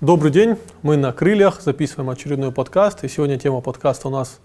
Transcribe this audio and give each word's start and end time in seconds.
Добрый 0.00 0.32
день, 0.32 0.56
мы 0.80 0.96
на 0.96 1.12
крыльях, 1.12 1.60
записываем 1.60 2.08
очередной 2.08 2.52
подкаст, 2.52 3.04
и 3.04 3.08
сегодня 3.08 3.38
тема 3.38 3.60
подкаста 3.60 4.08
у 4.08 4.10
нас 4.10 4.40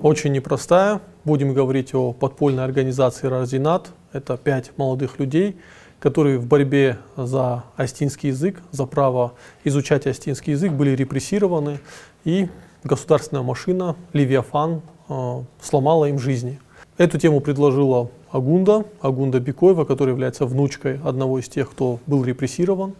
очень 0.00 0.32
непростая. 0.32 1.02
Будем 1.22 1.52
говорить 1.52 1.94
о 1.94 2.14
подпольной 2.14 2.64
организации 2.64 3.26
«Раздинат». 3.26 3.90
Это 4.14 4.38
пять 4.38 4.70
молодых 4.78 5.18
людей, 5.18 5.58
которые 6.00 6.38
в 6.38 6.46
борьбе 6.46 6.96
за 7.14 7.64
астинский 7.76 8.30
язык, 8.30 8.62
за 8.70 8.86
право 8.86 9.34
изучать 9.64 10.06
астинский 10.06 10.54
язык 10.54 10.72
были 10.72 10.96
репрессированы, 10.96 11.78
и 12.24 12.48
государственная 12.82 13.42
машина 13.42 13.96
«Левиафан» 14.14 14.80
э, 15.10 15.42
сломала 15.60 16.06
им 16.06 16.18
жизни. 16.18 16.58
Эту 16.96 17.18
тему 17.18 17.42
предложила 17.42 18.08
Агунда, 18.30 18.86
Агунда 19.02 19.40
Бикоева, 19.40 19.84
которая 19.84 20.14
является 20.14 20.46
внучкой 20.46 21.00
одного 21.04 21.38
из 21.38 21.50
тех, 21.50 21.70
кто 21.70 22.00
был 22.06 22.24
репрессирован. 22.24 22.94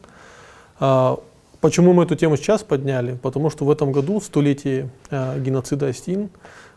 Почему 1.61 1.93
мы 1.93 2.04
эту 2.04 2.16
тему 2.16 2.36
сейчас 2.36 2.62
подняли? 2.62 3.18
Потому 3.23 3.51
что 3.51 3.64
в 3.64 3.70
этом 3.70 3.92
году 3.92 4.20
столетие 4.20 4.91
э, 5.10 5.41
геноцида 5.41 5.88
Астин, 5.88 6.28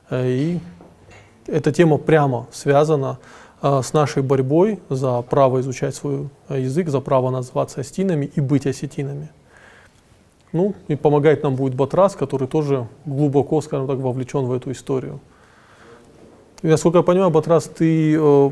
э, 0.10 0.30
и 0.30 0.60
эта 1.48 1.72
тема 1.72 1.98
прямо 1.98 2.48
связана 2.52 3.20
э, 3.62 3.82
с 3.84 3.94
нашей 3.94 4.23
борьбой 4.23 4.80
за 4.90 5.22
право 5.22 5.60
изучать 5.60 5.96
свой 5.96 6.30
э, 6.48 6.62
язык, 6.62 6.90
за 6.90 7.02
право 7.02 7.30
называться 7.30 7.82
астинами 7.82 8.26
и 8.34 8.42
быть 8.42 8.66
осетинами. 8.66 9.30
Ну, 10.52 10.73
и 10.88 10.96
помогать 10.96 11.44
нам 11.44 11.56
будет 11.56 11.76
Батрас, 11.76 12.16
который 12.16 12.48
тоже 12.48 12.88
глубоко, 13.06 13.62
скажем 13.62 13.88
так, 13.88 13.98
вовлечен 13.98 14.46
в 14.46 14.54
эту 14.54 14.72
историю. 14.72 15.20
Насколько 16.64 17.00
я 17.00 17.04
понимаю, 17.04 17.30
Батрас, 17.30 17.66
ты 17.66 18.16
э, 18.16 18.52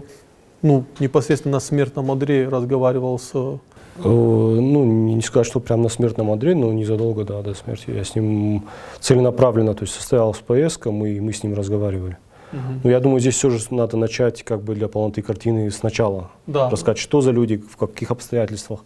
ну, 0.62 0.85
непосредственно 0.99 1.54
на 1.54 1.59
смертном 1.59 2.12
одре 2.12 2.48
разговаривал 2.48 3.18
с 3.18 3.59
ну, 4.03 4.85
не 4.85 5.21
сказать, 5.21 5.47
что 5.47 5.59
прямо 5.59 5.83
на 5.83 5.89
смертном 5.89 6.31
одре, 6.31 6.55
но 6.55 6.71
незадолго 6.71 7.23
да, 7.23 7.41
до 7.41 7.53
смерти. 7.53 7.91
Я 7.91 8.03
с 8.03 8.15
ним 8.15 8.63
целенаправленно, 8.99 9.73
то 9.73 9.83
есть 9.83 9.93
состоял 9.93 10.34
с 10.34 10.39
ПСК, 10.39 10.87
мы, 10.87 11.20
мы 11.21 11.34
с 11.34 11.43
ним 11.43 11.54
разговаривали. 11.54 12.17
Угу. 12.54 12.62
Ну, 12.84 12.89
я 12.89 12.99
думаю, 12.99 13.20
здесь 13.20 13.35
все 13.35 13.49
же 13.49 13.59
надо 13.71 13.98
начать 13.98 14.43
как 14.43 14.63
бы 14.63 14.76
для 14.76 14.87
полноты 14.87 15.21
картины 15.21 15.70
сначала. 15.71 16.31
Да. 16.45 16.70
Рассказать, 16.70 16.98
что 16.98 17.21
за 17.21 17.31
люди, 17.31 17.57
в 17.57 17.77
каких 17.77 18.12
обстоятельствах 18.12 18.81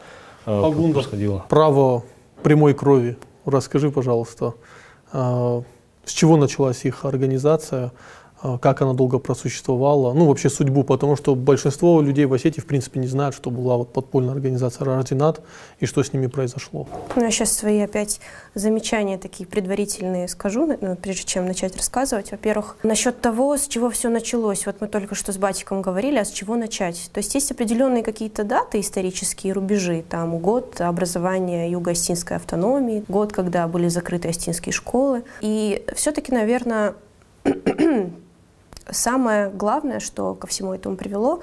э, 0.45 0.51
Агунда, 0.51 0.95
происходило. 0.95 1.45
Право 1.49 2.03
прямой 2.43 2.73
крови. 2.73 3.17
Расскажи, 3.45 3.91
пожалуйста, 3.91 4.53
э, 5.13 5.61
с 6.05 6.11
чего 6.11 6.37
началась 6.37 6.85
их 6.85 7.05
организация, 7.05 7.91
как 8.41 8.81
она 8.81 8.93
долго 8.93 9.19
просуществовала, 9.19 10.13
ну 10.13 10.25
вообще 10.25 10.49
судьбу, 10.49 10.83
потому 10.83 11.15
что 11.15 11.35
большинство 11.35 12.01
людей 12.01 12.25
в 12.25 12.33
Осетии 12.33 12.59
в 12.59 12.65
принципе 12.65 12.99
не 12.99 13.07
знают, 13.07 13.35
что 13.35 13.51
была 13.51 13.77
вот 13.77 13.93
подпольная 13.93 14.33
организация 14.33 14.85
Рожденат 14.85 15.41
и 15.79 15.85
что 15.85 16.03
с 16.03 16.13
ними 16.13 16.27
произошло. 16.27 16.87
Ну, 17.15 17.23
я 17.23 17.31
сейчас 17.31 17.51
свои 17.51 17.79
опять 17.79 18.19
замечания 18.55 19.17
такие 19.17 19.47
предварительные 19.47 20.27
скажу, 20.27 20.77
ну, 20.81 20.95
прежде 20.95 21.23
чем 21.23 21.45
начать 21.45 21.75
рассказывать. 21.77 22.31
Во-первых, 22.31 22.77
насчет 22.83 23.21
того, 23.21 23.57
с 23.57 23.67
чего 23.67 23.89
все 23.89 24.09
началось. 24.09 24.65
Вот 24.65 24.81
мы 24.81 24.87
только 24.87 25.15
что 25.15 25.31
с 25.31 25.37
Батиком 25.37 25.81
говорили, 25.81 26.17
а 26.17 26.25
с 26.25 26.31
чего 26.31 26.55
начать? 26.55 27.09
То 27.13 27.19
есть 27.19 27.35
есть 27.35 27.51
определенные 27.51 28.03
какие-то 28.03 28.43
даты, 28.43 28.79
исторические 28.79 29.53
рубежи, 29.53 30.03
там 30.07 30.39
год 30.39 30.81
образования 30.81 31.69
Юго-Остинской 31.69 32.37
автономии, 32.37 33.03
год, 33.07 33.33
когда 33.33 33.67
были 33.67 33.87
закрыты 33.87 34.29
остинские 34.29 34.73
школы. 34.73 35.23
И 35.41 35.85
все-таки, 35.95 36.31
наверное, 36.31 36.95
Самое 38.91 39.49
главное, 39.49 40.01
что 40.01 40.35
ко 40.35 40.47
всему 40.47 40.73
этому 40.73 40.97
привело, 40.97 41.41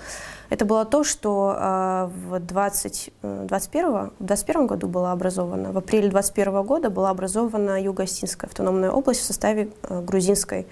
это 0.50 0.66
было 0.66 0.84
то, 0.84 1.02
что 1.02 1.56
э, 1.58 2.10
в 2.28 2.38
20, 2.40 3.10
21, 3.22 3.86
э, 3.86 4.10
в 4.18 4.24
21 4.24 4.66
году 4.66 4.86
была 4.86 5.12
образована, 5.12 5.72
в 5.72 5.78
апреле 5.78 6.10
21 6.10 6.62
года 6.62 6.90
была 6.90 7.08
образована 7.08 7.82
Юго-Осетинская 7.82 8.48
автономная 8.48 8.90
область 8.90 9.20
в 9.20 9.24
составе 9.24 9.70
э, 9.82 10.02
Грузинской 10.02 10.66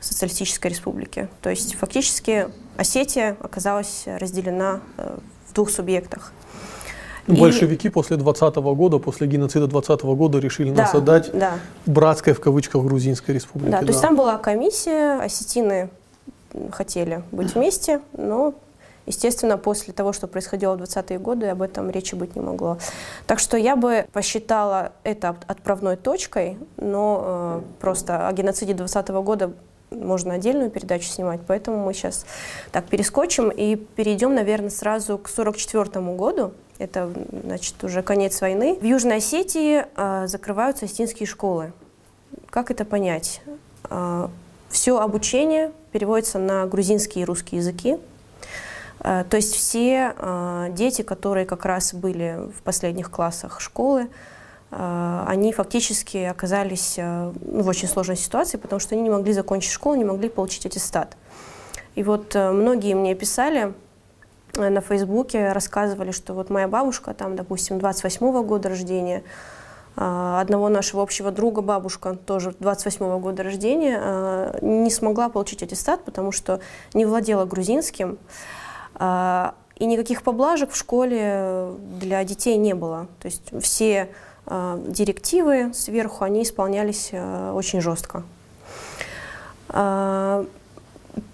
социалистической 0.00 0.70
республики. 0.70 1.28
То 1.42 1.50
есть 1.50 1.76
фактически 1.76 2.48
Осетия 2.76 3.36
оказалась 3.40 4.04
разделена 4.06 4.80
в 5.46 5.52
двух 5.52 5.68
субъектах. 5.68 6.32
И... 7.26 7.32
Большевики 7.32 7.90
после 7.90 8.16
20 8.16 8.56
года, 8.56 8.98
после 8.98 9.26
геноцида 9.26 9.66
20 9.66 10.02
года 10.02 10.38
решили 10.38 10.70
да, 10.70 10.82
нас 10.82 10.94
отдать 10.94 11.30
да. 11.32 11.58
братской 11.84 12.32
в 12.32 12.40
кавычках 12.40 12.82
Грузинской 12.82 13.34
республике. 13.34 13.72
Да, 13.72 13.80
то 13.80 13.88
есть 13.88 14.00
там 14.00 14.16
была 14.16 14.38
комиссия, 14.38 15.20
осетины 15.20 15.90
хотели 16.72 17.22
быть 17.32 17.54
вместе, 17.54 18.00
но, 18.12 18.54
естественно, 19.06 19.58
после 19.58 19.92
того, 19.92 20.12
что 20.12 20.26
происходило 20.26 20.76
в 20.76 20.82
20-е 20.82 21.18
годы, 21.18 21.46
об 21.46 21.62
этом 21.62 21.90
речи 21.90 22.14
быть 22.14 22.36
не 22.36 22.42
могло. 22.42 22.78
Так 23.26 23.38
что 23.38 23.56
я 23.56 23.76
бы 23.76 24.06
посчитала 24.12 24.92
это 25.04 25.36
отправной 25.46 25.96
точкой, 25.96 26.58
но 26.76 27.22
э, 27.24 27.62
просто 27.80 28.28
о 28.28 28.32
геноциде 28.32 28.74
20 28.74 29.08
-го 29.10 29.22
года 29.22 29.52
можно 29.90 30.34
отдельную 30.34 30.70
передачу 30.70 31.08
снимать, 31.08 31.40
поэтому 31.46 31.84
мы 31.84 31.94
сейчас 31.94 32.24
так 32.72 32.86
перескочим 32.86 33.50
и 33.50 33.76
перейдем, 33.76 34.34
наверное, 34.34 34.70
сразу 34.70 35.18
к 35.18 35.28
44 35.28 36.00
году. 36.14 36.52
Это, 36.78 37.10
значит, 37.44 37.82
уже 37.84 38.02
конец 38.02 38.40
войны. 38.40 38.78
В 38.80 38.84
Южной 38.84 39.16
Осетии 39.16 39.84
э, 39.96 40.26
закрываются 40.26 40.86
осетинские 40.86 41.26
школы. 41.26 41.72
Как 42.48 42.70
это 42.70 42.84
понять? 42.84 43.42
Э, 43.90 44.28
все 44.70 44.98
обучение 44.98 45.72
переводится 45.92 46.38
на 46.38 46.66
грузинский 46.66 47.20
и 47.20 47.24
русский 47.24 47.56
языки. 47.56 47.98
Э, 49.00 49.24
то 49.28 49.36
есть 49.36 49.54
все 49.54 50.14
э, 50.16 50.68
дети, 50.70 51.02
которые 51.02 51.46
как 51.46 51.64
раз 51.64 51.94
были 51.94 52.38
в 52.56 52.62
последних 52.62 53.10
классах 53.10 53.60
школы, 53.60 54.08
э, 54.70 55.24
они 55.26 55.52
фактически 55.52 56.18
оказались 56.18 56.96
в 56.98 57.66
очень 57.68 57.88
сложной 57.88 58.16
ситуации, 58.16 58.56
потому 58.56 58.80
что 58.80 58.94
они 58.94 59.02
не 59.02 59.10
могли 59.10 59.32
закончить 59.32 59.72
школу, 59.72 59.96
не 59.96 60.04
могли 60.04 60.28
получить 60.28 60.66
аттестат. 60.66 61.16
И 61.94 62.02
вот 62.02 62.34
многие 62.34 62.94
мне 62.94 63.14
писали 63.14 63.74
на 64.54 64.80
Фейсбуке, 64.80 65.52
рассказывали, 65.52 66.12
что 66.12 66.34
вот 66.34 66.50
моя 66.50 66.68
бабушка, 66.68 67.14
там, 67.14 67.36
допустим, 67.36 67.78
28 67.78 68.26
-го 68.26 68.44
года 68.44 68.68
рождения, 68.68 69.22
одного 70.02 70.70
нашего 70.70 71.02
общего 71.02 71.30
друга, 71.30 71.60
бабушка, 71.60 72.14
тоже 72.14 72.54
28-го 72.58 73.18
года 73.18 73.42
рождения, 73.42 74.00
а, 74.02 74.56
не 74.62 74.90
смогла 74.90 75.28
получить 75.28 75.62
аттестат, 75.62 76.06
потому 76.06 76.32
что 76.32 76.60
не 76.94 77.04
владела 77.04 77.44
грузинским. 77.44 78.16
А, 78.94 79.52
и 79.76 79.84
никаких 79.84 80.22
поблажек 80.22 80.70
в 80.70 80.76
школе 80.76 81.72
для 82.00 82.24
детей 82.24 82.56
не 82.56 82.74
было. 82.74 83.08
То 83.20 83.26
есть 83.26 83.52
все 83.62 84.08
директивы 84.46 85.72
сверху, 85.74 86.24
они 86.24 86.42
исполнялись 86.42 87.12
очень 87.12 87.80
жестко. 87.80 88.24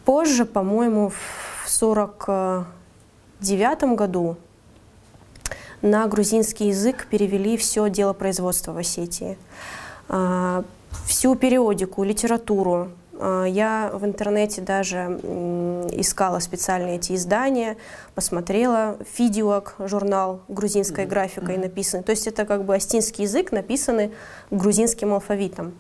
Позже, 0.05 0.45
по-моему, 0.45 1.13
в 1.65 1.71
49 1.71 3.97
году 3.97 4.37
на 5.87 6.07
грузинский 6.07 6.69
язык 6.69 7.07
перевели 7.11 7.57
все 7.57 7.89
дело 7.89 8.13
производства 8.13 8.73
в 8.73 8.79
Осетии. 8.79 9.39
А, 10.09 10.65
всю 11.07 11.35
периодику, 11.35 12.03
литературу. 12.05 12.91
А, 13.19 13.45
я 13.45 13.91
в 13.95 14.05
интернете 14.05 14.61
даже 14.61 15.19
искала 15.93 16.41
специальные 16.41 16.97
эти 16.97 17.15
издания, 17.15 17.77
посмотрела. 18.15 18.99
Фидиок, 19.15 19.77
журнал 19.79 20.41
грузинской 20.49 21.07
графикой 21.07 21.57
написан. 21.57 22.03
То 22.03 22.11
есть 22.11 22.27
это 22.27 22.45
как 22.45 22.65
бы 22.65 22.75
астинский 22.75 23.25
язык, 23.25 23.53
написанный 23.53 24.13
грузинским 24.51 25.15
алфавитом. 25.15 25.73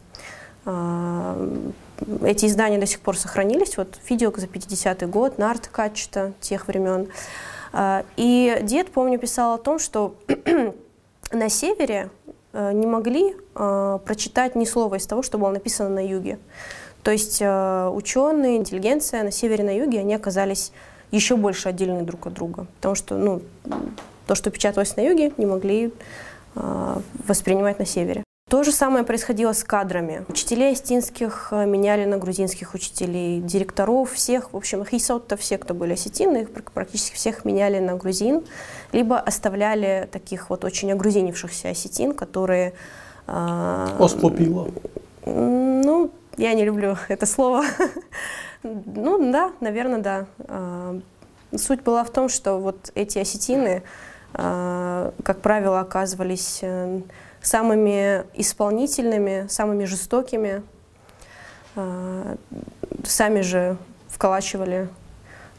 А, 0.64 1.36
эти 2.22 2.46
издания 2.46 2.78
до 2.78 2.86
сих 2.86 3.00
пор 3.00 3.16
сохранились. 3.16 3.76
Вот 3.76 3.98
Фидиок 4.04 4.38
за 4.38 4.46
50-й 4.46 5.06
год, 5.06 5.38
Нарт 5.38 5.68
Качета 5.68 6.32
тех 6.40 6.68
времен. 6.68 7.08
А, 7.78 8.06
и 8.16 8.58
дед, 8.62 8.90
помню, 8.90 9.18
писал 9.18 9.52
о 9.52 9.58
том, 9.58 9.78
что 9.78 10.14
на 11.30 11.50
севере 11.50 12.08
э, 12.54 12.72
не 12.72 12.86
могли 12.86 13.36
э, 13.54 13.98
прочитать 14.02 14.54
ни 14.54 14.64
слова 14.64 14.94
из 14.94 15.06
того, 15.06 15.22
что 15.22 15.36
было 15.36 15.50
написано 15.50 15.90
на 15.90 15.98
юге. 15.98 16.38
То 17.02 17.10
есть 17.10 17.42
э, 17.42 17.88
ученые, 17.92 18.56
интеллигенция 18.56 19.22
на 19.24 19.30
севере 19.30 19.62
и 19.62 19.66
на 19.66 19.76
юге, 19.76 20.00
они 20.00 20.14
оказались 20.14 20.72
еще 21.10 21.36
больше 21.36 21.68
отдельны 21.68 22.02
друг 22.02 22.26
от 22.28 22.32
друга. 22.32 22.66
Потому 22.76 22.94
что 22.94 23.18
ну, 23.18 23.42
то, 24.26 24.34
что 24.34 24.50
печаталось 24.50 24.96
на 24.96 25.02
юге, 25.02 25.34
не 25.36 25.44
могли 25.44 25.92
воспринимать 27.28 27.78
на 27.78 27.84
севере. 27.84 28.25
То 28.48 28.62
же 28.62 28.70
самое 28.70 29.04
происходило 29.04 29.52
с 29.52 29.64
кадрами. 29.64 30.24
Учителей 30.28 30.70
осетинских 30.70 31.48
э, 31.50 31.66
меняли 31.66 32.04
на 32.04 32.16
грузинских 32.16 32.74
учителей, 32.74 33.40
директоров 33.40 34.12
всех, 34.12 34.52
в 34.52 34.56
общем, 34.56 34.84
хисот-то 34.84 35.36
все, 35.36 35.58
кто 35.58 35.74
были 35.74 35.94
осетины, 35.94 36.42
их 36.42 36.52
практически 36.52 37.16
всех 37.16 37.44
меняли 37.44 37.80
на 37.80 37.96
грузин, 37.96 38.44
либо 38.92 39.18
оставляли 39.18 40.08
таких 40.12 40.48
вот 40.48 40.64
очень 40.64 40.92
огрузинившихся 40.92 41.70
осетин, 41.70 42.14
которые... 42.14 42.74
Э, 43.26 43.88
Осклопила. 43.98 44.68
Ну, 45.24 46.12
я 46.36 46.54
не 46.54 46.64
люблю 46.64 46.96
это 47.08 47.26
слово. 47.26 47.64
ну, 48.62 49.32
да, 49.32 49.50
наверное, 49.58 49.98
да. 49.98 50.26
Э, 50.38 51.00
суть 51.56 51.82
была 51.82 52.04
в 52.04 52.10
том, 52.10 52.28
что 52.28 52.60
вот 52.60 52.92
эти 52.94 53.18
осетины, 53.18 53.82
э, 54.34 55.10
как 55.24 55.40
правило, 55.40 55.80
оказывались 55.80 56.62
самыми 57.46 58.24
исполнительными, 58.34 59.46
самыми 59.48 59.84
жестокими. 59.84 60.62
А, 61.76 62.36
сами 63.04 63.40
же 63.42 63.76
вколачивали 64.08 64.88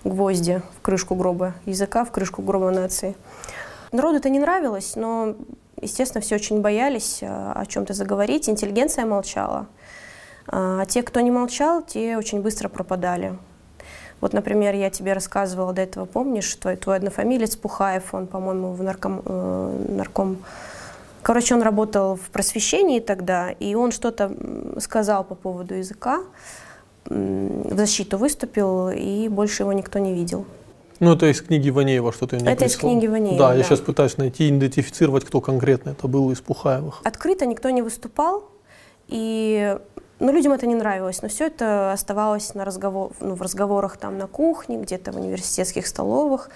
гвозди 0.03 0.61
в 0.77 0.81
крышку 0.81 1.15
гроба 1.15 1.53
языка, 1.65 2.03
в 2.03 2.11
крышку 2.11 2.41
гроба 2.41 2.71
нации. 2.71 3.15
Народу 3.93 4.17
это 4.17 4.29
не 4.29 4.39
нравилось, 4.39 4.95
но, 4.97 5.35
естественно, 5.81 6.21
все 6.21 6.35
очень 6.35 6.61
боялись 6.61 7.19
а, 7.21 7.53
о 7.55 7.65
чем-то 7.65 7.93
заговорить. 7.93 8.49
Интеллигенция 8.49 9.05
молчала. 9.05 9.67
А 10.49 10.85
те, 10.85 11.03
кто 11.03 11.21
не 11.21 11.31
молчал, 11.31 11.81
те 11.81 12.17
очень 12.17 12.41
быстро 12.41 12.67
пропадали. 12.67 13.37
Вот, 14.19 14.33
например, 14.33 14.75
я 14.75 14.89
тебе 14.89 15.13
рассказывала 15.13 15.71
до 15.71 15.83
этого, 15.83 16.05
помнишь, 16.05 16.53
твой, 16.55 16.75
твой 16.75 16.97
однофамилец 16.97 17.55
Пухаев, 17.55 18.13
он, 18.13 18.27
по-моему, 18.27 18.73
в 18.73 18.83
нарком, 18.83 19.21
э, 19.23 19.85
нарком... 19.89 20.37
Короче, 21.21 21.55
он 21.55 21.61
работал 21.61 22.15
в 22.15 22.29
просвещении 22.29 22.99
тогда, 22.99 23.51
и 23.51 23.75
он 23.75 23.91
что-то 23.91 24.31
сказал 24.79 25.23
по 25.23 25.35
поводу 25.35 25.75
языка, 25.75 26.21
в 27.05 27.77
защиту 27.77 28.17
выступил, 28.17 28.89
и 28.89 29.27
больше 29.29 29.63
его 29.63 29.73
никто 29.73 29.99
не 29.99 30.13
видел. 30.13 30.45
Ну, 30.99 31.13
это 31.13 31.27
из 31.27 31.41
книги 31.41 31.69
Ванеева 31.69 32.11
что-то 32.11 32.37
Это 32.37 32.65
из 32.65 32.75
книги 32.75 33.07
Ванеева, 33.07 33.37
да, 33.37 33.49
да, 33.49 33.55
я 33.55 33.63
сейчас 33.63 33.79
пытаюсь 33.79 34.17
найти, 34.17 34.49
идентифицировать, 34.49 35.25
кто 35.25 35.41
конкретно 35.41 35.91
это 35.91 36.07
был 36.07 36.31
из 36.31 36.41
Пухаевых. 36.41 37.01
Открыто 37.03 37.45
никто 37.45 37.69
не 37.69 37.81
выступал, 37.81 38.49
и 39.07 39.77
ну, 40.19 40.31
людям 40.31 40.53
это 40.53 40.65
не 40.65 40.73
нравилось, 40.73 41.21
но 41.21 41.27
все 41.27 41.47
это 41.47 41.91
оставалось 41.91 42.55
на 42.55 42.65
разговор, 42.65 43.11
ну, 43.19 43.35
в 43.35 43.41
разговорах 43.41 43.97
там 43.97 44.17
на 44.17 44.27
кухне, 44.27 44.77
где-то 44.77 45.11
в 45.11 45.17
университетских 45.17 45.85
столовых. 45.85 46.49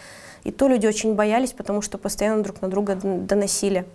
И 0.44 0.52
то 0.52 0.68
люди 0.68 0.88
очень 0.88 1.14
боялись, 1.14 1.52
потому 1.52 1.84
что 1.84 2.00
постоянно 2.00 2.42
друг 2.42 2.64
на 2.64 2.70
друга 2.70 2.96
доносили. 2.96 3.86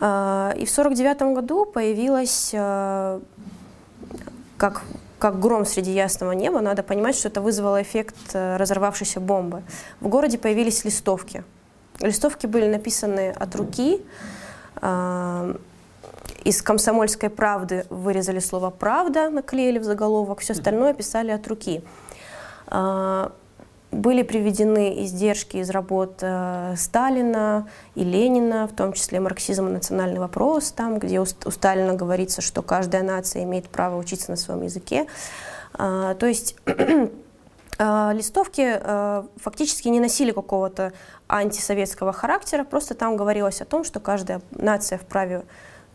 А, 0.00 0.52
и 0.56 0.64
в 0.64 0.70
1949 0.70 1.34
году 1.34 1.64
появилась, 1.64 2.52
а, 2.54 3.20
как, 4.56 4.82
как 5.18 5.40
гром 5.40 5.66
среди 5.66 5.92
ясного 5.92 6.32
неба, 6.32 6.60
надо 6.60 6.82
понимать, 6.82 7.16
что 7.16 7.28
это 7.28 7.40
вызвало 7.40 7.82
эффект 7.82 8.16
э, 8.32 8.56
разорвавшейся 8.56 9.20
бомбы. 9.20 9.62
В 10.00 10.08
городе 10.08 10.38
появились 10.38 10.84
листовки. 10.84 11.44
Листовки 12.00 12.46
были 12.46 12.68
написаны 12.68 13.30
от 13.30 13.56
руки, 13.56 14.00
а, 14.76 15.56
из 16.44 16.62
«Комсомольской 16.62 17.30
правды» 17.30 17.84
вырезали 17.90 18.38
слово 18.38 18.70
«правда», 18.70 19.28
наклеили 19.30 19.78
в 19.78 19.84
заголовок, 19.84 20.40
все 20.40 20.52
остальное 20.52 20.94
писали 20.94 21.32
от 21.32 21.46
руки. 21.48 21.82
Были 23.90 24.22
приведены 24.22 25.04
издержки 25.04 25.56
из 25.56 25.70
работ 25.70 26.18
э, 26.20 26.74
Сталина 26.76 27.68
и 27.94 28.04
Ленина, 28.04 28.68
в 28.68 28.76
том 28.76 28.92
числе 28.92 29.18
«Марксизм 29.18 29.68
и 29.68 29.70
национальный 29.70 30.18
вопрос», 30.18 30.72
там, 30.72 30.98
где 30.98 31.20
у 31.20 31.24
Сталина 31.24 31.94
говорится, 31.94 32.42
что 32.42 32.62
каждая 32.62 33.02
нация 33.02 33.44
имеет 33.44 33.68
право 33.68 33.98
учиться 33.98 34.30
на 34.30 34.36
своем 34.36 34.62
языке. 34.62 35.06
А, 35.72 36.14
то 36.14 36.26
есть 36.26 36.56
а, 37.78 38.12
листовки 38.14 38.78
э, 38.78 39.22
фактически 39.36 39.88
не 39.88 40.00
носили 40.00 40.32
какого-то 40.32 40.92
антисоветского 41.26 42.12
характера, 42.12 42.64
просто 42.64 42.94
там 42.94 43.16
говорилось 43.16 43.62
о 43.62 43.64
том, 43.64 43.84
что 43.84 44.00
каждая 44.00 44.42
нация 44.50 44.98
вправе 44.98 45.44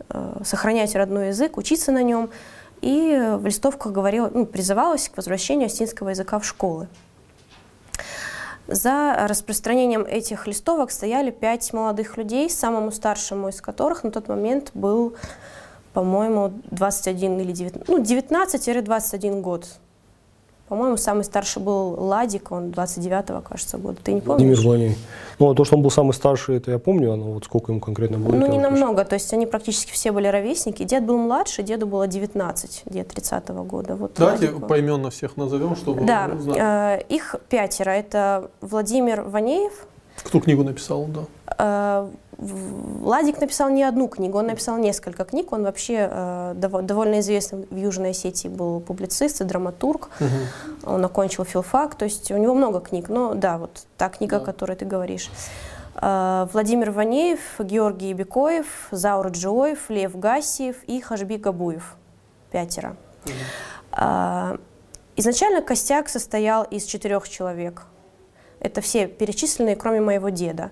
Э, 0.10 0.42
сохранять 0.44 0.96
родной 0.96 1.28
язык, 1.30 1.58
учиться 1.58 1.92
на 1.92 2.04
нем. 2.04 2.30
И 2.82 3.36
в 3.38 3.46
листовках 3.46 3.92
говорила, 3.92 4.30
ну, 4.34 4.46
призывалась 4.46 5.08
к 5.08 5.18
возвращению 5.18 5.68
осетинского 5.68 6.10
языка 6.10 6.40
в 6.40 6.46
школы. 6.46 6.88
За 8.68 9.28
распространением 9.28 10.04
этих 10.04 10.48
листовок 10.48 10.92
стояли 10.92 11.32
пять 11.32 11.74
молодых 11.74 12.18
людей, 12.18 12.50
самому 12.50 12.92
старшему 12.92 13.50
из 13.50 13.62
которых 13.62 14.04
на 14.04 14.12
тот 14.12 14.30
момент 14.30 14.72
был, 14.74 15.16
по-моему, 15.94 16.54
21 16.72 17.40
или 17.42 17.52
19, 17.52 17.88
ну, 17.90 18.02
19-21 18.02 19.42
год. 19.42 19.68
По-моему, 20.70 20.98
самый 20.98 21.24
старший 21.24 21.62
был 21.62 21.96
Ладик, 22.02 22.52
он 22.52 22.70
29-го, 22.70 23.42
кажется, 23.42 23.78
года. 23.78 23.98
Ты 24.02 24.14
не 24.14 24.22
помнишь? 24.22 24.60
Владимир 24.60 24.68
Ваней. 24.68 24.98
Ну, 25.38 25.52
а 25.52 25.56
то, 25.56 25.66
что 25.66 25.76
он 25.76 25.82
был 25.84 25.92
самый 25.92 26.14
старший, 26.14 26.58
это 26.58 26.72
я 26.72 26.80
помню, 26.80 27.12
а 27.12 27.18
вот 27.18 27.44
сколько 27.44 27.72
ему 27.72 27.82
конкретно 27.82 28.18
было? 28.18 28.34
Ну, 28.34 28.48
не 28.48 28.60
намного, 28.60 29.04
то 29.04 29.16
есть 29.16 29.34
они 29.34 29.46
практически 29.46 29.92
все 29.92 30.12
были 30.12 30.28
ровесники. 30.28 30.84
Дед 30.84 31.06
был 31.06 31.18
младше, 31.18 31.64
деду 31.64 31.86
было 31.86 32.08
19, 32.08 32.84
дед 32.86 33.12
30-го 33.12 33.64
года. 33.64 33.96
Вот 33.96 34.14
Давайте 34.18 34.48
Ладику. 34.48 34.66
поименно 34.68 35.10
всех 35.10 35.36
назовем, 35.38 35.76
чтобы 35.76 36.06
Да, 36.06 36.32
э, 36.56 37.02
их 37.10 37.36
пятеро. 37.50 37.92
Это 37.92 38.50
Владимир 38.62 39.22
Ванеев. 39.24 39.74
Кто 40.24 40.40
книгу 40.40 40.64
написал, 40.64 41.06
да? 41.06 41.26
Э, 41.58 42.10
Владик 42.38 43.40
написал 43.40 43.70
не 43.70 43.84
одну 43.84 44.08
книгу, 44.08 44.38
он 44.38 44.48
написал 44.48 44.78
несколько 44.78 45.26
книг. 45.26 45.52
Он 45.52 45.64
вообще 45.64 46.10
э, 46.10 46.54
довольно 46.56 47.20
известный 47.20 47.68
в 47.70 47.76
Южной 47.76 48.12
Осетии 48.12 48.48
был 48.48 48.80
публицист 48.80 49.42
и 49.42 49.44
драматург. 49.44 50.10
Угу. 50.20 50.94
Он 50.94 51.06
окончил 51.06 51.46
филфак, 51.46 51.96
то 51.96 52.06
есть 52.06 52.32
у 52.32 52.38
него 52.38 52.54
много 52.54 52.80
книг. 52.80 53.10
Но 53.10 53.34
да, 53.34 53.58
вот 53.58 53.86
та 53.98 54.10
книга, 54.10 54.38
да. 54.38 54.44
о 54.44 54.46
которой 54.46 54.76
ты 54.76 54.86
говоришь. 54.86 55.30
Э, 55.96 56.48
Владимир 56.52 56.92
Ванеев, 56.92 57.40
Георгий 57.60 58.14
Бекоев, 58.14 58.88
Заур 58.92 59.28
Джоев, 59.28 59.90
Лев 59.90 60.18
Гасиев 60.18 60.84
и 60.84 61.02
Хажби 61.02 61.38
Габуев. 61.38 61.96
Пятеро. 62.52 62.96
Угу. 63.26 63.34
Э, 63.98 64.58
изначально 65.16 65.62
костяк 65.62 66.10
состоял 66.10 66.64
из 66.64 66.86
четырех 66.86 67.30
человек. 67.30 67.84
Это 68.60 68.80
все 68.82 69.08
перечисленные, 69.08 69.76
кроме 69.76 70.00
моего 70.00 70.30
деда. 70.30 70.72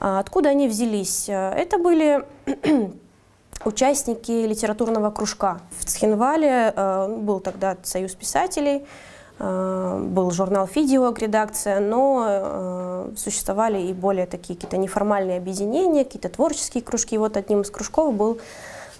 А 0.00 0.18
откуда 0.18 0.48
они 0.48 0.66
взялись? 0.66 1.28
Э, 1.28 1.52
это 1.52 1.78
были 1.78 2.24
участники 3.64 4.32
литературного 4.46 5.10
кружка. 5.10 5.60
В 5.78 5.84
Цхинвале 5.84 6.72
э, 6.74 7.16
был 7.18 7.40
тогда 7.40 7.76
Союз 7.82 8.14
писателей, 8.14 8.86
э, 9.38 10.02
был 10.08 10.30
журнал 10.30 10.66
«Фидео», 10.66 11.12
редакция, 11.12 11.80
но 11.80 13.08
существовали 13.16 13.80
и 13.82 13.92
более 13.92 14.26
такие 14.26 14.54
какие-то 14.54 14.78
неформальные 14.78 15.36
объединения, 15.36 16.04
какие-то 16.04 16.30
творческие 16.30 16.82
кружки. 16.82 17.14
И 17.16 17.18
вот 17.18 17.36
одним 17.36 17.60
из 17.60 17.70
кружков 17.70 18.14
был 18.14 18.38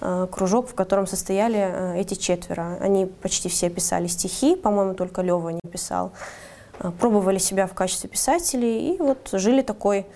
кружок, 0.01 0.69
в 0.69 0.75
котором 0.75 1.07
состояли 1.07 1.99
эти 1.99 2.15
четверо. 2.15 2.79
Они 2.81 3.05
почти 3.05 3.51
все 3.51 3.69
писали 3.69 4.07
стихи, 4.07 4.57
по-моему, 4.57 4.95
только 4.95 5.21
Лева 5.21 5.51
не 5.51 5.71
писал. 5.71 6.13
Пробовали 6.99 7.37
себя 7.37 7.67
в 7.67 7.75
качестве 7.75 8.09
писателей 8.09 8.95
и 8.95 8.99
вот 8.99 9.29
жили 9.33 9.61
такой 9.61 10.07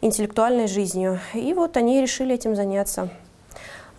интеллектуальной 0.00 0.66
жизнью. 0.66 1.20
И 1.34 1.52
вот 1.54 1.76
они 1.76 2.00
решили 2.00 2.34
этим 2.34 2.56
заняться. 2.56 3.10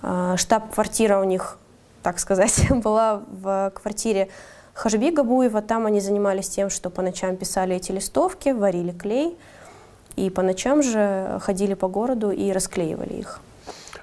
А, 0.01 0.35
штаб-квартира 0.37 1.19
у 1.19 1.23
них, 1.23 1.57
так 2.03 2.19
сказать, 2.19 2.61
была 2.69 3.21
в 3.29 3.71
квартире 3.75 4.29
Хажби 4.73 5.11
Габуева. 5.11 5.61
Там 5.61 5.85
они 5.85 5.99
занимались 5.99 6.49
тем, 6.49 6.69
что 6.69 6.89
по 6.89 7.01
ночам 7.01 7.37
писали 7.37 7.75
эти 7.75 7.91
листовки, 7.91 8.49
варили 8.49 8.91
клей. 8.91 9.37
И 10.15 10.29
по 10.29 10.41
ночам 10.41 10.83
же 10.83 11.39
ходили 11.41 11.73
по 11.73 11.87
городу 11.87 12.31
и 12.31 12.51
расклеивали 12.51 13.13
их. 13.13 13.39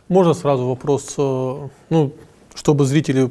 Можно 0.08 0.32
сразу 0.32 0.66
вопрос, 0.66 1.14
э, 1.18 1.68
ну, 1.90 2.12
чтобы 2.54 2.86
зрители 2.86 3.30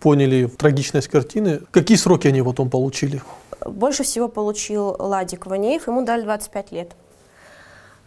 поняли 0.00 0.46
трагичность 0.46 1.08
картины. 1.08 1.60
Какие 1.70 1.98
сроки 1.98 2.28
они 2.28 2.42
потом 2.42 2.70
получили? 2.70 3.20
Больше 3.66 4.04
всего 4.04 4.28
получил 4.28 4.96
Ладик 4.98 5.46
Ванеев, 5.46 5.86
ему 5.86 6.04
дали 6.04 6.22
25 6.22 6.72
лет. 6.72 6.92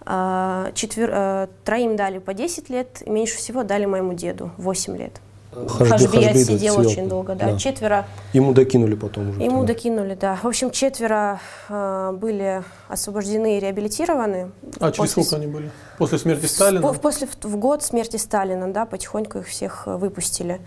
А, 0.03 0.71
четвер... 0.73 1.09
Э, 1.13 1.47
троим 1.63 1.95
дали 1.95 2.19
по 2.19 2.33
10 2.33 2.69
лет, 2.69 3.03
меньше 3.05 3.37
всего 3.37 3.63
дали 3.63 3.85
моему 3.85 4.13
деду 4.13 4.51
8 4.57 4.97
лет. 4.97 5.21
Хажби, 5.51 6.23
Хажби 6.23 6.43
сидел 6.43 6.79
очень 6.79 7.09
долго, 7.09 7.35
да. 7.35 7.51
да. 7.51 7.57
Четверо. 7.57 8.05
Ему 8.31 8.53
докинули 8.53 8.95
потом 8.95 9.31
уже. 9.31 9.41
Ему 9.41 9.59
тогда. 9.59 9.73
докинули, 9.73 10.15
да. 10.15 10.39
В 10.41 10.47
общем, 10.47 10.71
четверо 10.71 11.41
э, 11.67 12.11
были 12.13 12.63
освобождены 12.87 13.57
и 13.57 13.59
реабилитированы. 13.59 14.51
А 14.79 14.91
после... 14.91 14.93
через 14.93 15.11
сколько 15.11 15.35
они 15.35 15.47
были? 15.47 15.71
После 15.97 16.19
смерти 16.19 16.45
Сталина? 16.45 16.87
В, 16.93 17.01
после, 17.01 17.27
в 17.41 17.55
год 17.57 17.83
смерти 17.83 18.15
Сталина, 18.15 18.71
да, 18.71 18.85
потихоньку 18.85 19.39
их 19.39 19.47
всех 19.47 19.83
э, 19.87 19.97
выпустили. 19.97 20.61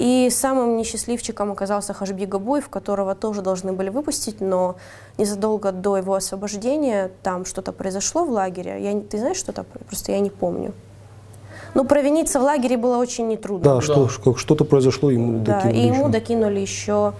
И 0.00 0.30
самым 0.30 0.78
несчастливчиком 0.78 1.52
оказался 1.52 1.92
Хашби 1.92 2.24
Габуев, 2.24 2.70
которого 2.70 3.14
тоже 3.14 3.42
должны 3.42 3.74
были 3.74 3.90
выпустить, 3.90 4.40
но 4.40 4.76
незадолго 5.18 5.72
до 5.72 5.98
его 5.98 6.14
освобождения 6.14 7.10
там 7.22 7.44
что-то 7.44 7.72
произошло 7.72 8.24
в 8.24 8.30
лагере. 8.30 8.82
Я, 8.82 8.98
ты 8.98 9.18
знаешь 9.18 9.36
что-то? 9.36 9.64
Просто 9.86 10.12
я 10.12 10.20
не 10.20 10.30
помню. 10.30 10.72
Ну, 11.74 11.84
провиниться 11.84 12.40
в 12.40 12.44
лагере 12.44 12.78
было 12.78 12.96
очень 12.96 13.28
нетрудно. 13.28 13.62
Да, 13.62 13.74
да. 13.86 14.08
Что, 14.08 14.34
что-то 14.36 14.64
произошло, 14.64 15.10
ему 15.10 15.44
да, 15.44 15.56
докинули. 15.60 15.78
И 15.78 15.86
ему 15.86 16.04
еще. 16.04 16.08
докинули 16.08 16.60
еще 16.60 17.12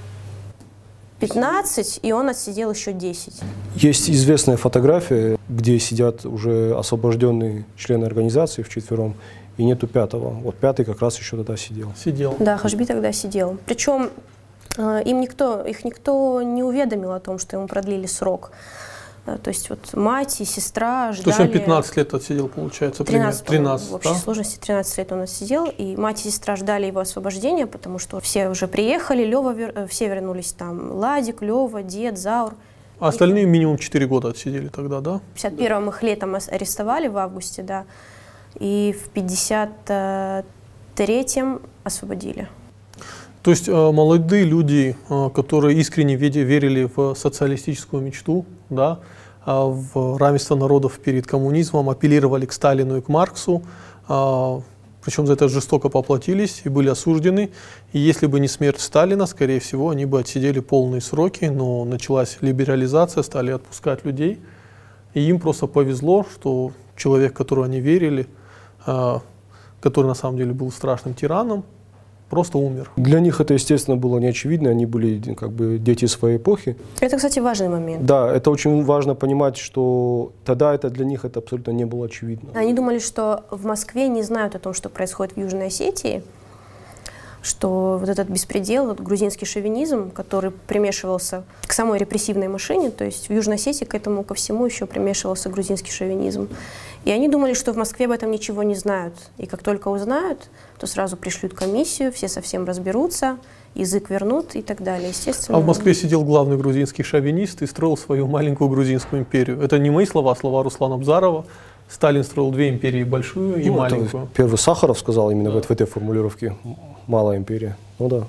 15, 1.19 2.01
и 2.03 2.13
он 2.13 2.31
отсидел 2.31 2.73
еще 2.73 2.95
10. 2.95 3.43
Есть 3.77 4.09
известная 4.09 4.57
фотография, 4.57 5.37
где 5.51 5.79
сидят 5.79 6.25
уже 6.25 6.75
освобожденные 6.75 7.67
члены 7.77 8.07
организации 8.07 8.63
вчетвером, 8.63 9.17
и 9.61 9.65
нету 9.65 9.87
пятого. 9.87 10.31
Вот 10.31 10.57
пятый 10.57 10.87
как 10.87 11.03
раз 11.03 11.19
еще 11.19 11.37
тогда 11.37 11.57
сидел. 11.57 11.93
Сидел. 11.95 12.35
Да, 12.39 12.57
Хашби 12.57 12.85
тогда 12.85 13.13
сидел. 13.13 13.59
Причем 13.67 14.09
э, 14.79 15.03
им 15.05 15.21
никто, 15.21 15.63
их 15.63 15.85
никто 15.85 16.41
не 16.41 16.63
уведомил 16.63 17.13
о 17.13 17.21
том, 17.21 17.39
что 17.39 17.59
ему 17.59 17.69
продлили 17.69 18.07
срок. 18.07 18.53
Э, 19.27 19.37
то 19.37 19.49
есть 19.49 19.69
вот 19.69 19.93
мать 19.93 20.41
и 20.41 20.47
сестра 20.47 21.13
ждали... 21.13 21.25
То 21.25 21.31
есть 21.31 21.41
он 21.41 21.49
15 21.51 21.97
лет 21.99 22.15
отсидел, 22.15 22.49
получается, 22.49 23.05
13, 23.05 23.45
13 23.45 23.91
в 23.91 23.95
общей 23.95 24.09
да? 24.09 24.15
сложности 24.15 24.59
13 24.59 24.97
лет 24.97 25.13
он 25.13 25.21
отсидел, 25.21 25.67
и 25.67 25.95
мать 25.97 26.25
и 26.25 26.31
сестра 26.31 26.57
ждали 26.57 26.87
его 26.87 27.01
освобождения, 27.01 27.67
потому 27.67 27.99
что 27.99 28.19
все 28.21 28.49
уже 28.49 28.67
приехали, 28.67 29.25
Лева, 29.25 29.53
вер... 29.53 29.87
все 29.89 30.09
вернулись 30.09 30.55
там, 30.55 30.93
Ладик, 30.93 31.43
Лева, 31.43 31.83
дед, 31.83 32.17
Заур. 32.17 32.55
А 32.99 33.09
остальные 33.09 33.45
минимум 33.45 33.77
4 33.77 34.07
года 34.07 34.29
отсидели 34.29 34.69
тогда, 34.69 35.01
да? 35.01 35.21
В 35.35 35.37
51-м 35.37 35.91
их 35.91 36.03
летом 36.03 36.35
арестовали 36.35 37.09
в 37.09 37.19
августе, 37.19 37.63
да, 37.63 37.85
и 38.59 38.97
в 38.99 39.11
53-м 39.17 41.63
освободили. 41.85 42.49
То 43.43 43.51
есть 43.51 43.69
э, 43.69 43.73
молодые 43.73 44.45
люди, 44.45 44.97
э, 45.09 45.31
которые 45.35 45.79
искренне 45.79 46.17
верили 46.17 46.91
в 46.95 47.15
социалистическую 47.15 48.03
мечту, 48.03 48.45
да, 48.69 49.01
э, 49.47 49.51
в 49.51 50.19
равенство 50.19 50.57
народов 50.57 50.99
перед 50.99 51.27
коммунизмом, 51.27 51.89
апеллировали 51.89 52.45
к 52.45 52.53
Сталину 52.53 52.99
и 52.99 53.01
к 53.01 53.09
Марксу, 53.09 53.63
причем 55.03 55.27
за 55.27 55.35
это 55.35 55.49
жестоко 55.49 55.89
поплатились 55.89 56.63
и 56.65 56.69
были 56.69 56.91
осуждены. 56.91 57.51
И 57.93 57.99
если 57.99 58.27
бы 58.27 58.41
не 58.41 58.49
смерть 58.49 58.81
Сталина, 58.81 59.25
скорее 59.27 59.61
всего, 59.61 59.91
они 59.91 60.05
бы 60.05 60.21
отсидели 60.21 60.61
полные 60.61 61.01
сроки, 61.01 61.45
но 61.45 61.85
началась 61.85 62.39
либерализация, 62.41 63.23
стали 63.23 63.53
отпускать 63.53 64.05
людей. 64.05 64.41
И 65.15 65.23
им 65.23 65.41
просто 65.41 65.69
повезло, 65.69 66.27
что 66.31 66.73
человек, 66.97 67.33
которого 67.33 67.67
они 67.67 67.81
верили, 67.81 68.27
который 68.85 70.07
на 70.07 70.15
самом 70.15 70.37
деле 70.37 70.53
был 70.53 70.71
страшным 70.71 71.15
тираном, 71.15 71.65
просто 72.29 72.59
умер. 72.59 72.91
Для 72.97 73.21
них 73.21 73.41
это, 73.41 73.55
естественно, 73.55 73.97
было 73.97 74.19
не 74.19 74.29
очевидно, 74.29 74.71
они 74.71 74.87
были 74.87 75.35
как 75.35 75.51
бы 75.51 75.79
дети 75.79 76.07
своей 76.07 76.37
эпохи. 76.37 76.77
Это, 77.01 77.17
кстати, 77.17 77.41
важный 77.41 77.69
момент. 77.69 78.07
Да, 78.07 78.33
это 78.33 78.51
очень 78.51 78.85
важно 78.85 79.15
понимать, 79.15 79.57
что 79.57 80.33
тогда 80.45 80.75
это 80.75 80.91
для 80.91 81.05
них 81.05 81.25
это 81.25 81.41
абсолютно 81.41 81.73
не 81.73 81.85
было 81.85 82.07
очевидно. 82.07 82.51
Они 82.55 82.73
думали, 82.73 83.01
что 83.01 83.45
в 83.51 83.67
Москве 83.67 84.09
не 84.09 84.23
знают 84.23 84.55
о 84.55 84.59
том, 84.59 84.75
что 84.75 84.89
происходит 84.89 85.35
в 85.35 85.41
Южной 85.41 85.67
Осетии, 85.67 86.23
что 87.43 87.97
вот 87.99 88.09
этот 88.09 88.29
беспредел, 88.29 88.87
вот 88.87 89.01
грузинский 89.01 89.47
шовинизм, 89.47 90.11
который 90.11 90.51
примешивался 90.51 91.45
к 91.63 91.73
самой 91.73 91.99
репрессивной 91.99 92.49
машине, 92.49 92.91
то 92.91 93.05
есть 93.05 93.29
в 93.29 93.33
Южной 93.33 93.57
Осетии 93.57 93.87
к 93.87 93.95
этому 93.95 94.25
ко 94.25 94.35
всему 94.35 94.67
еще 94.67 94.87
примешивался 94.87 95.49
грузинский 95.49 95.91
шовинизм. 95.91 96.49
И 97.05 97.11
они 97.11 97.29
думали, 97.29 97.55
что 97.55 97.73
в 97.73 97.77
Москве 97.77 98.07
об 98.07 98.13
этом 98.13 98.31
ничего 98.31 98.63
не 98.63 98.75
знают. 98.75 99.15
И 99.39 99.47
как 99.47 99.63
только 99.63 99.89
узнают, 99.89 100.51
то 100.79 100.87
сразу 100.87 101.17
пришлют 101.17 101.55
комиссию, 101.55 102.13
все 102.13 102.29
совсем 102.29 102.67
разберутся, 102.67 103.39
язык 103.75 104.11
вернут 104.11 104.55
и 104.55 104.63
так 104.63 104.83
далее. 104.83 105.09
Естественно. 105.09 105.59
А 105.59 105.61
в 105.61 105.67
Москве 105.67 105.95
сидел 105.95 106.25
главный 106.25 106.59
грузинский 106.59 107.03
шовинист 107.03 107.63
и 107.63 107.67
строил 107.67 107.97
свою 107.97 108.27
маленькую 108.27 108.69
грузинскую 108.69 109.23
империю. 109.23 109.63
Это 109.63 109.79
не 109.79 109.91
мои 109.91 110.05
слова, 110.05 110.33
а 110.33 110.37
слова 110.37 110.63
Руслана 110.63 110.99
Бзарова. 110.99 111.47
Сталин 111.89 112.23
строил 112.23 112.53
две 112.53 112.69
империи, 112.69 113.03
большую 113.03 113.61
и 113.61 113.69
ну, 113.69 113.79
маленькую. 113.79 114.29
Первый 114.35 114.59
Сахаров 114.59 114.99
сказал 114.99 115.31
именно 115.31 115.51
да. 115.51 115.61
в 115.61 115.71
этой 115.71 115.87
формулировке 115.87 116.57
«малая 117.09 117.37
империя». 117.39 117.77
Ну 117.99 118.09
да. 118.09 118.25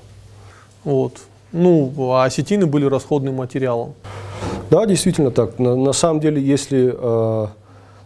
Вот. 0.83 1.17
Ну, 1.51 1.91
а 2.11 2.23
осетины 2.23 2.65
были 2.65 2.85
расходным 2.85 3.35
материалом. 3.35 3.93
Да, 4.71 4.85
действительно 4.85 5.29
так. 5.29 5.59
На, 5.59 5.75
на 5.75 5.93
самом 5.93 6.21
деле, 6.21 6.41
если 6.41 6.95
э, 6.97 7.47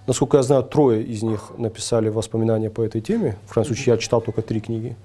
Насколько 0.07 0.37
я 0.37 0.43
знаю, 0.43 0.63
трое 0.63 1.03
из 1.03 1.23
них 1.23 1.51
написали 1.57 2.09
воспоминания 2.09 2.69
по 2.69 2.81
этой 2.81 3.01
теме. 3.01 3.37
В 3.47 3.53
крайнем 3.53 3.67
случае, 3.67 3.93
я 3.95 3.97
читал 3.97 4.21
только 4.21 4.41
три 4.41 4.59
книги. 4.59 4.95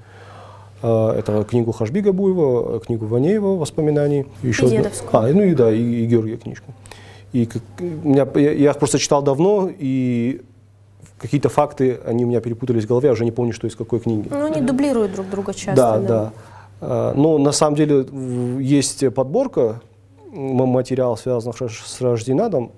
А, 0.82 1.16
это 1.16 1.42
книгу 1.44 1.72
Хашбига 1.72 2.12
Буева, 2.12 2.80
книгу 2.80 3.06
Ванеева 3.06 3.56
«Воспоминаний». 3.56 4.26
Еще 4.42 4.66
и 4.66 4.70
Дедовскую. 4.70 5.22
А, 5.22 5.28
ну 5.28 5.42
и 5.42 5.54
да, 5.54 5.72
и, 5.72 5.80
и 5.80 6.06
Георгия 6.06 6.36
книжку. 6.36 6.72
И 7.32 7.46
как, 7.46 7.62
меня, 7.80 8.26
я, 8.34 8.52
я 8.52 8.74
просто 8.74 8.98
читал 8.98 9.22
давно, 9.22 9.70
и 9.70 10.42
какие-то 11.18 11.48
факты, 11.48 12.00
они 12.04 12.24
у 12.24 12.28
меня 12.28 12.40
перепутались 12.40 12.84
в 12.84 12.88
голове, 12.88 13.08
я 13.08 13.12
уже 13.12 13.24
не 13.24 13.30
помню, 13.30 13.52
что 13.52 13.66
из 13.66 13.76
какой 13.76 14.00
книги. 14.00 14.28
Ну, 14.30 14.44
они 14.44 14.60
дублируют 14.60 15.14
друг 15.14 15.28
друга 15.30 15.54
часто. 15.54 15.74
Да, 15.76 15.98
да. 15.98 16.06
да. 16.06 16.32
А, 16.80 17.14
но 17.14 17.38
на 17.38 17.52
самом 17.52 17.76
деле 17.76 18.06
есть 18.60 19.14
подборка 19.14 19.80
материалов, 20.32 21.20
связанных 21.20 21.56
с 21.56 22.00
Рожденадом, 22.00 22.72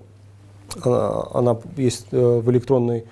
она, 0.83 1.23
она 1.33 1.57
есть 1.77 2.07
э, 2.11 2.39
в 2.39 2.49
электронной 2.51 3.05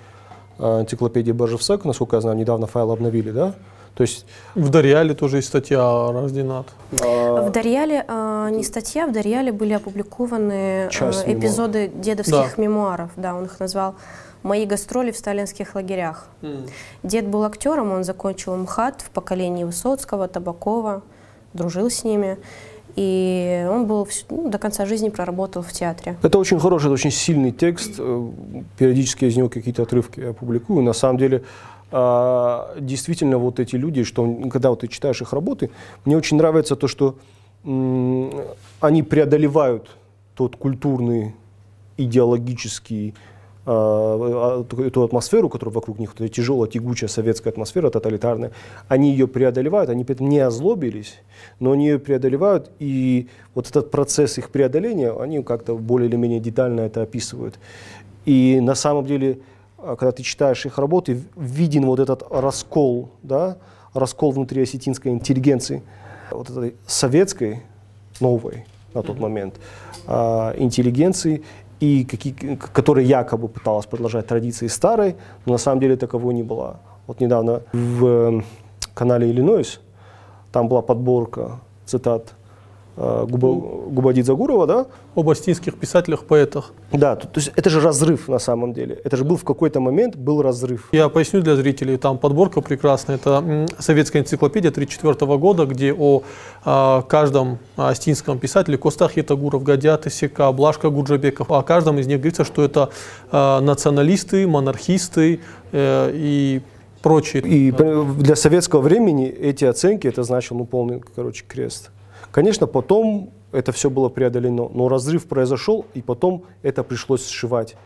э, 0.58 0.80
энциклопедии 0.80 1.32
Бажевсек, 1.32 1.84
насколько 1.84 2.16
я 2.16 2.22
знаю, 2.22 2.36
недавно 2.36 2.66
файл 2.66 2.90
обновили, 2.90 3.30
да? 3.30 3.54
То 3.94 4.02
есть 4.02 4.24
в 4.54 4.70
Дарьяле 4.70 5.14
тоже 5.14 5.36
есть 5.36 5.48
статья 5.48 5.80
Рожденат. 6.12 6.66
А... 7.02 7.42
В 7.42 7.52
Дарьяле 7.52 8.04
э, 8.08 8.48
не 8.50 8.64
статья, 8.64 9.06
в 9.06 9.12
Дарьяле 9.12 9.52
были 9.52 9.74
опубликованы 9.74 10.88
э, 10.88 10.88
эпизоды 11.26 11.88
дедовских 11.88 12.54
да. 12.56 12.62
мемуаров. 12.62 13.10
Да, 13.16 13.34
он 13.34 13.44
их 13.44 13.60
назвал 13.60 13.94
«Мои 14.42 14.64
гастроли 14.64 15.10
в 15.10 15.16
сталинских 15.16 15.74
лагерях». 15.74 16.26
Mm. 16.40 16.70
Дед 17.02 17.28
был 17.28 17.44
актером, 17.44 17.92
он 17.92 18.02
закончил 18.02 18.56
МХАТ 18.56 19.02
в 19.02 19.10
поколении 19.10 19.64
Высоцкого, 19.64 20.26
Табакова, 20.26 21.02
дружил 21.52 21.90
с 21.90 22.02
ними. 22.02 22.38
И 22.96 23.66
он 23.70 23.86
был 23.86 24.08
ну, 24.30 24.50
до 24.50 24.58
конца 24.58 24.86
жизни 24.86 25.08
проработал 25.08 25.62
в 25.62 25.72
театре. 25.72 26.16
Это 26.22 26.38
очень 26.38 26.58
хороший, 26.58 26.86
это 26.86 26.94
очень 26.94 27.10
сильный 27.10 27.52
текст. 27.52 27.94
Э, 27.98 28.30
периодически 28.78 29.24
из 29.24 29.36
него 29.36 29.48
какие-то 29.48 29.82
отрывки 29.82 30.20
я 30.20 30.32
публикую. 30.32 30.82
На 30.82 30.92
самом 30.92 31.18
деле, 31.18 31.42
а, 31.90 32.74
действительно, 32.78 33.38
вот 33.38 33.60
эти 33.60 33.76
люди, 33.76 34.04
что 34.04 34.26
когда 34.50 34.70
вот 34.70 34.80
ты 34.80 34.88
читаешь 34.88 35.20
их 35.20 35.32
работы, 35.32 35.70
мне 36.04 36.16
очень 36.16 36.36
нравится 36.36 36.76
то, 36.76 36.88
что 36.88 37.16
они 38.80 39.02
преодолевают 39.02 39.90
тот 40.34 40.56
культурный, 40.56 41.34
идеологический 41.96 43.14
эту 43.64 45.04
атмосферу, 45.04 45.48
которая 45.48 45.72
вокруг 45.72 45.98
них, 45.98 46.14
тяжелая, 46.32 46.68
тягучая 46.68 47.08
советская 47.08 47.52
атмосфера, 47.52 47.90
тоталитарная, 47.90 48.50
они 48.88 49.12
ее 49.12 49.28
преодолевают, 49.28 49.88
они 49.88 50.04
при 50.04 50.16
этом 50.16 50.28
не 50.28 50.40
озлобились, 50.40 51.20
но 51.60 51.72
они 51.72 51.86
ее 51.86 51.98
преодолевают, 52.00 52.70
и 52.80 53.28
вот 53.54 53.68
этот 53.70 53.90
процесс 53.92 54.38
их 54.38 54.50
преодоления, 54.50 55.12
они 55.12 55.42
как-то 55.44 55.76
более 55.76 56.08
или 56.08 56.16
менее 56.16 56.40
детально 56.40 56.80
это 56.80 57.02
описывают. 57.02 57.60
И 58.24 58.58
на 58.60 58.74
самом 58.74 59.06
деле, 59.06 59.38
а, 59.78 59.94
когда 59.94 60.10
ты 60.10 60.24
читаешь 60.24 60.66
их 60.66 60.78
работы, 60.78 61.22
виден 61.36 61.86
вот 61.86 62.00
этот 62.00 62.24
раскол, 62.30 63.10
да, 63.22 63.58
раскол 63.94 64.32
внутри 64.32 64.62
осетинской 64.62 65.12
интеллигенции, 65.12 65.82
вот 66.30 66.50
этой 66.50 66.74
советской, 66.86 67.62
новой 68.20 68.64
на 68.94 69.02
тот 69.02 69.18
момент, 69.18 69.54
интеллигенции 70.06 71.42
и 71.82 72.04
какие, 72.04 72.56
которая 72.72 73.04
якобы 73.04 73.48
пыталась 73.48 73.86
продолжать 73.86 74.28
традиции 74.28 74.68
старой, 74.68 75.16
но 75.46 75.52
на 75.54 75.58
самом 75.58 75.80
деле 75.80 75.96
таковой 75.96 76.32
не 76.32 76.44
была. 76.44 76.76
Вот 77.08 77.20
недавно 77.20 77.62
в 77.72 78.06
эм, 78.06 78.44
канале 78.94 79.28
Иллинойс 79.28 79.80
там 80.52 80.68
была 80.68 80.82
подборка 80.82 81.58
цитат 81.84 82.34
Э, 82.94 83.24
Губадидзе 83.26 84.34
Гурова, 84.34 84.66
да? 84.66 84.86
Об 85.14 85.30
астинских 85.30 85.78
писателях, 85.78 86.24
поэтах. 86.24 86.72
Да, 86.92 87.16
то, 87.16 87.26
то 87.26 87.40
есть 87.40 87.50
это 87.56 87.70
же 87.70 87.80
разрыв 87.80 88.28
на 88.28 88.38
самом 88.38 88.74
деле. 88.74 89.00
Это 89.02 89.16
же 89.16 89.24
был 89.24 89.36
в 89.36 89.44
какой-то 89.44 89.80
момент 89.80 90.16
был 90.16 90.42
разрыв. 90.42 90.88
Я 90.92 91.08
поясню 91.08 91.40
для 91.40 91.56
зрителей, 91.56 91.96
там 91.96 92.18
подборка 92.18 92.60
прекрасная. 92.60 93.16
Это 93.16 93.66
советская 93.78 94.20
энциклопедия 94.20 94.70
1934 94.70 95.38
года, 95.38 95.64
где 95.64 95.94
о 95.94 96.22
а, 96.64 97.00
каждом 97.02 97.58
астинском 97.76 98.38
писателе, 98.38 98.76
Костах 98.76 99.16
Етагуров, 99.16 99.62
Гадят 99.62 100.06
Исека, 100.06 100.52
Блашка 100.52 100.90
Гуджабеков, 100.90 101.50
о 101.50 101.62
каждом 101.62 101.98
из 101.98 102.06
них 102.06 102.18
говорится, 102.18 102.44
что 102.44 102.62
это 102.62 102.90
а, 103.30 103.60
националисты, 103.60 104.46
монархисты 104.46 105.40
э, 105.72 106.10
и 106.14 106.60
прочие. 107.00 107.42
И 107.42 107.70
для 107.70 108.36
советского 108.36 108.82
времени 108.82 109.28
эти 109.28 109.64
оценки, 109.64 110.06
это 110.06 110.22
значило 110.24 110.58
ну, 110.58 110.66
полный, 110.66 111.02
короче, 111.14 111.44
крест. 111.48 111.90
Конечно, 112.32 112.66
потом 112.66 113.30
это 113.52 113.70
все 113.70 113.90
было 113.90 114.08
преодолено, 114.08 114.68
но 114.68 114.88
разрыв 114.88 115.26
произошел, 115.26 115.86
и 115.94 116.02
потом 116.02 116.44
это 116.62 116.82
пришлось 116.82 117.28
сшивать. 117.28 117.76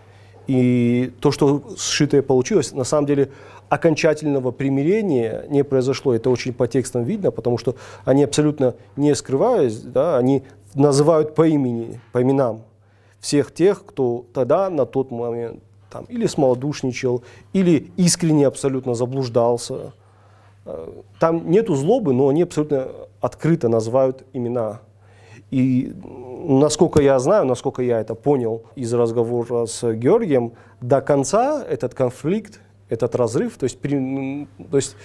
И 0.47 1.13
то, 1.21 1.33
что 1.33 1.63
сшитое 1.77 2.23
получилось, 2.23 2.73
на 2.73 2.85
самом 2.85 3.07
деле 3.07 3.33
окончательного 3.69 4.53
примирения 4.53 5.45
не 5.49 5.65
произошло. 5.65 6.15
Это 6.15 6.31
очень 6.31 6.53
по 6.53 6.69
текстам 6.69 7.03
видно, 7.03 7.33
потому 7.33 7.59
что 7.59 7.75
они 8.05 8.23
абсолютно 8.23 8.77
не 8.95 9.15
скрываясь, 9.17 9.81
да, 9.81 10.17
они 10.17 10.45
называют 10.75 11.35
по 11.35 11.47
имени, 11.47 12.01
по 12.13 12.23
именам 12.23 12.63
всех 13.19 13.53
тех, 13.53 13.85
кто 13.85 14.25
тогда 14.33 14.71
на 14.71 14.87
тот 14.87 15.11
момент 15.11 15.61
там, 15.91 16.05
или 16.05 16.27
смолодушничал, 16.27 17.25
или 17.53 17.91
искренне 17.97 18.47
абсолютно 18.47 18.95
заблуждался. 18.95 19.95
Э, 20.67 20.89
там 21.21 21.49
нету 21.51 21.75
злобы, 21.75 22.13
но 22.13 22.29
они 22.29 22.43
абсолютно 22.43 22.89
открыто 23.21 23.69
называют 23.69 24.25
имена. 24.33 24.81
И 25.51 25.95
насколько 26.05 27.01
я 27.01 27.19
знаю, 27.21 27.47
насколько 27.47 27.83
я 27.83 28.01
это 28.01 28.15
понял 28.15 28.65
из 28.75 28.93
разговора 28.93 29.67
с 29.67 29.93
Георгием, 29.95 30.53
до 30.81 31.01
конца 31.01 31.65
этот 31.65 31.95
конфликт, 31.95 32.61
этот 32.89 33.15
разрыв, 33.15 33.57
то 33.57 33.65
есть, 33.65 33.79
при, 33.79 34.49
то 34.71 34.77
есть 34.77 34.97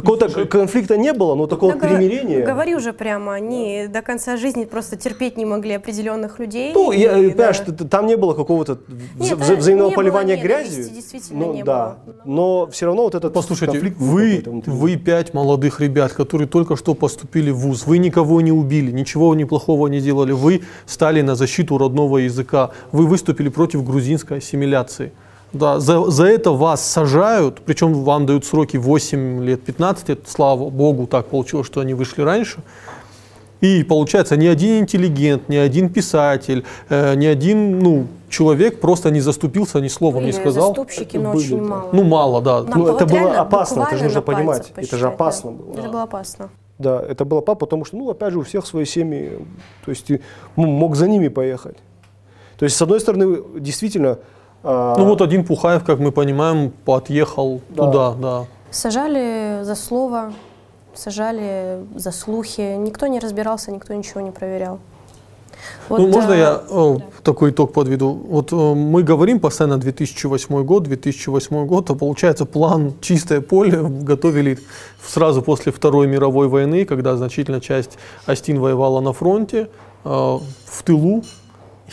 какого-то 0.00 0.46
конфликта 0.46 0.96
не 0.96 1.12
было, 1.12 1.34
но 1.34 1.46
такого 1.46 1.72
Ну, 1.72 1.78
примирения. 1.80 2.44
Говори 2.44 2.74
уже 2.74 2.92
прямо, 2.92 3.34
они 3.34 3.86
до 3.88 4.02
конца 4.02 4.36
жизни 4.36 4.64
просто 4.64 4.96
терпеть 4.96 5.36
не 5.36 5.44
могли 5.44 5.74
определенных 5.74 6.38
людей. 6.38 6.72
Ну, 6.74 6.92
я, 6.92 7.18
и, 7.18 7.30
понимаешь, 7.30 7.60
да. 7.66 7.84
там 7.86 8.06
не 8.06 8.16
было 8.16 8.34
какого-то 8.34 8.72
вза- 8.72 8.78
Нет, 9.18 9.38
вза- 9.38 9.56
взаимного 9.56 9.88
не 9.90 9.94
было 9.94 10.02
поливания 10.02 10.36
ненависти, 10.36 10.74
грязью. 10.76 10.94
действительно 10.94 11.46
ну, 11.46 11.52
не 11.54 11.62
да. 11.62 11.98
было. 12.06 12.14
Но 12.24 12.66
все 12.70 12.86
равно 12.86 13.02
вот 13.02 13.14
этот 13.14 13.32
Послушайте, 13.32 13.72
конфликт 13.72 13.96
вы, 13.98 14.42
вы 14.66 14.96
пять 14.96 15.34
молодых 15.34 15.80
ребят, 15.80 16.12
которые 16.12 16.48
только 16.48 16.76
что 16.76 16.94
поступили 16.94 17.50
в 17.50 17.58
ВУЗ, 17.58 17.86
вы 17.86 17.98
никого 17.98 18.40
не 18.40 18.52
убили, 18.52 18.90
ничего 18.90 19.34
неплохого 19.34 19.88
не 19.88 20.00
делали, 20.00 20.32
вы 20.32 20.62
стали 20.86 21.20
на 21.22 21.34
защиту 21.34 21.78
родного 21.78 22.18
языка, 22.18 22.70
вы 22.92 23.06
выступили 23.06 23.48
против 23.48 23.84
грузинской 23.84 24.38
ассимиляции. 24.38 25.12
Да, 25.52 25.80
за, 25.80 26.10
за 26.10 26.26
это 26.26 26.50
вас 26.50 26.84
сажают, 26.84 27.62
причем 27.64 27.94
вам 27.94 28.26
дают 28.26 28.44
сроки 28.44 28.76
8 28.76 29.44
лет, 29.44 29.62
15 29.62 30.08
лет, 30.10 30.20
слава 30.26 30.68
богу, 30.68 31.06
так 31.06 31.26
получилось, 31.26 31.66
что 31.66 31.80
они 31.80 31.94
вышли 31.94 32.22
раньше. 32.22 32.58
И 33.60 33.82
получается, 33.82 34.36
ни 34.36 34.46
один 34.46 34.80
интеллигент, 34.80 35.48
ни 35.48 35.56
один 35.56 35.88
писатель, 35.88 36.64
э, 36.90 37.14
ни 37.16 37.26
один 37.26 37.78
ну, 37.80 38.06
человек 38.28 38.80
просто 38.80 39.10
не 39.10 39.20
заступился, 39.20 39.80
ни 39.80 39.88
словом 39.88 40.24
не 40.24 40.32
Были 40.32 40.40
сказал. 40.40 40.68
заступщики, 40.68 41.16
но 41.16 41.32
Были, 41.32 41.44
очень 41.46 41.58
да. 41.58 41.64
мало. 41.64 41.90
Ну, 41.92 42.04
мало, 42.04 42.42
да. 42.42 42.62
Нам 42.62 42.78
Ну, 42.78 42.94
это 42.94 43.06
было 43.06 43.40
опасно, 43.40 43.82
это 43.82 43.96
же 43.96 44.04
нужно 44.04 44.22
понимать, 44.22 44.72
это 44.76 44.96
же 44.96 45.08
опасно 45.08 45.52
да. 45.52 45.56
было. 45.56 45.78
Это 45.78 45.88
было 45.88 46.02
опасно. 46.02 46.50
Да, 46.78 47.00
это 47.00 47.24
было 47.24 47.40
папа, 47.40 47.66
потому 47.66 47.84
что, 47.84 47.96
ну, 47.96 48.08
опять 48.10 48.32
же, 48.32 48.38
у 48.38 48.42
всех 48.42 48.64
свои 48.64 48.84
семьи, 48.84 49.38
то 49.84 49.90
есть 49.90 50.04
ты 50.04 50.20
ну, 50.56 50.66
мог 50.66 50.94
за 50.94 51.08
ними 51.08 51.26
поехать. 51.26 51.76
То 52.58 52.64
есть, 52.64 52.76
с 52.76 52.82
одной 52.82 53.00
стороны, 53.00 53.38
действительно... 53.58 54.18
а, 54.62 54.96
Ну 54.96 55.04
вот 55.04 55.22
один 55.22 55.44
Пухаев, 55.44 55.84
как 55.84 55.98
мы 55.98 56.12
понимаем, 56.12 56.72
отъехал 56.86 57.60
Да. 57.70 57.84
туда, 57.84 58.12
да. 58.12 58.44
Сажали 58.70 59.62
за 59.62 59.74
слово, 59.74 60.32
сажали 60.94 61.78
за 61.94 62.12
слухи. 62.12 62.76
Никто 62.76 63.06
не 63.06 63.18
разбирался, 63.18 63.70
никто 63.72 63.94
ничего 63.94 64.20
не 64.20 64.30
проверял. 64.30 64.78
Вот, 65.88 66.00
ну, 66.00 66.08
можно 66.08 66.34
а, 66.34 66.36
я 66.36 66.62
э, 66.68 66.96
такой 67.22 67.50
итог 67.50 67.72
подведу? 67.72 68.10
Вот 68.28 68.52
э, 68.52 68.56
мы 68.56 69.02
говорим 69.02 69.40
постоянно 69.40 69.78
2008 69.78 70.62
год, 70.64 70.84
2008 70.84 71.66
год, 71.66 71.90
а 71.90 71.94
получается 71.94 72.44
план 72.44 72.94
«Чистое 73.00 73.40
поле» 73.40 73.80
готовили 73.82 74.58
сразу 75.04 75.42
после 75.42 75.72
Второй 75.72 76.06
мировой 76.06 76.48
войны, 76.48 76.84
когда 76.84 77.16
значительная 77.16 77.60
часть 77.60 77.98
Астин 78.26 78.60
воевала 78.60 79.00
на 79.00 79.12
фронте, 79.12 79.68
э, 80.04 80.08
в 80.08 80.82
тылу. 80.84 81.24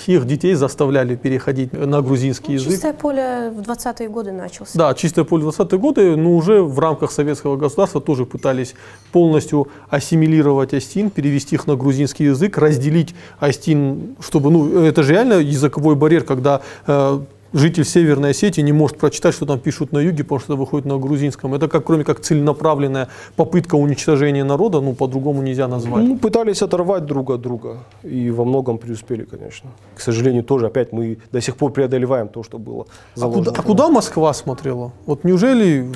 Их 0.08 0.26
детей 0.26 0.54
заставляли 0.56 1.16
переходить 1.16 1.74
на 1.74 2.02
грузинский 2.02 2.50
ну, 2.50 2.54
язык. 2.54 2.72
Чистое 2.72 2.94
поле 2.94 3.52
в 3.56 3.62
20-е 3.62 4.10
годы 4.10 4.32
начался. 4.32 4.78
Да, 4.78 4.94
чистое 4.94 5.26
поле 5.26 5.46
20-е 5.46 5.80
годы, 5.80 6.16
но 6.16 6.36
уже 6.36 6.62
в 6.62 6.80
рамках 6.80 7.12
советского 7.12 7.56
государства 7.56 8.02
тоже 8.02 8.26
пытались 8.26 8.76
полностью 9.12 9.68
ассимилировать 9.90 10.74
астин, 10.74 11.10
перевести 11.10 11.56
их 11.56 11.68
на 11.68 11.76
грузинский 11.76 12.26
язык, 12.26 12.58
разделить 12.58 13.16
астин, 13.40 14.16
чтобы, 14.20 14.52
ну, 14.52 14.84
это 14.84 15.04
же 15.04 15.14
реально 15.14 15.36
языковой 15.36 15.96
барьер, 15.96 16.24
когда 16.24 16.62
э, 16.88 17.20
житель 17.56 17.86
Северной 17.86 18.32
Осетии 18.32 18.62
не 18.62 18.74
может 18.74 18.98
прочитать, 18.98 19.34
что 19.34 19.46
там 19.46 19.60
пишут 19.60 19.94
на 19.94 20.00
юге, 20.00 20.24
потому 20.24 20.40
что 20.40 20.54
это 20.54 20.60
выходит 20.60 20.86
на 20.86 20.98
грузинском. 20.98 21.54
Это 21.54 21.68
как, 21.68 21.86
кроме 21.86 22.04
как 22.04 22.20
целенаправленная 22.20 23.08
попытка 23.36 23.76
уничтожения 23.76 24.44
народа, 24.44 24.82
ну, 24.82 24.94
по-другому 24.94 25.42
нельзя 25.42 25.68
назвать. 25.68 26.04
Ну, 26.04 26.18
пытались 26.18 26.62
оторвать 26.62 27.06
друг 27.06 27.30
от 27.32 27.42
друга. 27.42 27.78
И 28.04 28.30
во 28.30 28.44
многом 28.46 28.78
преуспели, 28.78 29.24
конечно. 29.24 29.70
К 29.96 30.02
сожалению, 30.02 30.44
тоже 30.44 30.68
опять 30.68 30.92
мы 30.92 31.18
до 31.32 31.42
сих 31.42 31.56
пор 31.56 31.72
преодолеваем 31.72 32.28
то, 32.28 32.44
что 32.44 32.58
было 32.58 32.86
А 33.16 33.20
заложено. 33.20 33.46
куда, 33.46 33.60
а 33.60 33.64
куда 33.64 33.90
Москва 33.90 34.34
смотрела? 34.34 34.92
Вот 35.06 35.24
неужели, 35.24 35.90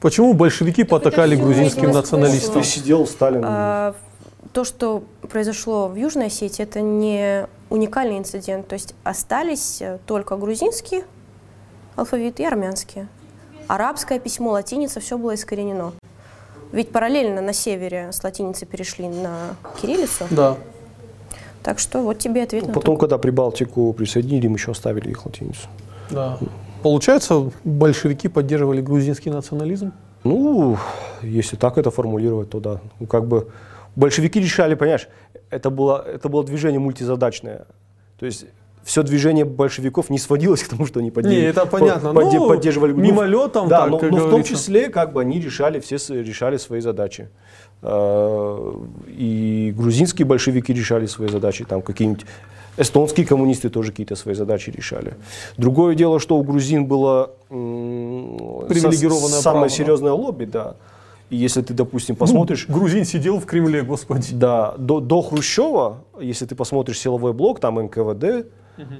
почему 0.00 0.34
большевики 0.34 0.84
потакали 0.84 1.36
грузинским 1.36 1.92
националистам? 1.92 2.64
Сидел 2.64 3.06
Сталин. 3.06 3.42
А, 3.44 3.94
то, 4.52 4.64
что 4.64 5.04
произошло 5.30 5.88
в 5.88 5.96
Южной 5.96 6.26
Осетии, 6.26 6.62
это 6.62 6.80
не 6.80 7.46
уникальный 7.70 8.18
инцидент. 8.18 8.68
То 8.68 8.74
есть 8.74 8.94
остались 9.04 9.80
э, 9.80 9.98
только 10.06 10.36
грузинский 10.36 11.04
алфавит 11.96 12.40
и 12.40 12.44
армянский. 12.44 13.06
Арабское 13.66 14.20
письмо, 14.20 14.52
латиница, 14.52 15.00
все 15.00 15.18
было 15.18 15.34
искоренено. 15.34 15.92
Ведь 16.72 16.90
параллельно 16.90 17.40
на 17.40 17.52
севере 17.52 18.12
с 18.12 18.22
латиницы 18.22 18.66
перешли 18.66 19.08
на 19.08 19.56
кириллицу. 19.80 20.26
Да. 20.30 20.56
Так 21.62 21.78
что 21.78 22.00
вот 22.02 22.18
тебе 22.18 22.42
ответ 22.42 22.66
на 22.68 22.72
Потом, 22.74 22.96
то. 22.96 23.00
когда 23.00 23.18
Прибалтику 23.18 23.92
присоединили, 23.92 24.46
им 24.46 24.54
еще 24.54 24.70
оставили 24.70 25.10
их 25.10 25.24
латиницу. 25.26 25.68
Да. 26.10 26.38
Получается, 26.82 27.50
большевики 27.64 28.28
поддерживали 28.28 28.80
грузинский 28.80 29.30
национализм? 29.30 29.92
Ну, 30.22 30.76
если 31.22 31.56
так 31.56 31.78
это 31.78 31.90
формулировать, 31.90 32.50
то 32.50 32.60
да. 32.60 32.80
Ну, 33.00 33.06
как 33.06 33.26
бы 33.26 33.48
большевики 33.96 34.40
решали, 34.40 34.74
понимаешь, 34.74 35.08
это 35.50 35.70
было, 35.70 36.04
это 36.06 36.28
было 36.28 36.44
движение 36.44 36.78
мультизадачное. 36.80 37.66
То 38.18 38.26
есть 38.26 38.46
все 38.84 39.02
движение 39.02 39.44
большевиков 39.44 40.10
не 40.10 40.18
сводилось 40.18 40.62
к 40.66 40.68
тому, 40.68 40.86
что 40.86 41.00
они 41.00 41.10
поддерживали, 41.10 41.42
Не, 41.44 41.48
это 41.50 41.66
понятно. 41.66 42.08
подде- 42.10 42.38
Ну, 42.38 42.48
поддерживали. 42.48 42.92
Мимолетом, 42.92 43.68
да, 43.68 43.80
так, 43.88 43.90
но, 43.90 43.98
но 44.10 44.26
в 44.26 44.30
том 44.30 44.44
числе 44.44 44.88
как 44.90 45.12
бы 45.12 45.20
они 45.22 45.40
решали, 45.40 45.80
все 45.80 45.96
решали 46.22 46.56
свои 46.58 46.80
задачи. 46.80 47.28
Э, 47.82 48.72
И 49.08 49.74
грузинские 49.76 50.24
большевики 50.26 50.72
решали 50.72 51.06
свои 51.06 51.28
задачи, 51.28 51.64
там 51.64 51.82
какие-нибудь 51.82 52.24
эстонские 52.78 53.26
коммунисты 53.26 53.70
тоже 53.70 53.90
какие-то 53.90 54.16
свои 54.16 54.34
задачи 54.34 54.70
решали. 54.70 55.14
Другое 55.56 55.94
дело, 55.94 56.20
что 56.20 56.36
у 56.36 56.42
грузин 56.42 56.84
было 56.86 57.30
Привилегированное 57.48 59.28
со- 59.40 59.42
право, 59.42 59.54
самое 59.56 59.62
да? 59.68 59.74
серьезное 59.74 60.12
лобби, 60.12 60.44
да. 60.44 60.74
И 61.30 61.36
если 61.36 61.60
ты, 61.62 61.74
допустим, 61.74 62.14
посмотришь, 62.14 62.66
Грузин 62.68 63.04
сидел 63.04 63.40
в 63.40 63.46
Кремле, 63.46 63.82
господи. 63.82 64.28
да, 64.32 64.74
до, 64.78 65.00
до 65.00 65.22
Хрущева, 65.22 66.04
если 66.20 66.46
ты 66.46 66.54
посмотришь 66.54 67.00
силовой 67.00 67.32
блок, 67.32 67.60
там 67.60 67.76
НКВД, 67.76 68.46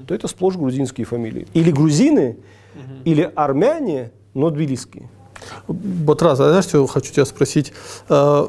то 0.07 0.13
это 0.13 0.27
сплошь 0.27 0.55
грузинские 0.55 1.05
фамилии. 1.05 1.47
Или 1.53 1.71
грузины, 1.71 2.37
или 3.05 3.31
армяне, 3.35 4.11
но 4.33 4.49
тбилисские. 4.49 5.09
Батрас, 5.67 6.39
а 6.39 6.49
знаешь, 6.49 6.65
что 6.65 6.85
хочу 6.87 7.13
тебя 7.13 7.25
спросить? 7.25 7.71
Э, 8.09 8.47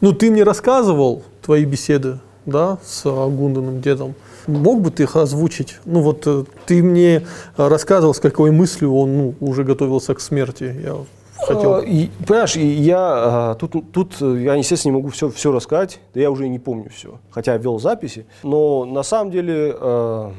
Ну, 0.00 0.12
ты 0.12 0.30
мне 0.30 0.42
рассказывал 0.42 1.22
твои 1.42 1.64
беседы, 1.64 2.20
да, 2.46 2.78
с 2.84 3.06
Агунданым 3.06 3.80
дедом. 3.80 4.14
Мог 4.46 4.80
бы 4.80 4.90
ты 4.90 5.04
их 5.04 5.16
озвучить? 5.16 5.78
Ну 5.84 6.00
вот 6.00 6.26
э, 6.26 6.44
ты 6.66 6.82
мне 6.82 7.26
рассказывал, 7.56 8.12
с 8.14 8.20
какой 8.20 8.50
мыслью 8.50 8.94
он 8.94 9.16
ну, 9.16 9.34
уже 9.40 9.64
готовился 9.64 10.14
к 10.14 10.20
смерти. 10.20 10.74
Я 10.84 10.96
хотел. 11.36 11.74
А, 11.76 11.80
и, 11.80 12.08
понимаешь, 12.26 12.56
я 12.56 12.98
а, 12.98 13.54
тут, 13.54 13.92
тут 13.92 14.20
я, 14.20 14.54
естественно, 14.54 14.92
не 14.92 14.98
могу 14.98 15.08
все, 15.10 15.30
все 15.30 15.52
рассказать, 15.52 16.00
да 16.14 16.20
я 16.20 16.30
уже 16.30 16.46
и 16.46 16.48
не 16.48 16.58
помню 16.58 16.90
все, 16.90 17.18
хотя 17.30 17.52
я 17.52 17.58
вел 17.58 17.78
записи. 17.78 18.26
Но 18.42 18.84
на 18.84 19.02
самом 19.02 19.30
деле, 19.30 19.74
а, 19.78 20.32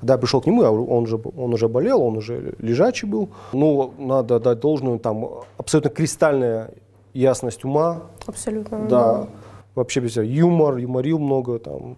когда 0.00 0.14
я 0.14 0.18
пришел 0.18 0.40
к 0.40 0.46
нему, 0.46 0.62
он, 0.62 1.04
уже, 1.04 1.16
он 1.36 1.54
уже 1.54 1.68
болел, 1.68 2.02
он 2.02 2.16
уже 2.16 2.54
лежачий 2.58 3.06
был. 3.06 3.30
Ну, 3.52 3.92
надо 3.98 4.40
дать 4.40 4.60
должную, 4.60 4.98
там 4.98 5.28
абсолютно 5.58 5.90
кристальная 5.90 6.70
ясность 7.12 7.64
ума, 7.64 8.02
Абсолютно. 8.26 8.86
да. 8.88 9.26
Вообще 9.76 10.00
без 10.00 10.16
юмор, 10.16 10.78
юморил 10.78 11.18
много, 11.20 11.58
там, 11.60 11.96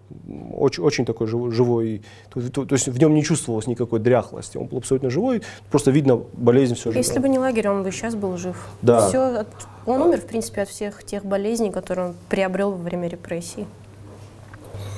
очень, 0.55 0.83
очень 0.83 1.05
такой 1.05 1.25
живой, 1.27 1.51
живой. 1.51 2.01
То, 2.31 2.39
то- 2.51 2.65
то 2.65 2.73
есть 2.75 2.87
в 2.87 2.99
нем 2.99 3.15
не 3.15 3.23
чувствовалось 3.23 3.65
никакой 3.67 3.99
дряхлости, 3.99 4.57
он 4.57 4.67
был 4.67 4.77
абсолютно 4.77 5.09
живой, 5.09 5.41
просто 5.71 5.89
видно 5.91 6.21
болезнь 6.33 6.75
все 6.75 6.91
же. 6.91 6.99
Если 6.99 7.17
бы 7.19 7.27
не 7.29 7.39
лагерь, 7.39 7.67
он 7.69 7.81
бы 7.83 7.91
сейчас 7.91 8.13
был 8.15 8.37
жив. 8.37 8.55
Да. 8.83 9.07
От- 9.07 9.47
он 9.87 10.01
умер, 10.03 10.21
в 10.21 10.25
принципе, 10.25 10.61
от 10.61 10.69
всех 10.69 11.03
тех 11.03 11.25
болезней, 11.25 11.71
которые 11.71 12.09
он 12.09 12.15
приобрел 12.29 12.71
во 12.71 12.77
время 12.77 13.07
репрессий. 13.07 13.65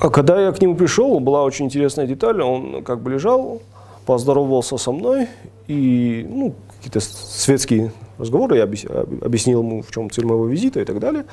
А 0.00 0.10
когда 0.10 0.38
я 0.40 0.52
к 0.52 0.60
нему 0.60 0.76
пришел, 0.76 1.18
была 1.20 1.42
очень 1.44 1.64
интересная 1.64 2.06
деталь. 2.06 2.42
Он 2.42 2.84
как 2.84 3.00
бы 3.00 3.10
лежал, 3.10 3.62
поздоровался 4.04 4.76
со 4.76 4.92
мной 4.92 5.28
и 5.66 6.26
ну, 6.28 6.54
какие-то 6.76 7.00
светские 7.00 7.90
разговоры. 8.18 8.56
Я 8.58 8.64
объяс- 8.64 8.86
объяснил 9.24 9.62
ему, 9.62 9.82
в 9.82 9.90
чем 9.90 10.10
цель 10.10 10.26
моего 10.26 10.46
визита 10.46 10.80
и 10.80 10.84
так 10.84 10.98
далее. 11.00 11.24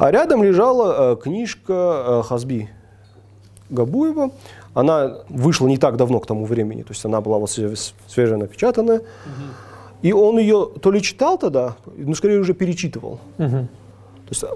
А 0.00 0.10
рядом 0.10 0.42
лежала 0.42 1.12
э, 1.12 1.16
книжка 1.16 1.72
э, 2.06 2.22
Хазби 2.24 2.70
Габуева. 3.68 4.30
Она 4.72 5.18
вышла 5.28 5.66
не 5.68 5.76
так 5.76 5.96
давно 5.96 6.20
к 6.20 6.26
тому 6.26 6.44
времени, 6.46 6.82
то 6.82 6.92
есть 6.92 7.04
она 7.04 7.20
была 7.20 7.38
вот 7.38 7.50
све- 7.50 7.92
свежая 8.06 8.38
напечатанная. 8.38 9.02
И 10.00 10.12
он 10.12 10.38
ее 10.38 10.68
то 10.80 10.90
ли 10.90 11.02
читал 11.02 11.36
тогда, 11.38 11.74
ну 11.96 12.14
скорее 12.14 12.38
уже 12.40 12.54
перечитывал. 12.54 13.18
Мгм. 13.38 13.66
То 14.26 14.30
есть, 14.30 14.42
э, 14.44 14.46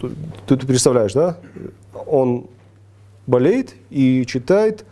ты, 0.00 0.08
ты- 0.46 0.56
ты 0.56 0.66
представляешь, 0.66 1.12
да? 1.12 1.36
Он 2.06 2.46
болеет 3.26 3.74
и 3.90 4.24
читает 4.26 4.86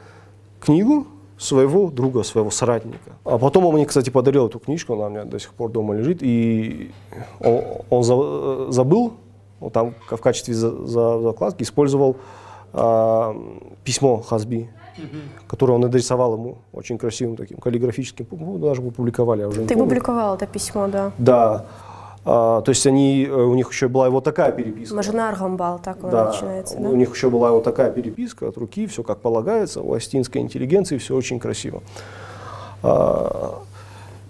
книгу 0.61 1.07
своего 1.38 1.88
друга, 1.90 2.25
своего 2.25 2.51
соратника. 2.51 3.12
А 3.25 3.38
потом 3.38 3.64
он 3.64 3.75
мне, 3.75 3.87
кстати, 3.87 4.11
подарил 4.11 4.49
эту 4.49 4.59
книжку, 4.59 4.93
она 4.95 5.07
у 5.07 5.11
меня 5.11 5.25
до 5.25 5.38
сих 5.38 5.55
пор 5.55 5.71
дома 5.71 5.95
лежит, 5.95 6.19
и 6.21 6.90
он, 7.40 7.62
он 7.90 8.03
за- 8.03 8.71
забыл, 8.73 9.14
там 9.73 9.95
в 10.11 10.17
качестве 10.19 10.55
за- 10.55 10.87
за- 10.87 11.21
закладки 11.21 11.62
использовал 11.62 12.17
а, 12.73 13.35
письмо 13.85 14.19
Хазби, 14.21 14.69
которое 15.47 15.75
он 15.75 15.85
адресовал 15.85 16.35
ему 16.35 16.57
очень 16.73 16.99
красивым 16.99 17.37
таким 17.37 17.59
каллиграфическим, 17.59 18.27
ну, 18.33 18.59
даже 18.59 18.83
опубликовали, 18.83 19.40
я 19.43 19.49
уже 19.49 19.62
Ты 19.62 19.75
помню. 19.75 19.85
публиковал 19.85 20.35
это 20.35 20.47
письмо, 20.47 20.88
да. 20.88 21.12
Да. 21.19 21.67
А, 22.27 22.62
то 22.62 22.71
есть 22.71 22.87
они, 22.87 23.27
э, 23.27 23.33
у 23.33 23.55
них 23.55 23.71
еще 23.71 23.87
была 23.88 24.09
вот 24.09 24.25
такая 24.25 24.51
переписка. 24.51 24.95
Мажинар 24.97 25.37
Гамбал, 25.37 25.79
так 25.79 26.03
он 26.03 26.11
да, 26.11 26.25
начинается, 26.31 26.79
да? 26.81 26.88
У 26.88 26.97
них 26.97 27.14
еще 27.14 27.29
была 27.29 27.53
вот 27.53 27.64
такая 27.64 27.90
переписка 27.90 28.49
от 28.49 28.57
руки, 28.57 28.87
все 28.87 29.03
как 29.03 29.19
полагается, 29.21 29.83
у 29.83 29.93
астинской 29.93 30.40
интеллигенции 30.40 30.97
все 30.99 31.14
очень 31.14 31.38
красиво. 31.38 31.83
А, 32.83 33.61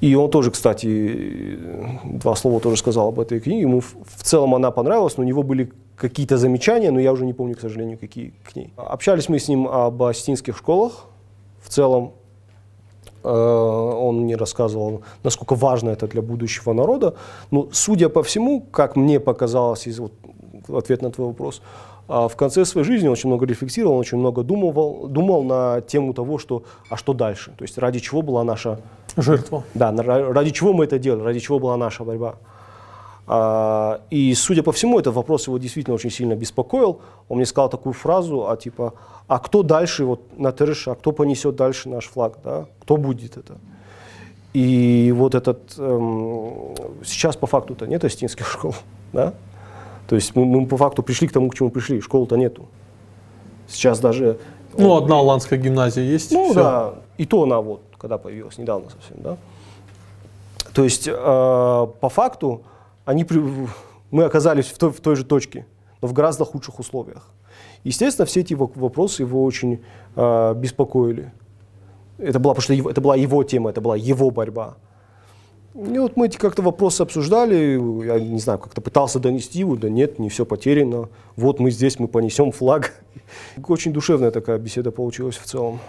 и 0.00 0.14
он 0.14 0.30
тоже, 0.30 0.50
кстати, 0.50 1.58
два 2.04 2.34
слова 2.34 2.60
тоже 2.60 2.76
сказал 2.76 3.08
об 3.08 3.20
этой 3.20 3.40
книге. 3.40 3.62
Ему 3.62 3.80
в 3.80 4.22
целом 4.22 4.54
она 4.54 4.70
понравилась, 4.70 5.16
но 5.16 5.24
у 5.24 5.26
него 5.26 5.42
были 5.42 5.72
какие-то 5.96 6.36
замечания, 6.36 6.90
но 6.90 7.00
я 7.00 7.12
уже 7.12 7.24
не 7.24 7.32
помню, 7.32 7.54
к 7.56 7.60
сожалению, 7.60 7.98
какие 7.98 8.34
к 8.44 8.56
ней. 8.56 8.72
Общались 8.76 9.28
мы 9.28 9.38
с 9.38 9.48
ним 9.48 9.68
об 9.68 10.02
астинских 10.02 10.56
школах. 10.56 11.06
В 11.62 11.68
целом 11.68 12.12
э, 13.22 13.28
он 13.28 14.22
мне 14.22 14.36
рассказывал, 14.36 15.02
насколько 15.22 15.54
важно 15.54 15.90
это 15.90 16.06
для 16.06 16.20
будущего 16.20 16.72
народа. 16.72 17.14
Но, 17.50 17.68
судя 17.72 18.08
по 18.08 18.22
всему, 18.22 18.60
как 18.60 18.96
мне 18.96 19.20
показалось, 19.20 19.86
из, 19.86 19.98
вот, 19.98 20.12
ответ 20.68 21.02
на 21.02 21.10
твой 21.10 21.28
вопрос, 21.28 21.62
а 22.06 22.28
в 22.28 22.36
конце 22.36 22.64
своей 22.64 22.86
жизни 22.86 23.06
он 23.06 23.12
очень 23.12 23.28
много 23.28 23.46
рефлексировал, 23.46 23.96
очень 23.96 24.18
много 24.18 24.42
думал, 24.42 25.08
думал 25.08 25.42
на 25.42 25.80
тему 25.80 26.12
того, 26.12 26.38
что, 26.38 26.64
а 26.90 26.96
что 26.96 27.14
дальше, 27.14 27.52
то 27.56 27.62
есть 27.62 27.78
ради 27.78 27.98
чего 28.00 28.20
была 28.20 28.44
наша 28.44 28.80
жертва. 29.16 29.64
Да, 29.74 29.92
ради 29.92 30.50
чего 30.50 30.72
мы 30.72 30.84
это 30.84 30.98
делали, 30.98 31.22
ради 31.22 31.40
чего 31.40 31.58
была 31.58 31.76
наша 31.76 32.04
борьба. 32.04 32.36
А, 33.26 34.00
и, 34.10 34.34
судя 34.34 34.62
по 34.62 34.72
всему, 34.72 34.98
этот 34.98 35.14
вопрос 35.14 35.46
его 35.46 35.58
действительно 35.58 35.94
очень 35.94 36.10
сильно 36.10 36.34
беспокоил. 36.34 37.00
Он 37.28 37.38
мне 37.38 37.46
сказал 37.46 37.70
такую 37.70 37.94
фразу, 37.94 38.48
а 38.48 38.56
типа, 38.56 38.94
а 39.26 39.38
кто 39.38 39.62
дальше 39.62 40.04
вот 40.04 40.20
на 40.38 40.52
ТРШ, 40.52 40.88
а 40.88 40.94
кто 40.94 41.12
понесет 41.12 41.56
дальше 41.56 41.88
наш 41.88 42.06
флаг, 42.06 42.38
да? 42.44 42.66
кто 42.80 42.96
будет 42.96 43.36
это? 43.36 43.54
И 44.52 45.12
вот 45.16 45.34
этот, 45.34 45.74
эм, 45.78 46.74
сейчас 47.04 47.36
по 47.36 47.46
факту-то 47.46 47.86
нет 47.86 48.04
астинских 48.04 48.46
школ, 48.46 48.74
да? 49.12 49.32
То 50.06 50.16
есть 50.16 50.36
мы, 50.36 50.44
мы 50.44 50.66
по 50.66 50.76
факту 50.76 51.02
пришли 51.02 51.26
к 51.26 51.32
тому, 51.32 51.48
к 51.48 51.54
чему 51.54 51.70
пришли, 51.70 52.00
школы-то 52.00 52.36
нету. 52.36 52.66
Сейчас 53.66 53.98
даже... 53.98 54.38
Ну, 54.76 54.96
одна 54.96 55.18
Аланская 55.18 55.58
гимназия 55.58 56.04
есть. 56.04 56.30
Ну, 56.32 56.50
все. 56.50 56.54
да, 56.54 56.94
и 57.16 57.24
то 57.24 57.44
она 57.44 57.60
вот, 57.60 57.80
когда 58.04 58.18
появилась, 58.18 58.58
недавно 58.58 58.90
совсем, 58.90 59.16
да? 59.22 59.38
То 60.74 60.84
есть, 60.84 61.08
э, 61.08 61.12
по 61.14 62.08
факту, 62.10 62.60
они, 63.06 63.24
мы 64.10 64.24
оказались 64.24 64.66
в 64.66 64.76
той, 64.76 64.90
в 64.90 65.00
той 65.00 65.16
же 65.16 65.24
точке, 65.24 65.64
но 66.02 66.08
в 66.08 66.12
гораздо 66.12 66.44
худших 66.44 66.78
условиях. 66.78 67.30
Естественно, 67.82 68.26
все 68.26 68.40
эти 68.40 68.52
вопросы 68.52 69.22
его 69.22 69.42
очень 69.42 69.82
э, 70.16 70.54
беспокоили. 70.54 71.32
Это 72.18 72.38
была, 72.38 72.52
потому 72.52 72.64
что 72.64 72.74
его, 72.74 72.90
это 72.90 73.00
была 73.00 73.16
его 73.16 73.42
тема, 73.42 73.70
это 73.70 73.80
была 73.80 73.96
его 73.96 74.30
борьба. 74.30 74.74
И 75.74 75.98
вот 75.98 76.18
мы 76.18 76.26
эти 76.26 76.36
как-то 76.36 76.60
вопросы 76.60 77.00
обсуждали, 77.00 77.56
я 78.04 78.20
не 78.20 78.38
знаю, 78.38 78.58
как-то 78.58 78.82
пытался 78.82 79.18
донести 79.18 79.60
его, 79.60 79.76
да 79.76 79.88
нет, 79.88 80.18
не 80.18 80.28
все 80.28 80.44
потеряно. 80.44 81.08
Вот 81.36 81.58
мы 81.58 81.70
здесь, 81.70 81.98
мы 81.98 82.06
понесем 82.06 82.52
флаг. 82.52 83.02
Очень 83.66 83.94
душевная 83.94 84.30
такая 84.30 84.58
беседа 84.58 84.90
получилась 84.90 85.36
в 85.36 85.46
целом. 85.46 85.80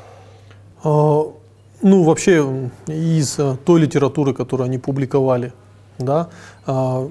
Ну, 1.85 2.01
вообще, 2.01 2.71
из 2.87 3.37
э, 3.37 3.57
той 3.63 3.81
литературы, 3.81 4.33
которую 4.33 4.65
они 4.65 4.79
публиковали, 4.79 5.53
да, 5.99 6.29
а, 6.65 7.07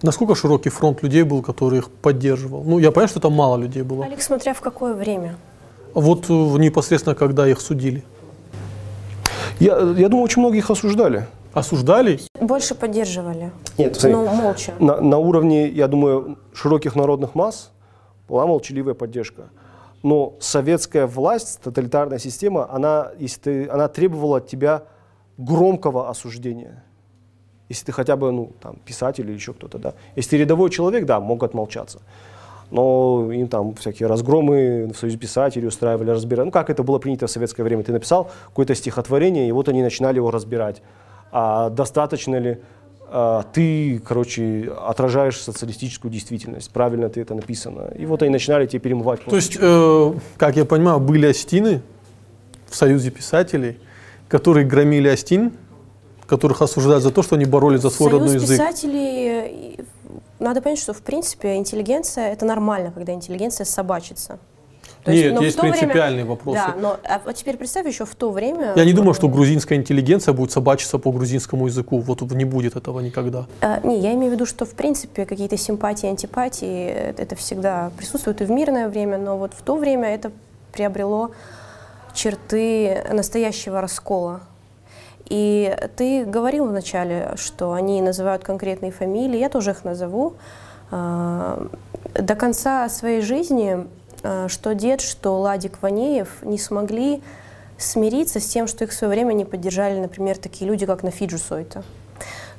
насколько 0.00 0.34
широкий 0.34 0.70
фронт 0.70 1.02
людей 1.02 1.22
был, 1.22 1.42
который 1.42 1.80
их 1.80 1.90
поддерживал? 1.90 2.64
Ну, 2.64 2.78
я 2.78 2.90
понимаю, 2.90 3.08
что 3.08 3.20
там 3.20 3.34
мало 3.34 3.58
людей 3.58 3.82
было. 3.82 4.06
Алекс, 4.06 4.24
смотря 4.24 4.54
в 4.54 4.62
какое 4.62 4.94
время. 4.94 5.36
Вот 5.92 6.30
э, 6.30 6.32
непосредственно, 6.32 7.14
когда 7.14 7.46
их 7.46 7.60
судили. 7.60 8.04
Я, 9.60 9.76
я 9.76 10.08
думаю, 10.08 10.22
очень 10.22 10.40
многие 10.40 10.60
их 10.60 10.70
осуждали. 10.70 11.26
Осуждали? 11.52 12.20
Больше 12.40 12.74
поддерживали. 12.74 13.52
Нет, 13.76 13.96
смотри, 13.96 14.12
но 14.12 14.34
молча. 14.34 14.72
На, 14.78 14.98
на 15.02 15.18
уровне, 15.18 15.68
я 15.68 15.88
думаю, 15.88 16.38
широких 16.54 16.96
народных 16.96 17.34
масс 17.34 17.70
была 18.30 18.46
молчаливая 18.46 18.94
поддержка. 18.94 19.50
Но 20.02 20.34
советская 20.40 21.06
власть, 21.06 21.60
тоталитарная 21.62 22.18
система, 22.18 22.70
она, 22.70 23.12
если 23.18 23.40
ты, 23.40 23.68
она 23.68 23.88
требовала 23.88 24.38
от 24.38 24.48
тебя 24.48 24.84
громкого 25.36 26.08
осуждения 26.08 26.82
если 27.72 27.86
ты 27.86 27.92
хотя 27.92 28.16
бы, 28.16 28.30
ну, 28.32 28.52
там, 28.60 28.76
писатель 28.84 29.24
или 29.24 29.32
еще 29.32 29.54
кто-то, 29.54 29.78
да. 29.78 29.94
Если 30.14 30.30
ты 30.30 30.36
рядовой 30.36 30.68
человек, 30.68 31.06
да, 31.06 31.20
мог 31.20 31.42
отмолчаться. 31.42 32.00
Но 32.70 33.32
им 33.32 33.48
там 33.48 33.74
всякие 33.74 34.08
разгромы 34.08 34.90
в 34.92 34.98
Союзе 34.98 35.16
писателей 35.16 35.66
устраивали, 35.66 36.10
разбирали. 36.10 36.46
Ну, 36.46 36.52
как 36.52 36.68
это 36.68 36.82
было 36.82 36.98
принято 36.98 37.26
в 37.26 37.30
советское 37.30 37.62
время. 37.62 37.82
Ты 37.82 37.92
написал 37.92 38.30
какое-то 38.48 38.74
стихотворение, 38.74 39.48
и 39.48 39.52
вот 39.52 39.68
они 39.68 39.82
начинали 39.82 40.16
его 40.16 40.30
разбирать. 40.30 40.82
А 41.30 41.70
достаточно 41.70 42.36
ли 42.36 42.60
ты, 43.52 44.00
короче, 44.06 44.72
отражаешь 44.86 45.38
социалистическую 45.38 46.10
действительность, 46.10 46.70
правильно 46.70 47.08
ты 47.08 47.20
это 47.20 47.34
написано. 47.34 47.92
И 47.98 48.06
вот 48.06 48.22
они 48.22 48.30
начинали 48.30 48.66
тебе 48.66 48.80
перемывать. 48.80 49.24
То 49.24 49.36
есть, 49.36 49.58
э, 49.60 50.14
как 50.38 50.56
я 50.56 50.64
понимаю, 50.64 50.98
были 50.98 51.26
Астины 51.26 51.82
в 52.68 52.74
Союзе 52.74 53.10
писателей, 53.10 53.78
которые 54.28 54.66
громили 54.66 55.08
Астин, 55.08 55.52
которых 56.26 56.62
осуждают 56.62 57.02
за 57.02 57.10
то, 57.10 57.22
что 57.22 57.36
они 57.36 57.44
боролись 57.44 57.80
за 57.82 57.90
свой 57.90 58.08
Союз 58.08 58.22
родной 58.22 58.40
язык. 58.40 58.58
писателей, 58.58 59.78
надо 60.38 60.62
понять, 60.62 60.78
что 60.78 60.94
в 60.94 61.02
принципе 61.02 61.56
интеллигенция, 61.56 62.32
это 62.32 62.46
нормально, 62.46 62.92
когда 62.92 63.12
интеллигенция 63.12 63.66
собачится. 63.66 64.38
То 65.04 65.10
Нет, 65.10 65.32
есть, 65.32 65.42
есть 65.42 65.60
принципиальные 65.60 66.24
время, 66.24 66.30
вопросы. 66.30 66.60
Да, 66.64 66.74
но 66.78 66.96
а, 67.02 67.32
теперь 67.32 67.56
представь 67.56 67.86
еще 67.86 68.04
в 68.04 68.14
то 68.14 68.30
время... 68.30 68.72
Я 68.76 68.84
не 68.84 68.92
думаю, 68.92 69.14
что 69.14 69.28
грузинская 69.28 69.76
интеллигенция 69.76 70.32
будет 70.32 70.52
собачиться 70.52 70.98
по 70.98 71.10
грузинскому 71.10 71.66
языку. 71.66 71.98
Вот 71.98 72.20
не 72.32 72.44
будет 72.44 72.76
этого 72.76 73.00
никогда. 73.00 73.46
А, 73.60 73.80
не, 73.84 73.98
я 73.98 74.12
имею 74.14 74.30
в 74.30 74.34
виду, 74.34 74.46
что 74.46 74.64
в 74.64 74.74
принципе 74.74 75.26
какие-то 75.26 75.56
симпатии, 75.56 76.08
антипатии, 76.08 76.86
это 76.86 77.34
всегда 77.34 77.90
присутствует 77.98 78.40
и 78.42 78.44
в 78.44 78.50
мирное 78.50 78.88
время, 78.88 79.18
но 79.18 79.38
вот 79.38 79.54
в 79.54 79.62
то 79.62 79.76
время 79.76 80.14
это 80.14 80.30
приобрело 80.72 81.32
черты 82.14 83.04
настоящего 83.10 83.80
раскола 83.80 84.42
и 85.32 85.74
ты 85.96 86.26
говорил 86.26 86.66
вначале, 86.66 87.32
что 87.36 87.72
они 87.72 88.02
называют 88.02 88.44
конкретные 88.44 88.92
фамилии, 88.92 89.38
я 89.38 89.48
тоже 89.48 89.70
их 89.70 89.82
назову. 89.82 90.34
А, 90.90 91.68
до 92.14 92.34
конца 92.34 92.88
своей 92.90 93.22
жизни 93.22 93.86
что 94.22 94.74
дед, 94.74 95.00
что 95.00 95.40
Ладик 95.40 95.82
Ванеев 95.82 96.28
не 96.42 96.58
смогли 96.58 97.22
смириться 97.78 98.40
с 98.40 98.46
тем, 98.46 98.66
что 98.66 98.84
их 98.84 98.90
в 98.90 98.94
свое 98.94 99.12
время 99.12 99.32
не 99.32 99.44
поддержали, 99.44 99.98
например, 99.98 100.38
такие 100.38 100.68
люди, 100.68 100.86
как 100.86 101.02
Нафи 101.02 101.26
Джусойта. 101.26 101.82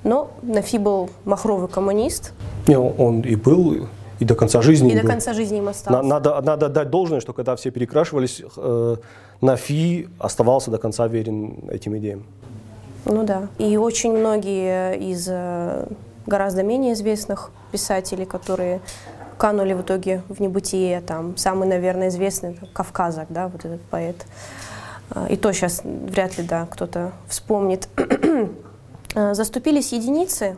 Но 0.04 0.32
Нафи 0.42 0.78
был 0.78 1.10
махровый 1.26 1.70
коммунист. 1.70 2.34
Не, 2.68 2.78
он 2.78 3.22
и 3.22 3.36
был, 3.36 3.88
и 4.20 4.26
до 4.26 4.36
конца 4.36 4.62
жизни. 4.62 4.92
И 4.92 5.00
до 5.00 5.08
конца 5.08 5.34
жизни 5.34 5.60
им 5.60 5.70
остался. 5.70 6.02
Надо, 6.02 6.42
надо 6.42 6.70
дать 6.70 6.90
должное, 6.90 7.22
что 7.22 7.34
когда 7.34 7.56
все 7.56 7.72
перекрашивались, 7.72 8.42
э, 8.58 8.96
Нафи 9.42 10.10
оставался 10.20 10.72
до 10.72 10.78
конца 10.78 11.08
верен 11.08 11.70
этим 11.70 11.98
идеям. 11.98 12.26
Ну 13.06 13.24
да. 13.24 13.48
И 13.58 13.78
очень 13.78 14.18
многие 14.18 14.98
из 14.98 15.28
э, 15.30 15.88
гораздо 16.26 16.64
менее 16.64 16.94
известных 16.94 17.52
писателей, 17.72 18.26
которые 18.26 18.82
канули 19.38 19.74
в 19.74 19.82
итоге 19.82 20.24
в 20.30 20.40
небытие, 20.40 21.02
там, 21.02 21.38
самый, 21.38 21.68
наверное, 21.68 22.10
известный 22.10 22.60
Кавказак, 22.74 23.28
да, 23.30 23.48
вот 23.48 23.66
этот 23.66 23.82
поэт. 23.82 24.26
Э, 25.12 25.28
и 25.30 25.36
то 25.36 25.52
сейчас 25.52 25.82
вряд 25.84 26.38
ли, 26.38 26.44
да, 26.44 26.68
кто-то 26.70 27.12
вспомнит. 27.28 27.88
Э, 29.16 29.34
заступились 29.34 29.94
единицы, 29.94 30.58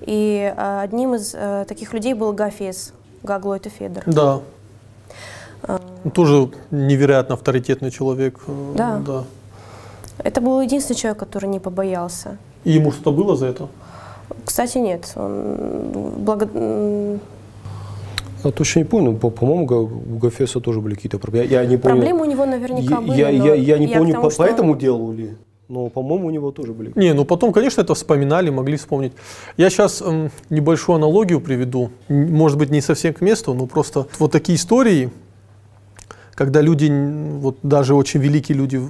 и 0.00 0.54
одним 0.56 1.14
из 1.14 1.34
таких 1.66 1.94
людей 1.94 2.12
был 2.12 2.32
Гафес, 2.32 2.92
Гаглойта 3.22 3.70
Федор. 3.70 4.04
Да. 4.06 4.40
Тоже 6.12 6.50
невероятно 6.70 7.34
авторитетный 7.34 7.90
человек. 7.90 8.38
Да. 8.74 8.98
да. 8.98 9.24
Это 10.18 10.40
был 10.40 10.60
единственный 10.60 10.96
человек, 10.96 11.18
который 11.18 11.48
не 11.48 11.60
побоялся. 11.60 12.36
И 12.64 12.72
ему 12.72 12.92
что-то 12.92 13.12
было 13.12 13.36
за 13.36 13.46
это? 13.46 13.68
Кстати, 14.44 14.78
нет. 14.78 15.12
Он 15.16 16.14
благо... 16.18 16.48
Я 18.46 18.52
точно 18.52 18.80
не 18.80 18.84
помню, 18.84 19.16
по-моему, 19.16 19.64
у 20.14 20.18
Гафеса 20.18 20.60
тоже 20.60 20.80
были 20.80 20.94
какие-то 20.94 21.18
проблемы. 21.18 21.48
Я 21.48 21.66
не 21.66 21.76
помню. 21.76 21.96
Проблемы 21.96 22.22
у 22.22 22.30
него 22.30 22.46
наверняка 22.46 22.94
я, 22.94 23.00
были. 23.00 23.18
Я, 23.18 23.28
я, 23.28 23.54
я 23.54 23.78
не 23.78 23.86
я 23.86 23.98
помню, 23.98 24.20
по, 24.20 24.30
что... 24.30 24.44
по 24.44 24.48
этому 24.48 24.76
делу 24.76 25.12
ли. 25.12 25.36
Но, 25.68 25.88
по-моему, 25.88 26.28
у 26.28 26.30
него 26.30 26.52
тоже 26.52 26.72
были. 26.72 26.92
Не, 26.94 27.12
ну 27.12 27.24
потом, 27.24 27.52
конечно, 27.52 27.80
это 27.80 27.94
вспоминали, 27.94 28.50
могли 28.50 28.76
вспомнить. 28.76 29.12
Я 29.56 29.68
сейчас 29.68 30.00
эм, 30.00 30.30
небольшую 30.48 30.96
аналогию 30.96 31.40
приведу. 31.40 31.90
Может 32.08 32.56
быть, 32.56 32.70
не 32.70 32.80
совсем 32.80 33.14
к 33.14 33.20
месту, 33.20 33.52
но 33.52 33.66
просто 33.66 34.06
вот 34.20 34.30
такие 34.30 34.56
истории, 34.56 35.10
когда 36.34 36.60
люди, 36.60 36.88
вот 37.40 37.56
даже 37.64 37.96
очень 37.96 38.20
великие 38.20 38.56
люди, 38.56 38.80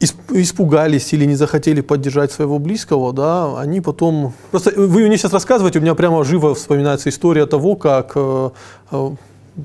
испугались 0.00 1.12
или 1.12 1.24
не 1.24 1.34
захотели 1.34 1.80
поддержать 1.80 2.30
своего 2.30 2.58
близкого, 2.58 3.12
да, 3.12 3.58
они 3.58 3.80
потом... 3.80 4.32
Просто 4.50 4.72
вы 4.76 5.06
мне 5.06 5.16
сейчас 5.18 5.32
рассказываете, 5.32 5.80
у 5.80 5.82
меня 5.82 5.94
прямо 5.94 6.24
живо 6.24 6.54
вспоминается 6.54 7.08
история 7.08 7.46
того, 7.46 7.74
как 7.74 8.12
э, 8.14 8.50
э, 8.92 9.10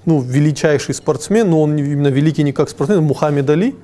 ну, 0.05 0.21
величайший 0.21 0.95
спортсмен, 0.95 1.49
но 1.49 1.61
он 1.61 1.77
именно 1.77 2.07
великий 2.07 2.43
не 2.43 2.51
как 2.51 2.69
спортсмен, 2.69 3.03
Мухаммед 3.03 3.49
Али, 3.49 3.75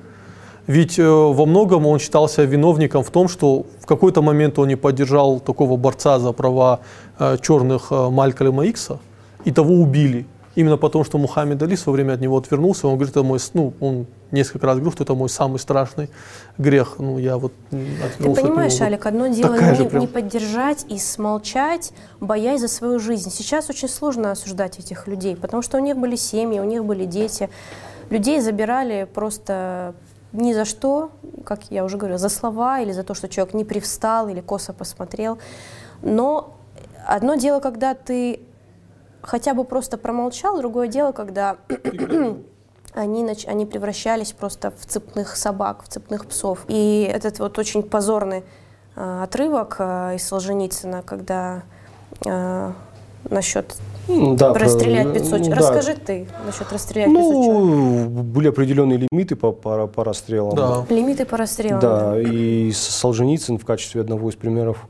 Ведь 0.66 0.98
э, 0.98 1.08
во 1.08 1.46
многом 1.46 1.86
он 1.86 2.00
считался 2.00 2.42
виновником 2.42 3.04
в 3.04 3.10
том, 3.10 3.28
что 3.28 3.66
в 3.80 3.86
какой-то 3.86 4.20
момент 4.20 4.58
он 4.58 4.68
не 4.68 4.76
поддержал 4.76 5.38
такого 5.38 5.76
борца 5.76 6.18
за 6.18 6.32
права 6.32 6.80
черных 7.42 7.90
Малькольма 7.90 8.66
Икса, 8.66 8.98
и 9.44 9.52
того 9.52 9.74
убили. 9.74 10.26
Именно 10.56 10.76
потому, 10.76 11.04
что 11.04 11.16
Мухаммед 11.16 11.62
Али 11.62 11.76
в 11.76 11.80
свое 11.80 11.96
время 11.96 12.14
от 12.14 12.20
него 12.20 12.36
отвернулся, 12.36 12.88
он 12.88 12.94
говорит, 12.94 13.12
это 13.12 13.22
мой, 13.22 13.38
ну, 13.54 13.72
он 13.78 14.06
несколько 14.32 14.66
раз 14.66 14.76
говорил, 14.76 14.92
что 14.92 15.04
это 15.04 15.14
мой 15.14 15.28
самый 15.28 15.58
страшный 15.58 16.10
грех. 16.58 16.96
Ну, 16.98 17.18
я 17.18 17.38
вот 17.38 17.52
Ты 17.70 17.76
понимаешь, 18.18 18.74
него. 18.74 18.86
Алик, 18.86 19.06
одно 19.06 19.28
дело 19.28 19.54
не, 19.54 19.88
прям... 19.88 20.00
не 20.00 20.06
поддержать 20.08 20.84
и 20.88 20.98
смолчать, 20.98 21.92
боясь 22.18 22.60
за 22.60 22.68
свою 22.68 22.98
жизнь. 22.98 23.30
Сейчас 23.30 23.70
очень 23.70 23.88
сложно 23.88 24.32
осуждать 24.32 24.80
этих 24.80 25.06
людей, 25.06 25.36
потому 25.36 25.62
что 25.62 25.78
у 25.78 25.80
них 25.80 25.96
были 25.96 26.16
семьи, 26.16 26.58
у 26.58 26.64
них 26.64 26.84
были 26.84 27.04
дети. 27.04 27.48
Людей 28.10 28.40
забирали 28.40 29.06
просто 29.12 29.94
ни 30.32 30.52
за 30.52 30.64
что, 30.64 31.10
как 31.44 31.70
я 31.70 31.84
уже 31.84 31.96
говорила, 31.96 32.18
за 32.18 32.28
слова 32.28 32.80
или 32.80 32.90
за 32.90 33.04
то, 33.04 33.14
что 33.14 33.28
человек 33.28 33.54
не 33.54 33.64
привстал 33.64 34.28
или 34.28 34.40
косо 34.40 34.72
посмотрел. 34.72 35.38
Но 36.02 36.56
одно 37.06 37.36
дело, 37.36 37.60
когда 37.60 37.94
ты 37.94 38.40
хотя 39.22 39.54
бы 39.54 39.64
просто 39.64 39.98
промолчал, 39.98 40.58
другое 40.58 40.88
дело, 40.88 41.12
когда 41.12 41.56
они, 42.94 43.22
нач... 43.22 43.46
они 43.46 43.66
превращались 43.66 44.32
просто 44.32 44.72
в 44.76 44.86
цепных 44.86 45.36
собак, 45.36 45.84
в 45.84 45.88
цепных 45.88 46.26
псов. 46.26 46.64
И 46.68 47.10
этот 47.12 47.38
вот 47.38 47.58
очень 47.58 47.82
позорный 47.82 48.44
э, 48.96 49.22
отрывок 49.22 49.76
э, 49.78 50.16
из 50.16 50.26
Солженицына, 50.26 51.02
когда 51.02 51.62
э, 52.26 52.72
насчет 53.28 53.76
да, 54.08 54.54
расстрелять 54.54 55.08
про, 55.08 55.14
500 55.14 55.30
человек. 55.30 55.50
Да. 55.50 55.56
Расскажи 55.56 55.94
ты 55.98 56.28
насчет 56.46 56.72
расстрелять 56.72 57.08
ну, 57.08 57.30
500 57.30 57.44
человек. 57.44 58.08
Были 58.24 58.48
определенные 58.48 59.06
лимиты 59.10 59.36
по, 59.36 59.52
по, 59.52 59.86
по 59.86 60.04
расстрелам. 60.04 60.54
Да. 60.54 60.86
Лимиты 60.88 61.24
по 61.24 61.36
расстрелам. 61.36 61.80
Да, 61.80 62.12
да, 62.12 62.20
и 62.20 62.72
Солженицын 62.72 63.58
в 63.58 63.64
качестве 63.64 64.00
одного 64.00 64.30
из 64.30 64.36
примеров 64.36 64.88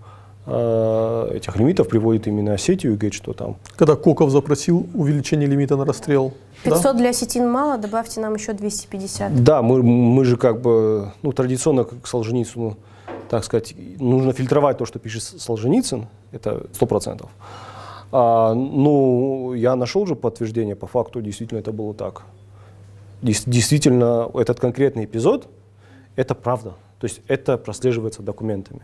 этих 0.50 1.56
лимитов 1.56 1.88
приводит 1.88 2.26
именно 2.26 2.54
Осетию 2.54 2.94
и 2.94 2.96
говорит, 2.96 3.14
что 3.14 3.32
там... 3.32 3.56
Когда 3.76 3.96
Коков 3.96 4.30
запросил 4.30 4.86
увеличение 4.94 5.48
лимита 5.48 5.76
на 5.76 5.84
расстрел. 5.84 6.32
500 6.64 6.82
да? 6.82 6.92
для 6.94 7.10
осетин 7.10 7.50
мало, 7.50 7.78
добавьте 7.78 8.20
нам 8.20 8.34
еще 8.34 8.52
250. 8.52 9.44
Да, 9.44 9.62
мы, 9.62 9.82
мы 9.82 10.24
же 10.24 10.36
как 10.36 10.60
бы, 10.60 11.12
ну, 11.22 11.32
традиционно 11.32 11.84
к 11.84 12.06
Солженицыну, 12.06 12.76
так 13.28 13.44
сказать, 13.44 13.74
нужно 13.98 14.32
фильтровать 14.32 14.78
то, 14.78 14.86
что 14.86 14.98
пишет 14.98 15.22
Солженицын, 15.22 16.06
это 16.32 16.66
сто 16.72 16.86
процентов. 16.86 17.30
А, 18.12 18.54
ну, 18.54 19.54
я 19.54 19.76
нашел 19.76 20.06
же 20.06 20.16
подтверждение, 20.16 20.74
по 20.74 20.86
факту 20.86 21.22
действительно 21.22 21.60
это 21.60 21.72
было 21.72 21.94
так. 21.94 22.22
Действительно, 23.22 24.30
этот 24.34 24.60
конкретный 24.60 25.04
эпизод, 25.04 25.46
это 26.16 26.34
правда. 26.34 26.74
То 26.98 27.06
есть 27.06 27.20
это 27.28 27.56
прослеживается 27.56 28.22
документами 28.22 28.80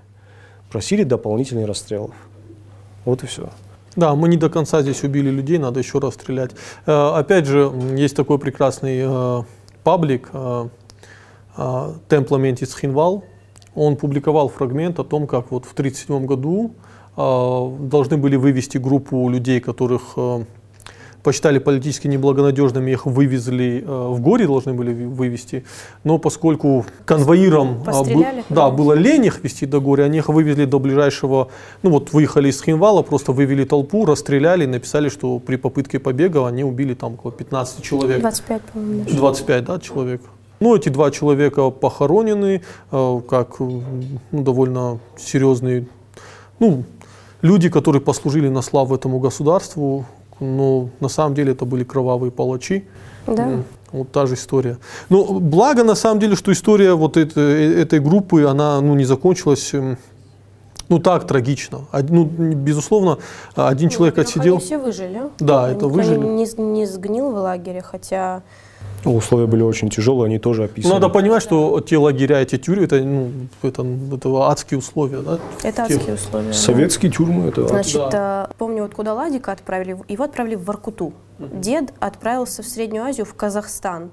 просили 0.71 1.03
дополнительных 1.03 1.67
расстрелов. 1.67 2.15
Вот 3.05 3.23
и 3.23 3.27
все. 3.27 3.49
Да, 3.97 4.15
мы 4.15 4.29
не 4.29 4.37
до 4.37 4.51
конца 4.51 4.83
здесь 4.83 5.03
убили 5.05 5.31
людей, 5.31 5.57
надо 5.59 5.81
еще 5.81 5.99
раз 5.99 6.15
стрелять. 6.15 6.51
Э, 6.85 7.13
опять 7.15 7.47
же, 7.47 7.73
есть 7.97 8.15
такой 8.15 8.39
прекрасный 8.39 9.01
э, 9.03 9.43
паблик 9.83 10.29
э, 10.33 10.69
Темпламентис 12.09 12.77
Хинвал. 12.79 13.25
Он 13.75 13.97
публиковал 13.97 14.49
фрагмент 14.49 14.99
о 14.99 15.05
том, 15.05 15.27
как 15.27 15.51
вот 15.51 15.65
в 15.65 15.73
1937 15.73 16.27
году 16.27 16.75
должны 17.17 18.19
были 18.19 18.37
вывести 18.37 18.77
группу 18.77 19.31
людей, 19.31 19.61
которых 19.61 20.19
посчитали 21.27 21.59
политически 21.59 22.07
неблагонадежными, 22.07 22.93
их 22.93 23.05
вывезли 23.05 23.83
э, 23.85 24.09
в 24.15 24.21
горе, 24.21 24.47
должны 24.47 24.75
были 24.75 24.93
вывести. 24.93 25.65
Но 26.05 26.19
поскольку 26.19 26.87
конвоирам 27.05 27.83
а, 27.85 28.05
да, 28.49 28.71
было 28.71 28.93
лень 28.93 29.25
их 29.25 29.43
вести 29.43 29.67
до 29.67 29.81
горя, 29.81 30.05
они 30.05 30.19
их 30.19 30.29
вывезли 30.29 30.67
до 30.67 30.79
ближайшего, 30.79 31.49
ну 31.83 31.91
вот 31.91 32.13
выехали 32.13 32.49
из 32.49 32.63
Хинвала, 32.63 33.03
просто 33.03 33.33
вывели 33.33 33.65
толпу, 33.65 34.05
расстреляли, 34.05 34.67
написали, 34.67 35.09
что 35.09 35.41
при 35.41 35.57
попытке 35.57 35.99
побега 35.99 36.47
они 36.47 36.63
убили 36.63 36.95
там 36.95 37.15
около 37.15 37.33
15 37.33 37.83
человек. 37.83 38.21
25, 38.21 38.63
по-моему. 38.63 39.05
25, 39.11 39.65
да, 39.65 39.81
человек. 39.81 40.23
Ну, 40.61 40.77
эти 40.77 40.91
два 40.91 41.11
человека 41.11 41.71
похоронены, 41.71 42.63
э, 42.93 43.21
как 43.29 43.59
ну, 43.59 43.83
довольно 44.31 45.01
серьезные, 45.19 45.89
ну, 46.61 46.85
люди, 47.43 47.69
которые 47.69 48.01
послужили 48.01 48.49
на 48.49 48.63
славу 48.63 48.95
этому 48.95 49.19
государству, 49.19 50.07
но 50.41 50.89
на 51.01 51.09
самом 51.09 51.35
деле 51.35 51.53
это 51.53 51.65
были 51.65 51.85
кровавые 51.85 52.31
палачи. 52.31 52.85
Да. 53.27 53.63
Вот 53.93 54.11
та 54.13 54.27
же 54.27 54.35
история. 54.35 54.79
Но 55.09 55.25
благо, 55.25 55.85
на 55.85 55.95
самом 55.95 56.21
деле, 56.21 56.37
что 56.37 56.53
история 56.53 56.95
вот 56.95 57.17
этой, 57.17 57.83
этой 57.83 58.01
группы, 58.01 58.45
она 58.45 58.81
ну, 58.81 58.95
не 58.95 59.05
закончилась 59.05 59.73
эм, 59.75 59.97
ну 60.89 60.99
так 60.99 61.27
трагично. 61.27 61.87
Ну, 61.93 62.25
безусловно, 62.25 63.19
один 63.55 63.89
ну, 63.89 63.91
человек 63.91 64.19
отсидел. 64.19 64.57
Они 64.57 64.65
все 64.65 64.79
выжили. 64.79 65.23
Да, 65.39 65.71
это 65.71 65.89
выжили. 65.89 66.19
Не, 66.19 66.47
не 66.59 66.87
сгнил 66.87 67.31
в 67.31 67.37
лагере, 67.37 67.83
хотя 67.83 68.37
ну, 68.37 68.43
условия 69.05 69.47
были 69.47 69.63
очень 69.63 69.89
тяжелые, 69.89 70.27
они 70.27 70.39
тоже 70.39 70.65
описаны. 70.65 70.95
Надо 70.95 71.09
понимать, 71.09 71.43
что 71.43 71.81
те 71.81 71.99
лагеря, 71.99 72.41
эти 72.41 72.59
тюрьмы, 72.59 72.85
это, 72.85 73.03
ну, 73.03 73.31
это, 73.63 73.87
это 74.15 74.49
адские 74.49 74.79
условия. 74.79 75.19
Да? 75.19 75.39
Это 75.63 75.85
адские 75.85 76.15
условия. 76.15 76.53
Советские 76.53 77.11
да. 77.11 77.17
тюрьмы 77.17 77.49
это 77.49 77.69
Значит, 77.69 78.03
да. 78.11 78.49
Э, 78.51 78.55
помню, 78.59 78.83
вот 78.83 78.95
куда 78.95 79.15
Ладика 79.15 79.53
отправили, 79.53 79.97
его 80.09 80.25
отправили 80.25 80.55
в 80.55 80.65
Воркуту. 80.65 81.13
Угу. 81.39 81.49
Дед 81.53 81.93
отправился 82.01 82.63
в 82.63 82.67
Среднюю 82.67 83.05
Азию, 83.05 83.27
в 83.27 83.35
Казахстан. 83.35 84.11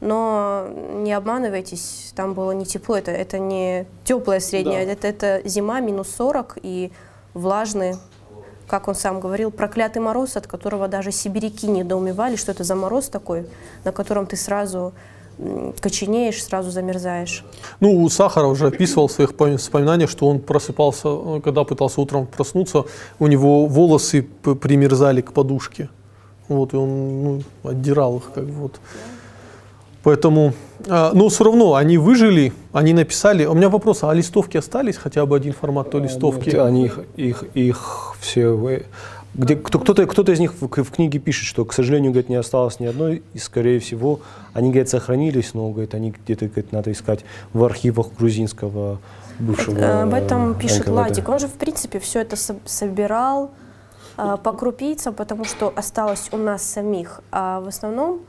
Но 0.00 0.66
не 0.96 1.12
обманывайтесь, 1.12 2.12
там 2.14 2.34
было 2.34 2.50
не 2.50 2.66
тепло, 2.66 2.96
это, 2.96 3.10
это 3.10 3.38
не 3.38 3.86
теплая 4.02 4.40
средняя, 4.40 4.84
да. 4.84 4.92
это, 4.92 5.06
это 5.06 5.48
зима, 5.48 5.80
минус 5.80 6.08
40 6.16 6.58
и 6.62 6.92
влажный 7.32 7.94
как 8.74 8.88
он 8.88 8.96
сам 8.96 9.20
говорил, 9.20 9.52
проклятый 9.52 10.02
мороз, 10.02 10.36
от 10.36 10.48
которого 10.48 10.88
даже 10.88 11.12
сибиряки 11.12 11.68
недоумевали, 11.68 12.34
что 12.34 12.50
это 12.50 12.64
за 12.64 12.74
мороз 12.74 13.08
такой, 13.08 13.46
на 13.84 13.92
котором 13.92 14.26
ты 14.26 14.36
сразу 14.36 14.92
коченеешь, 15.80 16.42
сразу 16.42 16.72
замерзаешь. 16.72 17.44
Ну, 17.78 18.08
Сахаров 18.08 18.50
уже 18.50 18.66
описывал 18.66 19.06
в 19.06 19.12
своих 19.12 19.32
воспоминаниях, 19.38 20.10
что 20.10 20.26
он 20.26 20.40
просыпался, 20.40 21.08
э, 21.08 21.40
когда 21.44 21.62
пытался 21.62 22.00
утром 22.00 22.26
проснуться, 22.26 22.84
у 23.20 23.28
него 23.28 23.66
волосы 23.66 24.22
примерзали 24.22 25.20
к 25.20 25.32
подушке. 25.32 25.88
Вот, 26.48 26.74
и 26.74 26.76
он 26.76 27.22
ну, 27.22 27.42
отдирал 27.62 28.16
их, 28.16 28.32
как 28.34 28.44
бы 28.44 28.52
вот. 28.54 28.80
Поэтому, 30.04 30.52
а, 30.86 31.12
но 31.14 31.30
все 31.30 31.44
равно 31.44 31.74
они 31.74 31.96
выжили, 31.96 32.52
они 32.72 32.92
написали. 32.92 33.46
У 33.46 33.54
меня 33.54 33.70
вопрос, 33.70 34.04
а 34.04 34.12
листовки 34.12 34.58
остались? 34.58 34.96
Хотя 34.96 35.24
бы 35.24 35.34
один 35.34 35.54
формат 35.54 35.90
той 35.90 36.02
листовки? 36.02 36.50
Нет, 36.50 36.58
они 36.58 36.84
их, 36.84 36.98
их, 37.16 37.44
их 37.54 38.14
все... 38.20 38.82
Где, 39.32 39.56
кто-то, 39.56 40.06
кто-то 40.06 40.30
из 40.30 40.38
них 40.38 40.54
в, 40.60 40.68
в 40.68 40.90
книге 40.92 41.18
пишет, 41.18 41.46
что, 41.46 41.64
к 41.64 41.72
сожалению, 41.72 42.12
говорит, 42.12 42.28
не 42.28 42.36
осталось 42.36 42.78
ни 42.78 42.86
одной, 42.86 43.24
и, 43.32 43.38
скорее 43.38 43.80
всего, 43.80 44.20
они, 44.52 44.68
говорит, 44.70 44.88
сохранились, 44.88 45.54
но, 45.54 45.70
говорит, 45.70 45.92
они 45.94 46.12
где-то, 46.12 46.46
говорит, 46.46 46.70
надо 46.70 46.92
искать 46.92 47.24
в 47.52 47.64
архивах 47.64 48.12
грузинского 48.16 49.00
бывшего 49.40 49.76
э, 49.76 50.02
Об 50.02 50.14
этом 50.14 50.54
пишет 50.54 50.80
НКВД. 50.80 50.88
Ладик. 50.90 51.28
Он 51.28 51.40
же, 51.40 51.48
в 51.48 51.54
принципе, 51.54 51.98
все 51.98 52.20
это 52.20 52.36
собирал 52.64 53.50
по 54.16 54.52
крупицам, 54.52 55.14
потому 55.14 55.44
что 55.44 55.72
осталось 55.74 56.28
у 56.30 56.36
нас 56.36 56.62
самих. 56.62 57.20
А 57.32 57.60
в 57.60 57.66
основном 57.66 58.20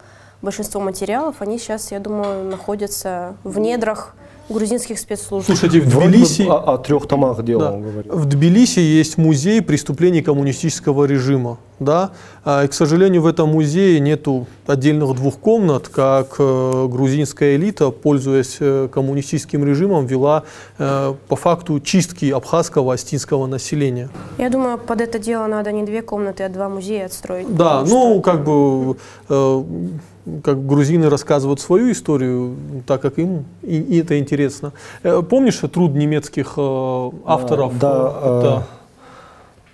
большинство 0.46 0.80
материалов, 0.80 1.36
они 1.40 1.60
сейчас, 1.60 1.92
я 1.92 2.00
думаю, 2.00 2.46
находятся 2.46 3.36
в 3.44 3.60
недрах 3.60 4.16
грузинских 4.50 5.00
спецслужб. 5.00 5.48
Слушайте, 5.48 5.82
в 5.82 5.90
Тбилиси... 5.90 6.44
О, 6.44 6.74
о 6.74 6.78
трех 6.78 7.08
томах 7.08 7.44
дела 7.44 7.62
да. 7.62 7.72
он 7.72 7.82
говорит. 7.82 8.12
В 8.14 8.26
Тбилиси 8.26 8.80
есть 8.80 9.18
музей 9.18 9.62
преступлений 9.62 10.22
коммунистического 10.22 11.06
режима. 11.06 11.58
Да? 11.80 12.12
А, 12.46 12.64
и, 12.64 12.68
к 12.68 12.74
сожалению, 12.74 13.24
в 13.24 13.26
этом 13.26 13.50
музее 13.50 14.00
нету 14.00 14.46
отдельных 14.68 15.16
двух 15.16 15.38
комнат, 15.40 15.90
как 15.90 16.36
э, 16.40 16.88
грузинская 16.90 17.56
элита, 17.56 17.90
пользуясь 17.90 18.58
э, 18.60 18.88
коммунистическим 18.94 19.66
режимом, 19.66 20.06
вела 20.06 20.44
э, 20.78 21.14
по 21.28 21.36
факту 21.36 21.80
чистки 21.80 22.30
абхазского, 22.32 22.94
астинского 22.94 23.48
населения. 23.48 24.10
Я 24.38 24.50
думаю, 24.50 24.78
под 24.78 25.02
это 25.02 25.20
дело 25.20 25.48
надо 25.48 25.72
не 25.72 25.84
две 25.84 26.02
комнаты, 26.02 26.44
а 26.44 26.50
два 26.50 26.70
музея 26.70 27.08
отстроить. 27.08 27.54
Да, 27.54 27.82
ну, 27.82 28.14
что... 28.14 28.22
как 28.22 28.46
бы 28.46 28.96
как 30.44 30.66
грузины 30.66 31.10
рассказывают 31.10 31.60
свою 31.60 31.92
историю, 31.92 32.56
так 32.86 33.02
как 33.02 33.20
им 33.20 33.46
и, 33.62 33.80
и 33.80 34.02
это 34.02 34.18
интересно. 34.18 34.74
Э, 35.04 35.22
помнишь 35.22 35.58
труд 35.72 35.94
немецких 35.94 36.54
э, 36.58 37.12
авторов? 37.26 37.78
Да, 37.80 38.14
э, 38.22 38.42
да. 38.44 38.58
Э, 38.58 38.62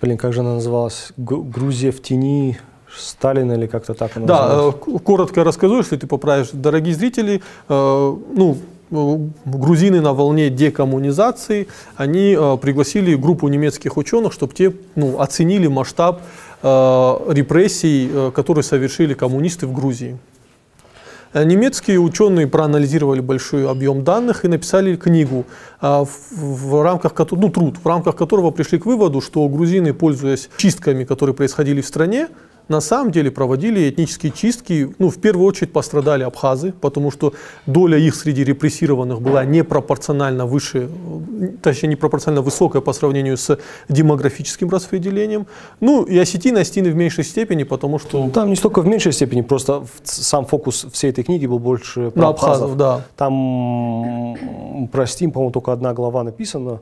блин, 0.00 0.18
как 0.18 0.32
же 0.32 0.40
она 0.40 0.54
называлась? 0.54 1.12
Грузия 1.16 1.90
в 1.90 2.02
тени 2.02 2.58
Сталина 2.96 3.52
или 3.52 3.66
как-то 3.66 3.94
так 3.94 4.16
она 4.16 4.26
Да, 4.26 4.72
э, 4.86 4.98
коротко 4.98 5.44
расскажу, 5.44 5.78
если 5.78 5.96
ты 5.96 6.06
поправишь. 6.06 6.48
Дорогие 6.52 6.94
зрители, 6.94 7.42
э, 7.68 8.16
ну, 8.34 8.56
грузины 9.44 10.00
на 10.00 10.12
волне 10.12 10.50
декоммунизации, 10.50 11.68
они 11.96 12.36
э, 12.38 12.56
пригласили 12.60 13.14
группу 13.14 13.48
немецких 13.48 13.96
ученых, 13.96 14.32
чтобы 14.32 14.54
те 14.54 14.72
ну, 14.94 15.18
оценили 15.20 15.66
масштаб 15.66 16.20
э, 16.62 16.68
репрессий, 17.28 18.10
э, 18.12 18.30
которые 18.34 18.64
совершили 18.64 19.14
коммунисты 19.14 19.66
в 19.66 19.72
Грузии. 19.72 20.18
Немецкие 21.34 21.98
ученые 21.98 22.46
проанализировали 22.46 23.20
большой 23.20 23.68
объем 23.68 24.04
данных 24.04 24.44
и 24.44 24.48
написали 24.48 24.96
книгу, 24.96 25.46
в, 25.80 26.06
в 26.30 26.82
рамках, 26.82 27.14
ну, 27.30 27.48
труд, 27.48 27.76
в 27.82 27.86
рамках 27.86 28.16
которого 28.16 28.50
пришли 28.50 28.78
к 28.78 28.86
выводу, 28.86 29.20
что 29.20 29.48
грузины, 29.48 29.94
пользуясь 29.94 30.50
чистками, 30.56 31.04
которые 31.04 31.34
происходили 31.34 31.80
в 31.80 31.86
стране, 31.86 32.28
на 32.68 32.80
самом 32.80 33.12
деле 33.12 33.30
проводили 33.30 33.88
этнические 33.88 34.32
чистки. 34.32 34.94
Ну, 34.98 35.10
в 35.10 35.18
первую 35.18 35.46
очередь 35.46 35.72
пострадали 35.72 36.22
абхазы, 36.22 36.72
потому 36.72 37.10
что 37.10 37.34
доля 37.66 37.98
их 37.98 38.14
среди 38.14 38.44
репрессированных 38.44 39.20
была 39.20 39.44
непропорционально 39.44 40.46
выше, 40.46 40.88
точнее 41.62 41.90
непропорционально 41.90 42.42
высокая 42.42 42.82
по 42.82 42.92
сравнению 42.92 43.36
с 43.36 43.58
демографическим 43.88 44.70
распределением. 44.70 45.46
Ну 45.80 46.04
и 46.04 46.18
осетины, 46.18 46.58
осетины 46.58 46.90
в 46.90 46.96
меньшей 46.96 47.24
степени, 47.24 47.64
потому 47.64 47.98
что... 47.98 48.30
Там 48.30 48.48
не 48.48 48.56
столько 48.56 48.80
в 48.80 48.86
меньшей 48.86 49.12
степени, 49.12 49.42
просто 49.42 49.84
сам 50.04 50.46
фокус 50.46 50.86
всей 50.92 51.10
этой 51.10 51.24
книги 51.24 51.46
был 51.46 51.58
больше 51.58 52.10
про 52.10 52.20
На 52.20 52.28
абхазов. 52.28 52.72
абхазов 52.72 52.76
да. 52.76 53.04
Там 53.16 54.88
про 54.92 55.06
Стим, 55.06 55.32
по-моему, 55.32 55.52
только 55.52 55.72
одна 55.72 55.92
глава 55.92 56.22
написана, 56.22 56.80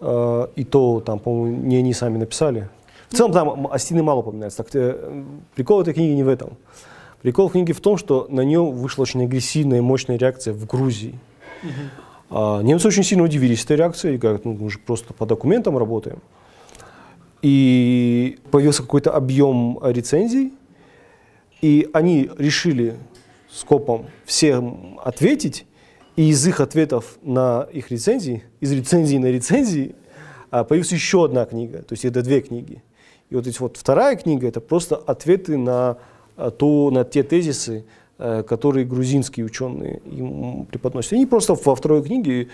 э, 0.00 0.46
и 0.56 0.64
то 0.64 1.00
там, 1.00 1.18
по-моему, 1.18 1.56
не 1.56 1.76
они 1.76 1.92
сами 1.92 2.18
написали. 2.18 2.68
В 3.12 3.14
целом 3.14 3.32
там 3.32 3.66
Астины 3.70 4.02
мало 4.02 4.20
упоминается. 4.20 4.62
Так, 4.62 4.74
э, 4.74 5.24
прикол 5.54 5.82
этой 5.82 5.92
книги 5.92 6.12
не 6.12 6.22
в 6.22 6.28
этом. 6.28 6.56
Прикол 7.20 7.50
книги 7.50 7.72
в 7.72 7.80
том, 7.80 7.98
что 7.98 8.26
на 8.30 8.40
нее 8.40 8.64
вышла 8.64 9.02
очень 9.02 9.22
агрессивная 9.22 9.78
и 9.78 9.80
мощная 9.82 10.16
реакция 10.16 10.54
в 10.54 10.64
Грузии. 10.64 11.18
Угу. 11.62 11.70
А, 12.30 12.62
немцы 12.62 12.88
очень 12.88 13.02
сильно 13.02 13.22
удивились 13.22 13.64
этой 13.64 13.76
реакцией, 13.76 14.16
как 14.16 14.46
ну, 14.46 14.54
мы 14.54 14.70
же 14.70 14.78
просто 14.78 15.12
по 15.12 15.26
документам 15.26 15.76
работаем. 15.76 16.20
И 17.42 18.38
появился 18.50 18.82
какой-то 18.82 19.10
объем 19.10 19.78
рецензий, 19.82 20.54
и 21.60 21.90
они 21.92 22.30
решили 22.38 22.96
скопом 23.50 24.06
всем 24.24 24.98
ответить, 25.04 25.66
и 26.16 26.30
из 26.30 26.46
их 26.46 26.60
ответов 26.60 27.18
на 27.20 27.68
их 27.70 27.90
рецензии, 27.90 28.42
из 28.60 28.72
рецензии 28.72 29.18
на 29.18 29.26
рецензии, 29.26 29.96
а, 30.50 30.64
появилась 30.64 30.92
еще 30.92 31.26
одна 31.26 31.44
книга, 31.44 31.82
то 31.82 31.92
есть 31.92 32.06
это 32.06 32.22
две 32.22 32.40
книги. 32.40 32.82
И 33.32 33.34
вот, 33.34 33.46
эти 33.46 33.58
вот 33.60 33.78
вторая 33.78 34.14
книга– 34.16 34.46
это 34.48 34.60
просто 34.60 34.94
ответы 34.94 35.56
на, 35.56 35.96
э, 36.36 36.50
то, 36.50 36.90
на 36.90 37.02
те 37.02 37.22
тезисы, 37.22 37.86
э, 38.18 38.42
которые 38.42 38.84
грузинские 38.84 39.46
ученые 39.46 40.02
им 40.04 40.66
преподносят. 40.66 41.14
Они 41.14 41.24
просто 41.24 41.54
во 41.54 41.74
второй 41.74 42.02
книге 42.02 42.48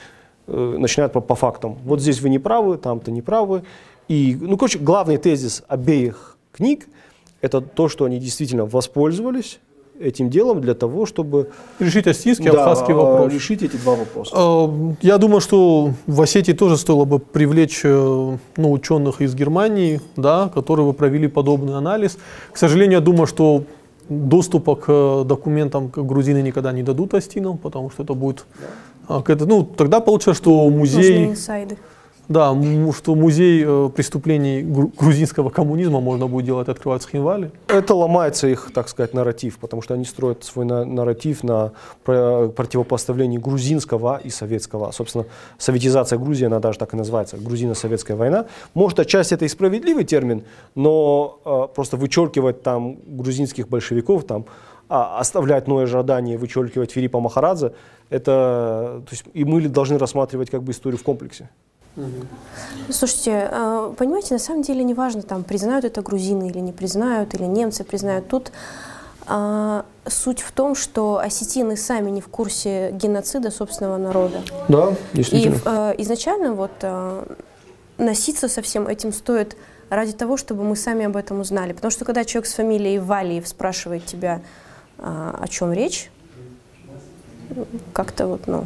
э, 0.47 0.77
начинают 0.79 1.13
по, 1.13 1.21
по 1.21 1.35
фактам. 1.35 1.79
Вот 1.83 2.01
здесь 2.01 2.21
вы 2.21 2.29
не 2.29 2.39
правы, 2.39 2.79
там-то 2.79 3.11
не 3.11 3.23
правы. 3.23 3.65
И, 4.07 4.39
ну, 4.41 4.57
короче, 4.57 4.79
главный 4.79 5.17
тезис 5.17 5.65
обеих 5.67 6.37
книг– 6.53 6.87
это 7.41 7.61
то, 7.61 7.89
что 7.89 8.05
они 8.05 8.21
действительно 8.21 8.65
воспользовались 8.65 9.59
этим 10.01 10.31
делом 10.31 10.61
для 10.61 10.75
того, 10.75 11.07
чтобы 11.07 11.51
решить 11.79 12.07
осетинский, 12.07 12.51
да, 12.51 12.65
абхазский 12.65 12.95
вопрос. 12.95 13.33
решить 13.33 13.63
эти 13.63 13.77
два 13.77 13.95
вопроса. 13.95 14.33
А, 14.35 14.95
я 15.03 15.19
думаю, 15.19 15.41
что 15.41 15.93
в 16.07 16.21
Осетии 16.23 16.53
тоже 16.53 16.77
стоило 16.77 17.05
бы 17.05 17.19
привлечь 17.19 17.81
э, 17.85 18.37
ну, 18.57 18.73
ученых 18.73 19.21
из 19.21 19.35
Германии, 19.35 20.01
да, 20.17 20.51
которые 20.55 20.87
бы 20.87 20.93
провели 20.93 21.29
подобный 21.29 21.77
анализ. 21.77 22.19
К 22.53 22.57
сожалению, 22.57 22.99
я 22.99 23.05
думаю, 23.05 23.27
что 23.27 23.65
доступа 24.09 24.77
к 24.77 24.85
э, 24.89 25.25
документам 25.25 25.89
грузины 25.89 26.43
никогда 26.43 26.73
не 26.73 26.83
дадут 26.83 27.15
остинам, 27.15 27.59
потому 27.59 27.91
что 27.91 28.03
это 28.03 28.15
будет... 28.15 28.45
Да. 29.09 29.37
Ну, 29.47 29.65
тогда 29.65 30.01
получается, 30.01 30.43
что 30.43 30.69
музей... 30.69 31.21
Нужны 31.21 31.33
инсайды. 31.33 31.77
Да, 32.29 32.55
что 32.95 33.15
музей 33.15 33.65
э, 33.67 33.89
преступлений 33.89 34.61
грузинского 34.63 35.49
коммунизма 35.49 36.01
можно 36.01 36.27
будет 36.27 36.45
делать, 36.45 36.69
открывать 36.69 37.03
в 37.03 37.11
Хинвале. 37.11 37.51
Это 37.69 37.95
ломается 37.95 38.49
их, 38.49 38.71
так 38.75 38.91
сказать, 38.91 39.15
нарратив, 39.15 39.59
потому 39.59 39.81
что 39.81 39.95
они 39.95 40.05
строят 40.05 40.45
свой 40.45 40.67
нарратив 40.67 41.43
на 41.43 41.73
противопоставлении 42.05 43.39
грузинского 43.39 44.21
и 44.23 44.29
советского. 44.29 44.91
Собственно, 44.91 45.25
советизация 45.57 46.19
Грузии, 46.19 46.45
она 46.45 46.61
даже 46.61 46.79
так 46.79 46.93
и 46.93 46.97
называется, 46.99 47.39
грузино-советская 47.39 48.17
война. 48.17 48.45
Может, 48.75 49.01
отчасти 49.01 49.33
это 49.33 49.47
и 49.47 49.49
справедливый 49.49 50.05
термин, 50.05 50.45
но 50.75 51.41
э, 51.47 51.75
просто 51.75 51.97
вычеркивать 51.97 52.63
там 52.63 52.99
грузинских 53.07 53.69
большевиков, 53.69 54.25
там, 54.25 54.45
а 54.91 55.19
оставлять 55.19 55.67
Ноя 55.67 55.87
Жадани, 55.87 56.37
вычеркивать 56.37 56.93
Филиппа 56.93 57.21
Махарадзе, 57.21 57.73
это, 58.11 59.03
то 59.07 59.11
есть, 59.13 59.25
и 59.33 59.45
мы 59.45 59.63
должны 59.63 59.97
рассматривать 59.97 60.51
как 60.51 60.63
бы 60.63 60.73
историю 60.73 60.99
в 60.99 61.03
комплексе. 61.03 61.49
Слушайте, 62.91 63.49
а, 63.51 63.93
понимаете, 63.97 64.35
на 64.35 64.41
самом 64.41 64.63
деле 64.63 64.85
неважно, 64.85 65.23
там, 65.23 65.43
признают 65.43 65.85
это 65.85 66.01
грузины 66.01 66.49
или 66.49 66.59
не 66.59 66.73
признают, 66.73 67.35
или 67.35 67.45
немцы 67.45 67.85
признают. 67.85 68.29
Тут 68.29 68.53
а, 69.27 69.85
суть 70.07 70.41
в 70.41 70.53
том, 70.53 70.75
что 70.75 71.19
осетины 71.19 71.77
сами 71.77 72.11
не 72.11 72.21
в 72.21 72.29
курсе 72.29 72.91
геноцида 72.93 73.51
собственного 73.51 73.99
народа. 73.99 74.43
Да, 74.69 74.95
действительно. 75.13 75.55
И 75.55 75.61
а, 75.65 75.91
изначально 75.99 76.53
вот 76.53 76.71
а, 76.83 77.27
носиться 77.99 78.49
со 78.49 78.63
всем 78.63 78.87
этим 78.87 79.13
стоит 79.13 79.57
ради 79.91 80.13
того, 80.13 80.37
чтобы 80.37 80.65
мы 80.65 80.77
сами 80.77 81.05
об 81.05 81.17
этом 81.17 81.41
узнали. 81.41 81.73
Потому 81.73 81.91
что 81.91 82.05
когда 82.05 82.25
человек 82.25 82.47
с 82.47 82.55
фамилией 82.55 82.99
Валиев 82.99 83.47
спрашивает 83.47 84.07
тебя, 84.07 84.41
а, 84.99 85.39
о 85.41 85.49
чем 85.49 85.73
речь, 85.73 86.11
как-то 87.93 88.27
вот, 88.27 88.47
ну, 88.47 88.65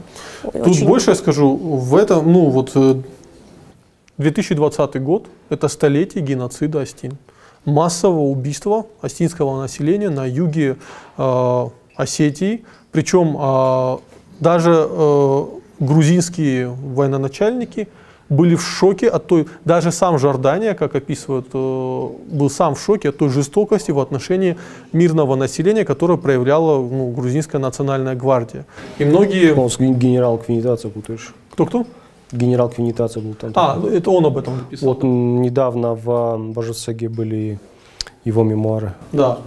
Тут 0.53 0.83
больше 0.85 1.11
я 1.11 1.16
скажу, 1.16 1.57
в 1.57 1.97
этом, 1.97 2.33
ну, 2.33 2.51
вот 2.51 2.73
э, 2.75 2.97
2020 4.18 5.03
год– 5.03 5.27
это 5.49 5.68
столетие 5.68 6.25
геноцида 6.25 6.81
Остин. 6.81 7.16
Массового 7.64 8.23
убийства 8.23 8.87
остинского 9.01 9.61
населения 9.61 10.11
на 10.11 10.27
юге 10.27 10.77
э, 11.16 11.66
Осетии. 11.97 12.64
Причем 12.90 13.37
э, 13.38 13.99
даже 14.40 14.87
э, 14.88 15.45
грузинские 15.79 16.68
военачальники 16.68 17.88
были 18.33 18.55
в 18.55 18.62
шоке 18.62 19.09
от 19.09 19.27
той, 19.27 19.47
даже 19.64 19.92
сам 19.92 20.18
Жордания, 20.18 20.75
как 20.75 20.97
описывают, 20.97 21.47
э, 21.53 22.09
был 22.33 22.51
сам 22.51 22.75
в 22.75 22.81
шоке 22.81 23.11
от 23.11 23.18
той 23.18 23.29
жестокости 23.29 23.92
в 23.92 23.99
отношении 23.99 24.57
мирного 24.92 25.37
населения, 25.37 25.85
которое 25.85 26.18
проявляла 26.18 26.79
ну, 26.79 27.11
грузинская 27.11 27.61
национальная 27.61 28.14
гвардия. 28.14 28.64
И 28.99 29.05
многие... 29.05 29.53
Генерал 29.92 30.38
Квинитация 30.38 30.90
путаешь. 30.90 31.35
Кто-кто? 31.51 31.85
генерал 32.33 32.71
Квинитация 32.71 33.23
был 33.23 33.35
там. 33.35 33.53
А, 33.55 33.79
это 33.92 34.11
он 34.11 34.25
об 34.25 34.38
этом 34.38 34.59
написал. 34.59 34.88
Вот 34.88 35.03
недавно 35.03 35.95
в 35.95 36.38
Бажасаге 36.38 37.09
были 37.09 37.59
его 38.25 38.42
мемуары. 38.42 38.95
Да. 39.12 39.38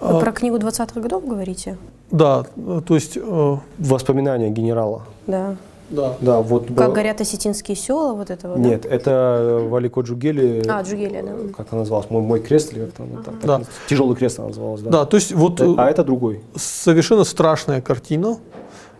Вы 0.00 0.20
про 0.20 0.32
книгу 0.32 0.56
20-х 0.56 1.00
годов 1.00 1.26
говорите? 1.26 1.76
Да, 2.10 2.44
то 2.86 2.94
есть... 2.94 3.16
Э... 3.16 3.56
Воспоминания 3.78 4.50
генерала. 4.50 5.02
Да. 5.26 5.56
Да. 5.92 6.16
да, 6.20 6.40
вот 6.40 6.66
как 6.66 6.88
был... 6.88 6.92
горят 6.92 7.20
осетинские 7.20 7.76
села, 7.76 8.14
вот 8.14 8.30
этого, 8.30 8.56
Нет, 8.56 8.82
да? 8.82 8.88
это 8.88 9.60
Валико 9.68 10.00
Джугели. 10.00 10.62
А, 10.68 10.82
Джугели, 10.82 11.22
да. 11.22 11.52
Как 11.56 11.68
она 11.70 11.80
называлась? 11.80 12.10
Мой, 12.10 12.22
мой 12.22 12.40
крест 12.40 12.72
или 12.72 12.86
как-то 12.86 13.02
ага. 13.04 13.22
так, 13.22 13.40
да. 13.40 13.58
так, 13.58 13.68
Тяжелый 13.88 14.16
крест 14.16 14.38
она 14.38 14.48
называлась, 14.48 14.80
да. 14.80 14.90
Да, 14.90 15.04
то 15.04 15.16
есть 15.16 15.32
вот... 15.32 15.60
А 15.60 15.90
это 15.90 16.02
другой. 16.02 16.40
Совершенно 16.56 17.24
страшная 17.24 17.80
картина. 17.80 18.38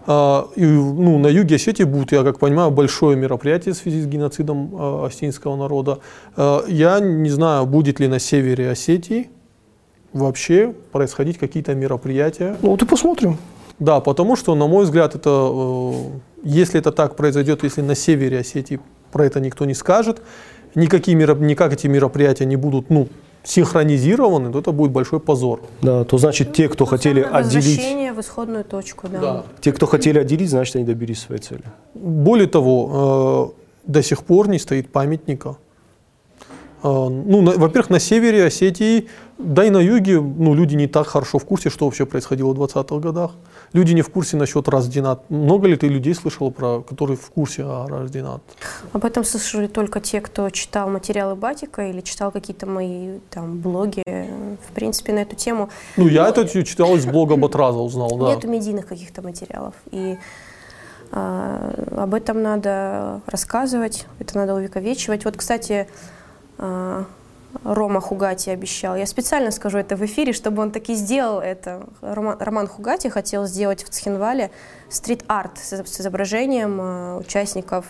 А, 0.07 0.49
и, 0.57 0.65
ну, 0.65 1.19
на 1.19 1.29
юге 1.29 1.57
Осетии 1.57 1.85
будет, 1.85 2.13
я 2.13 2.25
как 2.25 2.39
понимаю, 2.39 2.71
большое 2.71 3.17
мероприятие 3.17 3.75
в 3.75 3.77
связи 3.77 4.03
с 4.03 4.07
геноцидом 4.07 4.75
э, 4.75 5.07
осетинского 5.07 5.57
народа. 5.57 5.99
Э, 6.37 6.61
я 6.67 6.99
не 7.01 7.31
знаю, 7.31 7.67
будет 7.67 8.01
ли 8.01 8.09
на 8.09 8.19
севере 8.19 8.71
Осетии 8.71 9.31
вообще 10.13 10.75
происходить 10.91 11.39
какие-то 11.39 11.75
мероприятия. 11.75 12.57
Ну, 12.63 12.71
вот 12.71 12.83
и 12.83 12.87
посмотрим. 12.87 13.39
Да, 13.79 14.01
потому 14.01 14.37
что, 14.37 14.55
на 14.55 14.67
мой 14.67 14.85
взгляд, 14.85 15.15
это, 15.15 15.31
э, 15.31 15.93
если 16.43 16.81
это 16.81 16.93
так 16.93 17.17
произойдет, 17.17 17.63
если 17.63 17.83
на 17.83 17.95
севере 17.95 18.39
Осетии 18.39 18.81
про 19.11 19.27
это 19.27 19.41
никто 19.41 19.65
не 19.65 19.75
скажет, 19.75 20.23
никакие, 20.75 21.17
никак 21.17 21.73
эти 21.73 21.87
мероприятия 21.87 22.47
не 22.47 22.57
будут 22.57 22.91
ну, 22.91 23.09
синхронизированы, 23.45 24.53
то 24.53 24.59
это 24.59 24.73
будет 24.73 24.93
большой 24.93 25.21
позор. 25.21 25.61
Да, 25.83 26.05
то 26.05 26.19
значит 26.19 26.53
те, 26.53 26.69
кто 26.69 26.85
хотели 26.85 27.21
отделить... 27.21 28.15
в 28.15 28.21
исходную 28.21 28.65
точку, 28.65 29.09
да. 29.09 29.21
да. 29.21 29.45
Те, 29.61 29.73
кто 29.73 29.87
хотели 29.87 30.19
отделить, 30.19 30.51
значит 30.51 30.77
они 30.77 30.85
добились 30.85 31.21
своей 31.21 31.41
цели. 31.41 31.65
Более 31.95 32.47
того, 32.47 33.55
э, 33.87 33.91
до 33.91 34.03
сих 34.03 34.23
пор 34.23 34.49
не 34.49 34.59
стоит 34.59 34.93
памятника. 34.93 35.57
Э, 36.83 37.09
ну, 37.09 37.59
во-первых, 37.59 37.91
на 37.91 37.99
севере 37.99 38.45
Осетии, 38.45 39.09
да 39.39 39.65
и 39.65 39.71
на 39.71 39.79
юге, 39.79 40.21
ну, 40.21 40.55
люди 40.55 40.77
не 40.77 40.87
так 40.87 41.07
хорошо 41.07 41.39
в 41.39 41.45
курсе, 41.45 41.71
что 41.71 41.87
вообще 41.87 42.07
происходило 42.07 42.53
в 42.53 42.61
20-х 42.61 42.99
годах. 42.99 43.33
Люди 43.73 43.93
не 43.93 44.03
в 44.03 44.11
курсе 44.11 44.37
насчет 44.37 44.69
Раздинат. 44.69 45.31
Много 45.31 45.67
ли 45.67 45.77
ты 45.77 45.89
людей 45.89 46.15
слышал, 46.15 46.51
про, 46.51 46.83
которые 46.83 47.17
в 47.17 47.31
курсе 47.31 47.65
о 47.65 47.87
Раздинат? 47.89 48.43
Об 48.93 49.05
этом 49.05 49.25
слышали 49.25 49.67
только 49.67 50.01
те, 50.01 50.21
кто 50.21 50.51
читал 50.51 50.91
материалы 50.91 51.35
Батика 51.35 51.83
или 51.89 52.03
читал 52.03 52.31
какие-то 52.31 52.67
мои 52.67 53.19
там 53.31 53.61
блоги, 53.61 54.03
в 54.07 54.73
принципе, 54.75 55.13
на 55.13 55.21
эту 55.21 55.37
тему. 55.37 55.71
Ну, 55.97 56.07
я 56.09 56.29
это 56.29 56.47
читал 56.65 56.97
из 56.97 57.07
блога 57.07 57.37
Батраза, 57.37 57.79
узнал, 57.79 58.17
да. 58.19 58.35
Нету 58.35 58.49
медийных 58.49 58.87
каких-то 58.87 59.23
материалов. 59.23 59.75
И 59.91 60.19
а, 61.11 61.75
об 61.97 62.15
этом 62.15 62.43
надо 62.43 63.21
рассказывать, 63.27 64.07
это 64.19 64.37
надо 64.37 64.55
увековечивать. 64.55 65.25
Вот, 65.25 65.37
кстати, 65.37 65.89
а, 66.59 67.07
Рома 67.65 68.01
Хугати 68.01 68.51
обещал. 68.51 68.97
Я 68.97 69.07
специально 69.07 69.51
скажу 69.51 69.79
это 69.79 69.97
в 69.97 70.05
эфире, 70.05 70.33
чтобы 70.33 70.63
он 70.63 70.71
таки 70.71 70.95
сделал 70.95 71.41
это. 71.41 71.87
Роман, 72.01 72.67
Хугати 72.67 73.09
хотел 73.09 73.47
сделать 73.47 73.85
в 73.85 73.89
Цхинвале 73.89 74.51
стрит-арт 74.89 75.59
с 75.59 76.01
изображением 76.01 76.81
э, 76.81 77.17
участников 77.19 77.87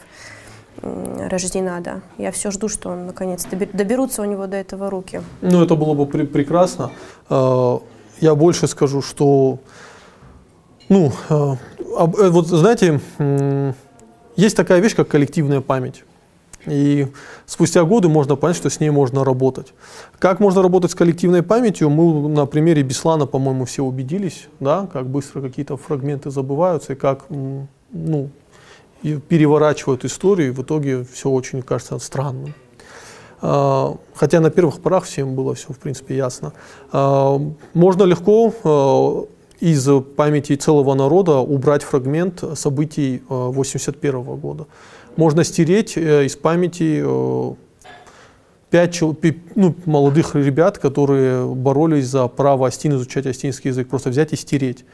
Рожденада. 0.82 2.00
Я 2.18 2.32
все 2.32 2.50
жду, 2.50 2.68
что 2.68 2.90
он 2.90 3.06
наконец 3.06 3.46
доберутся 3.50 4.22
у 4.22 4.24
него 4.24 4.46
до 4.46 4.56
этого 4.56 4.90
руки. 4.90 5.20
Ну, 5.42 5.62
это 5.62 5.76
было 5.76 5.94
бы 5.94 6.06
пр 6.06 6.26
прекрасно. 6.26 6.90
Э, 7.30 7.78
я 8.20 8.34
больше 8.34 8.66
скажу, 8.68 9.02
что, 9.02 9.58
ну, 10.88 11.12
э, 11.28 11.56
вот 11.78 12.46
знаете, 12.46 13.00
есть 14.36 14.56
такая 14.56 14.80
вещь, 14.80 14.96
как 14.96 15.08
коллективная 15.08 15.60
память. 15.60 16.04
И 16.66 17.08
спустя 17.46 17.84
годы 17.84 18.08
можно 18.08 18.36
понять, 18.36 18.56
что 18.56 18.70
с 18.70 18.78
ней 18.80 18.90
можно 18.90 19.24
работать. 19.24 19.74
Как 20.18 20.40
можно 20.40 20.62
работать 20.62 20.92
с 20.92 20.94
коллективной 20.94 21.42
памятью, 21.42 21.90
мы 21.90 22.28
на 22.28 22.46
примере 22.46 22.82
Беслана, 22.82 23.26
по-моему, 23.26 23.64
все 23.64 23.82
убедились, 23.82 24.48
да, 24.60 24.88
как 24.92 25.08
быстро 25.08 25.40
какие-то 25.40 25.76
фрагменты 25.76 26.30
забываются 26.30 26.92
и 26.92 26.96
как 26.96 27.24
ну, 27.90 28.30
переворачивают 29.02 30.04
историю, 30.04 30.48
и 30.48 30.50
в 30.52 30.62
итоге 30.62 31.04
все 31.04 31.30
очень 31.30 31.62
кажется 31.62 31.98
странным. 31.98 32.54
А, 33.40 33.96
хотя 34.14 34.40
на 34.40 34.50
первых 34.50 34.80
порах 34.80 35.04
всем 35.04 35.34
было 35.34 35.54
все, 35.54 35.72
в 35.72 35.78
принципе, 35.78 36.16
ясно. 36.16 36.52
А, 36.92 37.40
можно 37.74 38.04
легко 38.04 38.54
а, 38.62 39.26
из 39.58 39.88
памяти 40.16 40.54
целого 40.54 40.94
народа 40.94 41.38
убрать 41.38 41.82
фрагмент 41.82 42.44
событий 42.54 43.22
1981 43.28 44.22
года 44.36 44.66
можно 45.16 45.44
стереть 45.44 45.96
э, 45.96 46.26
из 46.26 46.36
памяти 46.36 47.02
э, 47.04 47.54
пять 48.70 49.00
ну, 49.54 49.74
молодых 49.84 50.34
ребят, 50.34 50.78
которые 50.78 51.46
боролись 51.46 52.06
за 52.06 52.26
право 52.28 52.66
Остин 52.66 52.94
изучать 52.94 53.26
остинский 53.26 53.70
язык, 53.70 53.88
просто 53.88 54.10
взять 54.10 54.32
и 54.32 54.36
стереть. 54.36 54.84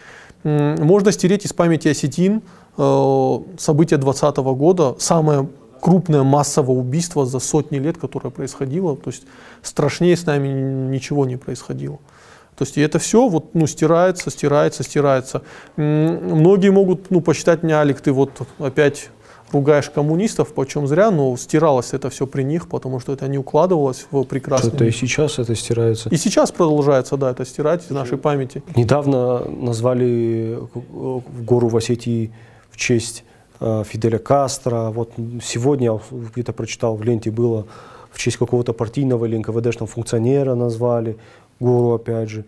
Можно 0.44 1.12
стереть 1.12 1.44
из 1.44 1.52
памяти 1.52 1.88
осетин 1.88 2.42
э, 2.76 3.38
события 3.58 3.96
2020 3.96 4.36
года, 4.36 4.96
самое 4.98 5.48
крупное 5.80 6.22
массовое 6.22 6.76
убийство 6.76 7.24
за 7.24 7.38
сотни 7.38 7.78
лет, 7.78 7.98
которое 7.98 8.30
происходило. 8.30 8.96
То 8.96 9.10
есть 9.10 9.24
страшнее 9.62 10.16
с 10.16 10.26
нами 10.26 10.48
ничего 10.48 11.26
не 11.26 11.36
происходило. 11.36 11.98
То 12.56 12.64
есть 12.64 12.76
и 12.76 12.80
это 12.80 12.98
все 12.98 13.28
вот, 13.28 13.54
ну, 13.54 13.68
стирается, 13.68 14.30
стирается, 14.30 14.82
стирается. 14.82 15.42
Многие 15.76 16.70
могут 16.70 17.10
ну, 17.10 17.20
посчитать 17.20 17.62
меня, 17.62 17.78
Алик, 17.78 18.00
ты 18.00 18.10
вот 18.10 18.32
опять 18.58 19.10
ругаешь 19.52 19.90
коммунистов, 19.90 20.52
почем 20.52 20.86
зря, 20.86 21.10
но 21.10 21.36
стиралось 21.36 21.92
это 21.92 22.10
все 22.10 22.26
при 22.26 22.42
них, 22.42 22.68
потому 22.68 23.00
что 23.00 23.12
это 23.12 23.28
не 23.28 23.38
укладывалось 23.38 24.06
в 24.10 24.24
прекрасный 24.24 24.72
Это 24.72 24.84
и 24.84 24.90
сейчас 24.90 25.38
это 25.38 25.54
стирается. 25.54 26.08
И 26.10 26.16
сейчас 26.16 26.50
продолжается, 26.50 27.16
да, 27.16 27.30
это 27.30 27.44
стирать 27.44 27.84
из 27.84 27.90
нашей 27.90 28.18
памяти. 28.18 28.62
Недавно 28.76 29.44
назвали 29.48 30.58
гору 31.44 31.68
в 31.68 31.76
Осетии 31.76 32.32
в 32.70 32.76
честь 32.76 33.24
э, 33.60 33.84
Фиделя 33.86 34.18
Кастро. 34.18 34.90
Вот 34.90 35.12
сегодня 35.42 35.98
где-то 36.10 36.52
прочитал 36.52 36.96
в 36.96 37.02
ленте 37.02 37.30
было 37.30 37.66
в 38.10 38.18
честь 38.18 38.36
какого-то 38.36 38.72
партийного 38.72 39.26
или 39.26 39.36
НКВДшного 39.38 39.86
функционера 39.86 40.54
назвали 40.54 41.16
гору 41.60 41.94
опять 41.94 42.28
же. 42.28 42.44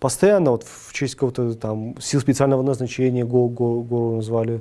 Постоянно 0.00 0.52
вот 0.52 0.64
в 0.64 0.92
честь 0.92 1.14
какого-то 1.14 1.54
там 1.54 1.96
сил 2.00 2.20
специального 2.20 2.62
назначения 2.62 3.24
гору, 3.24 3.48
гору 3.48 4.16
назвали. 4.16 4.60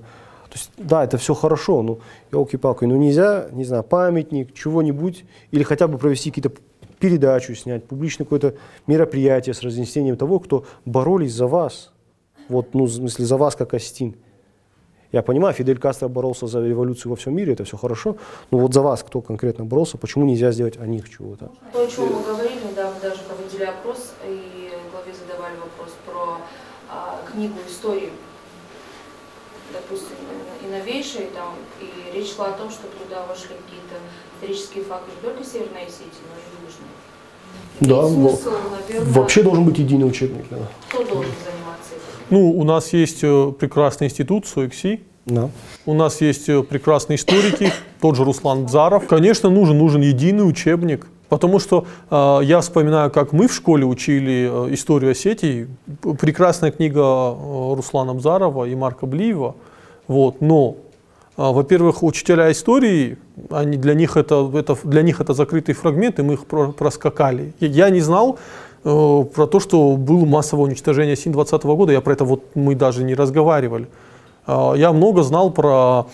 То 0.49 0.57
есть, 0.57 0.71
да, 0.77 1.03
это 1.03 1.17
все 1.17 1.33
хорошо, 1.33 1.81
но 1.81 1.99
елки-палки, 2.31 2.85
ну 2.85 2.95
нельзя, 2.97 3.47
не 3.51 3.65
знаю, 3.65 3.83
памятник, 3.83 4.53
чего-нибудь, 4.53 5.25
или 5.51 5.63
хотя 5.63 5.87
бы 5.87 5.97
провести 5.97 6.31
какие-то 6.31 6.51
передачу 6.99 7.53
снять, 7.55 7.85
публичное 7.85 8.25
какое-то 8.25 8.55
мероприятие 8.87 9.53
с 9.53 9.61
разнесением 9.61 10.17
того, 10.17 10.39
кто 10.39 10.65
боролись 10.85 11.33
за 11.33 11.47
вас. 11.47 11.91
Вот, 12.49 12.73
ну, 12.73 12.85
в 12.85 12.91
смысле, 12.91 13.25
за 13.25 13.37
вас 13.37 13.55
как 13.55 13.73
Астин. 13.73 14.15
Я 15.11 15.21
понимаю, 15.21 15.53
Фидель 15.53 15.77
Кастро 15.77 16.07
боролся 16.07 16.47
за 16.47 16.65
революцию 16.65 17.11
во 17.11 17.15
всем 17.15 17.35
мире, 17.35 17.53
это 17.53 17.63
все 17.63 17.77
хорошо, 17.77 18.17
но 18.51 18.57
вот 18.57 18.73
за 18.73 18.81
вас 18.81 19.03
кто 19.03 19.21
конкретно 19.21 19.63
боролся, 19.63 19.97
почему 19.97 20.25
нельзя 20.25 20.51
сделать 20.51 20.77
о 20.77 20.85
них 20.85 21.09
чего-то? 21.09 21.49
То, 21.71 21.83
о 21.83 21.87
чем 21.87 22.05
мы 22.05 22.23
говорили, 22.23 22.59
мы 22.65 22.73
даже 22.75 23.21
проводили 23.23 23.63
опрос, 23.63 24.13
и 24.25 24.69
главе 24.91 25.13
задавали 25.13 25.55
вопрос 25.55 25.95
про 26.05 26.37
а, 26.89 27.19
книгу 27.31 27.55
истории 27.67 28.11
допустим, 29.73 30.15
и 30.67 30.71
новейшие, 30.71 31.27
там, 31.33 31.53
и 31.81 32.17
речь 32.17 32.35
шла 32.35 32.47
о 32.47 32.51
том, 32.51 32.69
что 32.69 32.83
туда 32.87 33.25
вошли 33.25 33.49
какие-то 33.49 33.95
исторические 34.35 34.83
факты 34.83 35.11
не 35.15 35.29
только 35.29 35.43
Северной 35.43 35.83
Осетии, 35.83 36.23
но 36.27 36.37
и 36.37 36.65
Южной. 36.65 36.89
Да, 37.79 38.07
смысл, 38.07 38.51
наверное, 38.71 39.13
вообще 39.13 39.43
должен 39.43 39.65
быть 39.65 39.77
единый 39.77 40.07
учебник. 40.07 40.45
Да. 40.49 40.57
Кто 40.89 41.03
должен 41.03 41.31
заниматься 41.31 41.93
этим? 41.93 42.25
Ну, 42.29 42.51
у 42.51 42.63
нас 42.63 42.91
есть 42.93 43.23
э, 43.23 43.53
прекрасный 43.57 44.07
институт 44.07 44.47
СОЭКСИ, 44.47 45.01
да. 45.25 45.49
У 45.85 45.93
нас 45.93 46.21
есть 46.21 46.49
э, 46.49 46.63
прекрасные 46.63 47.17
историки, 47.17 47.71
тот 48.01 48.15
же 48.15 48.23
Руслан 48.23 48.65
Бзаров. 48.65 49.07
Конечно, 49.07 49.49
нужен, 49.49 49.77
нужен 49.77 50.01
единый 50.01 50.47
учебник, 50.47 51.07
Потому 51.29 51.59
что 51.59 51.85
э, 52.09 52.39
я 52.43 52.61
вспоминаю, 52.61 53.11
как 53.11 53.33
мы 53.33 53.47
в 53.47 53.53
школе 53.53 53.85
учили 53.85 54.49
э, 54.49 54.73
историю 54.73 55.11
Осетии. 55.11 55.67
Прекрасная 56.19 56.71
книга 56.71 57.01
э, 57.01 57.73
Руслана 57.75 58.13
Бзарова 58.13 58.65
и 58.65 58.75
Марка 58.75 59.05
Блиева. 59.05 59.55
Вот, 60.07 60.41
но, 60.41 60.75
э, 61.37 61.41
во-первых, 61.51 62.03
учителя 62.03 62.51
истории, 62.51 63.17
они, 63.49 63.77
для, 63.77 63.93
них 63.93 64.17
это, 64.17 64.49
это, 64.53 64.77
для 64.83 65.01
них 65.01 65.19
это 65.19 65.33
закрытый 65.33 65.75
фрагмент, 65.75 66.19
и 66.19 66.21
мы 66.21 66.33
их 66.33 66.45
про, 66.45 66.71
проскакали. 66.71 67.53
Я 67.59 67.89
не 67.89 67.99
знал 67.99 68.39
э, 68.83 69.23
про 69.35 69.47
то, 69.47 69.59
что 69.59 69.97
было 69.97 70.25
массовое 70.25 70.65
уничтожение 70.65 71.15
СИН 71.15 71.33
20 71.33 71.63
года, 71.63 71.91
я 71.91 72.01
про 72.01 72.13
это 72.13 72.25
вот 72.25 72.43
мы 72.55 72.75
даже 72.75 73.03
не 73.03 73.15
разговаривали. 73.15 73.87
Э, 74.47 74.73
я 74.75 74.93
много 74.93 75.23
знал 75.23 75.51
про... 75.51 76.07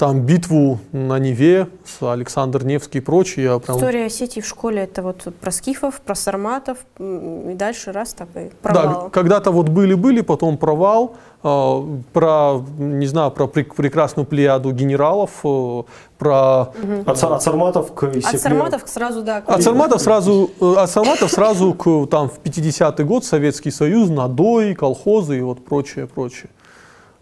Э, 0.00 0.06
там 0.06 0.20
битву 0.20 0.78
на 0.92 1.18
Неве 1.18 1.68
с 1.84 2.02
Александр 2.02 2.64
Невский 2.64 2.98
и 2.98 3.00
прочие. 3.00 3.60
прям... 3.60 3.76
История 3.76 4.06
Осетии 4.06 4.40
в 4.40 4.46
школе 4.46 4.82
это 4.82 5.02
вот 5.02 5.28
про 5.40 5.50
скифов, 5.50 6.00
про 6.00 6.14
сарматов 6.14 6.78
и 6.98 7.54
дальше 7.54 7.92
раз 7.92 8.14
так 8.14 8.28
и 8.34 8.50
провал. 8.62 9.04
Да, 9.04 9.10
когда-то 9.10 9.50
вот 9.50 9.68
были-были, 9.68 10.22
потом 10.22 10.56
провал. 10.56 11.16
Э, 11.42 11.82
про, 12.12 12.62
не 12.78 13.06
знаю, 13.06 13.30
про 13.30 13.46
прекрасную 13.46 14.26
плеяду 14.26 14.72
генералов, 14.72 15.30
э, 15.44 15.82
про... 16.18 16.72
Угу. 16.82 17.10
От, 17.10 17.24
от 17.24 17.42
сарматов 17.42 17.94
к 17.94 18.04
Исекле... 18.04 18.38
От 18.38 18.40
сарматов 18.40 18.82
сразу, 18.86 19.22
да. 19.22 19.42
От 19.46 19.62
сарматов 19.62 20.00
сразу, 20.00 20.50
э, 20.60 20.74
от 20.76 20.90
сарматов 20.90 21.30
сразу 21.30 21.74
к, 21.74 22.06
там, 22.10 22.28
в 22.28 22.40
50-й 22.40 23.04
год 23.04 23.24
Советский 23.24 23.70
Союз, 23.70 24.10
надой, 24.10 24.74
колхозы 24.74 25.38
и 25.38 25.42
вот 25.42 25.64
прочее, 25.64 26.06
прочее. 26.06 26.50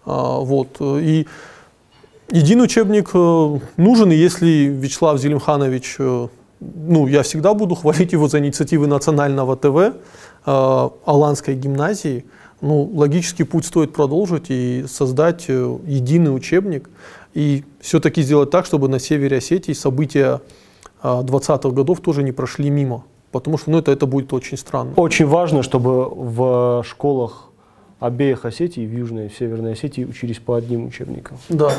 А, 0.05 0.39
вот. 0.39 0.81
И 0.81 1.26
Единый 2.31 2.64
учебник 2.64 3.11
э, 3.14 3.59
нужен, 3.79 4.12
и 4.12 4.14
если 4.14 4.66
Вячеслав 4.66 5.18
Зелимханович, 5.18 5.97
э, 5.99 6.29
ну, 6.61 7.07
я 7.07 7.22
всегда 7.22 7.55
буду 7.55 7.74
хвалить 7.74 8.12
его 8.12 8.29
за 8.29 8.39
инициативы 8.39 8.87
национального 8.87 9.57
ТВ, 9.57 9.97
э, 10.45 10.89
Аланской 11.07 11.55
гимназии, 11.55 12.26
ну, 12.61 12.83
логический 12.83 13.45
путь 13.45 13.64
стоит 13.64 13.95
продолжить 13.95 14.47
и 14.51 14.85
создать 14.87 15.49
единый 15.49 16.35
учебник, 16.35 16.91
и 17.33 17.64
все-таки 17.81 18.20
сделать 18.20 18.51
так, 18.51 18.66
чтобы 18.66 18.89
на 18.89 18.99
севере 18.99 19.39
Осетии 19.39 19.72
события 19.72 20.43
20-х 21.03 21.70
годов 21.70 22.01
тоже 22.01 22.22
не 22.22 22.33
прошли 22.33 22.68
мимо. 22.68 23.05
Потому 23.31 23.57
что 23.59 23.70
ну, 23.70 23.79
это, 23.79 23.93
это 23.93 24.07
будет 24.07 24.33
очень 24.33 24.59
странно. 24.59 24.93
Очень 24.97 25.26
важно, 25.26 25.62
чтобы 25.62 26.09
в 26.09 26.85
школах 26.85 27.45
обеих 28.01 28.45
Осетий, 28.45 28.85
в 28.87 28.93
Южной 28.93 29.26
и 29.26 29.29
в 29.29 29.37
Северной 29.37 29.74
Осетии, 29.74 30.05
учились 30.05 30.39
по 30.39 30.57
одним 30.57 30.87
учебникам. 30.87 31.39
Да 31.49 31.72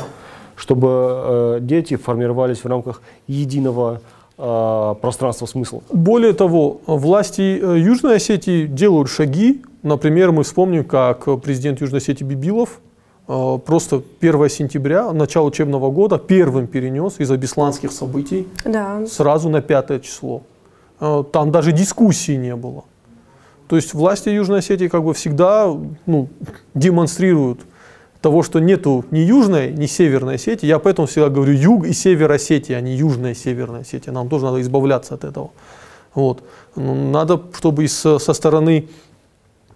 чтобы 0.60 0.88
э, 0.90 1.58
дети 1.62 1.96
формировались 1.96 2.58
в 2.58 2.66
рамках 2.66 3.00
единого 3.26 4.02
э, 4.36 4.94
пространства 5.00 5.46
смысла. 5.46 5.82
Более 5.90 6.34
того, 6.34 6.82
власти 6.86 7.58
э, 7.60 7.78
Южной 7.78 8.16
Осетии 8.16 8.66
делают 8.66 9.08
шаги. 9.08 9.62
Например, 9.82 10.32
мы 10.32 10.42
вспомним, 10.42 10.84
как 10.84 11.24
президент 11.40 11.80
Южной 11.80 12.00
Осетии 12.00 12.24
Бибилов 12.24 12.80
просто 13.26 14.02
1 14.20 14.48
сентября, 14.48 15.12
начало 15.12 15.46
учебного 15.46 15.90
года, 15.92 16.18
первым 16.18 16.66
перенес 16.66 17.20
из-за 17.20 17.36
бесланских 17.36 17.92
событий 17.92 18.48
да. 18.64 19.06
сразу 19.06 19.48
на 19.48 19.62
5 19.62 20.02
число. 20.02 20.42
Там 20.98 21.52
даже 21.52 21.70
дискуссии 21.70 22.36
не 22.36 22.56
было. 22.56 22.82
То 23.68 23.76
есть 23.76 23.94
власти 23.94 24.30
Южной 24.30 24.58
Осетии 24.58 24.88
как 24.88 25.04
бы 25.04 25.14
всегда 25.14 25.72
ну, 26.06 26.28
демонстрируют 26.74 27.60
того, 28.20 28.42
что 28.42 28.58
нету 28.60 29.04
ни 29.10 29.20
Южной, 29.20 29.72
ни 29.72 29.86
Северной 29.86 30.34
Осетии. 30.34 30.66
Я 30.66 30.78
поэтому 30.78 31.06
всегда 31.06 31.28
говорю 31.28 31.52
Юг 31.52 31.86
и 31.86 31.92
Север 31.92 32.30
Осетии, 32.30 32.74
а 32.74 32.80
не 32.80 32.94
Южная 32.94 33.32
и 33.32 33.34
Северная 33.34 33.80
Осетия. 33.80 34.12
Нам 34.12 34.28
тоже 34.28 34.44
надо 34.44 34.60
избавляться 34.60 35.14
от 35.14 35.24
этого. 35.24 35.50
Вот. 36.14 36.42
Ну, 36.76 37.10
надо, 37.10 37.40
чтобы 37.56 37.84
из, 37.84 37.94
со 37.94 38.18
стороны 38.18 38.88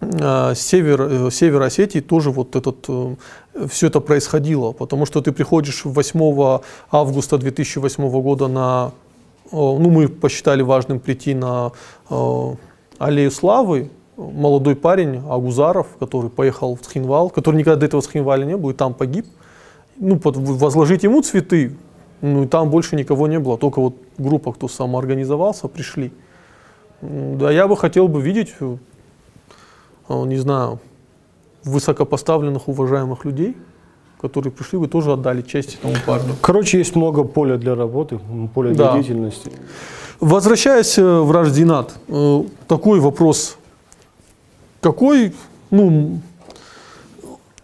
э, 0.01 0.53
север, 0.55 1.01
э, 1.01 1.31
север 1.31 1.61
Осетии 1.63 2.01
тоже 2.01 2.29
вот 2.29 2.55
этот, 2.55 2.85
э, 2.87 3.15
все 3.67 3.87
это 3.87 3.99
происходило. 3.99 4.73
Потому 4.73 5.05
что 5.05 5.21
ты 5.21 5.31
приходишь 5.31 5.85
8 5.85 6.59
августа 6.91 7.37
2008 7.37 8.09
года 8.21 8.47
на 8.47 8.91
ну, 9.51 9.91
мы 9.91 10.07
посчитали 10.07 10.63
важным 10.63 10.99
прийти 10.99 11.35
на 11.35 11.71
аллею 12.97 13.29
славы, 13.29 13.91
молодой 14.17 14.75
парень 14.75 15.21
Агузаров, 15.29 15.87
который 15.99 16.29
поехал 16.29 16.75
в 16.75 16.85
Схинвал, 16.85 17.29
который 17.29 17.57
никогда 17.57 17.79
до 17.79 17.85
этого 17.85 18.01
в 18.01 18.05
Схинвале 18.05 18.45
не 18.45 18.57
был, 18.57 18.71
и 18.71 18.73
там 18.73 18.93
погиб. 18.93 19.25
Ну, 19.97 20.19
под, 20.19 20.35
возложить 20.37 21.03
ему 21.03 21.21
цветы, 21.21 21.75
ну 22.21 22.43
и 22.43 22.47
там 22.47 22.69
больше 22.69 22.95
никого 22.95 23.27
не 23.27 23.39
было, 23.39 23.57
только 23.57 23.79
вот 23.79 23.95
группа, 24.17 24.51
кто 24.51 24.67
самоорганизовался, 24.67 25.67
пришли. 25.67 26.11
Да, 27.01 27.51
я 27.51 27.67
бы 27.67 27.77
хотел 27.77 28.07
бы 28.07 28.21
видеть, 28.21 28.53
э, 28.59 28.75
не 30.09 30.37
знаю, 30.37 30.79
высокопоставленных, 31.63 32.67
уважаемых 32.67 33.25
людей, 33.25 33.55
которые 34.19 34.51
пришли, 34.51 34.77
вы 34.77 34.87
тоже 34.87 35.13
отдали 35.13 35.41
честь 35.41 35.75
этому 35.75 35.95
парню. 36.05 36.35
Короче, 36.41 36.77
есть 36.77 36.95
много 36.95 37.23
поля 37.23 37.57
для 37.57 37.75
работы, 37.75 38.19
поля 38.53 38.73
для 38.73 38.85
да. 38.85 38.93
деятельности. 38.93 39.51
Возвращаясь 40.19 40.97
э, 40.97 41.03
в 41.03 41.31
Рожденат, 41.31 41.93
э, 42.07 42.43
такой 42.67 42.99
вопрос. 42.99 43.57
Какой 44.81 45.33
ну, 45.71 46.19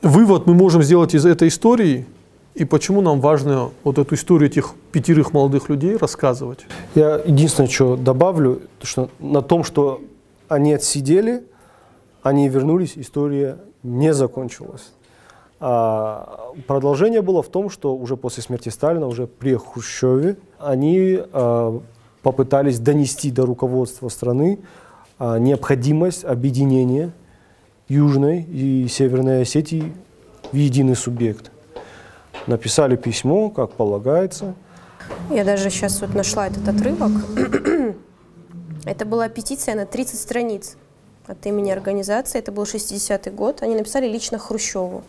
вывод 0.02 0.48
мы 0.48 0.54
можем 0.54 0.84
сделать 0.84 1.14
из 1.14 1.26
этой 1.26 1.48
истории 1.48 2.06
и 2.54 2.66
почему 2.66 3.02
нам 3.02 3.22
важно 3.22 3.72
вот 3.84 3.98
эту 3.98 4.16
историю 4.16 4.50
этих 4.50 4.74
пятерых 4.92 5.32
молодых 5.34 5.70
людей 5.70 5.96
рассказывать? 5.96 6.66
Я 6.96 7.16
единственное, 7.16 7.70
что 7.70 7.96
добавлю, 7.96 8.62
что 8.82 9.10
на 9.20 9.42
том, 9.42 9.64
что 9.64 10.02
они 10.50 10.74
отсидели, 10.74 11.46
они 12.24 12.50
вернулись, 12.50 12.94
история 12.98 13.58
не 13.84 14.14
закончилась. 14.14 14.92
А 15.60 16.52
продолжение 16.68 17.22
было 17.22 17.42
в 17.42 17.48
том, 17.48 17.70
что 17.70 17.96
уже 17.96 18.18
после 18.18 18.44
смерти 18.44 18.70
Сталина, 18.70 19.08
уже 19.08 19.28
при 19.28 19.56
Хрущеве, 19.56 20.38
они 20.60 21.20
а, 21.32 21.80
попытались 22.24 22.80
донести 22.80 23.32
до 23.32 23.46
руководства 23.46 24.10
страны 24.10 24.60
необходимость 25.40 26.26
объединения 26.26 27.12
Южной 27.88 28.42
и 28.42 28.88
Северной 28.88 29.42
Осетии 29.44 29.94
в 30.52 30.56
единый 30.56 30.96
субъект. 30.96 31.52
Написали 32.48 32.96
письмо, 32.96 33.50
как 33.50 33.74
полагается. 33.74 34.56
Я 35.30 35.44
даже 35.44 35.70
сейчас 35.70 36.02
вот 36.02 36.16
нашла 36.16 36.48
этот 36.48 36.68
отрывок. 36.68 37.12
Это 38.86 39.06
была 39.06 39.30
петиция 39.30 39.76
на 39.76 39.86
30 39.86 40.20
страниц 40.20 40.76
от 41.28 41.46
имени 41.46 41.70
организации. 41.70 42.40
Это 42.40 42.52
был 42.52 42.64
60-й 42.64 43.32
год. 43.32 43.62
Они 43.62 43.76
написали 43.76 44.08
лично 44.08 44.40
Хрущеву. 44.40 45.04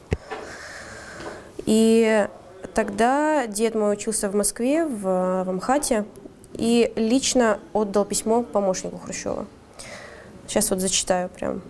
И 1.64 2.28
тогда 2.74 3.46
дед 3.46 3.74
мой 3.74 3.94
учился 3.94 4.28
в 4.28 4.34
Москве, 4.34 4.84
в, 4.84 5.02
в 5.44 5.48
Амхате, 5.48 6.04
и 6.54 6.92
лично 6.96 7.58
отдал 7.72 8.04
письмо 8.04 8.42
помощнику 8.42 8.98
Хрущева. 8.98 9.46
Сейчас 10.46 10.70
вот 10.70 10.80
зачитаю 10.80 11.28
прям. 11.28 11.62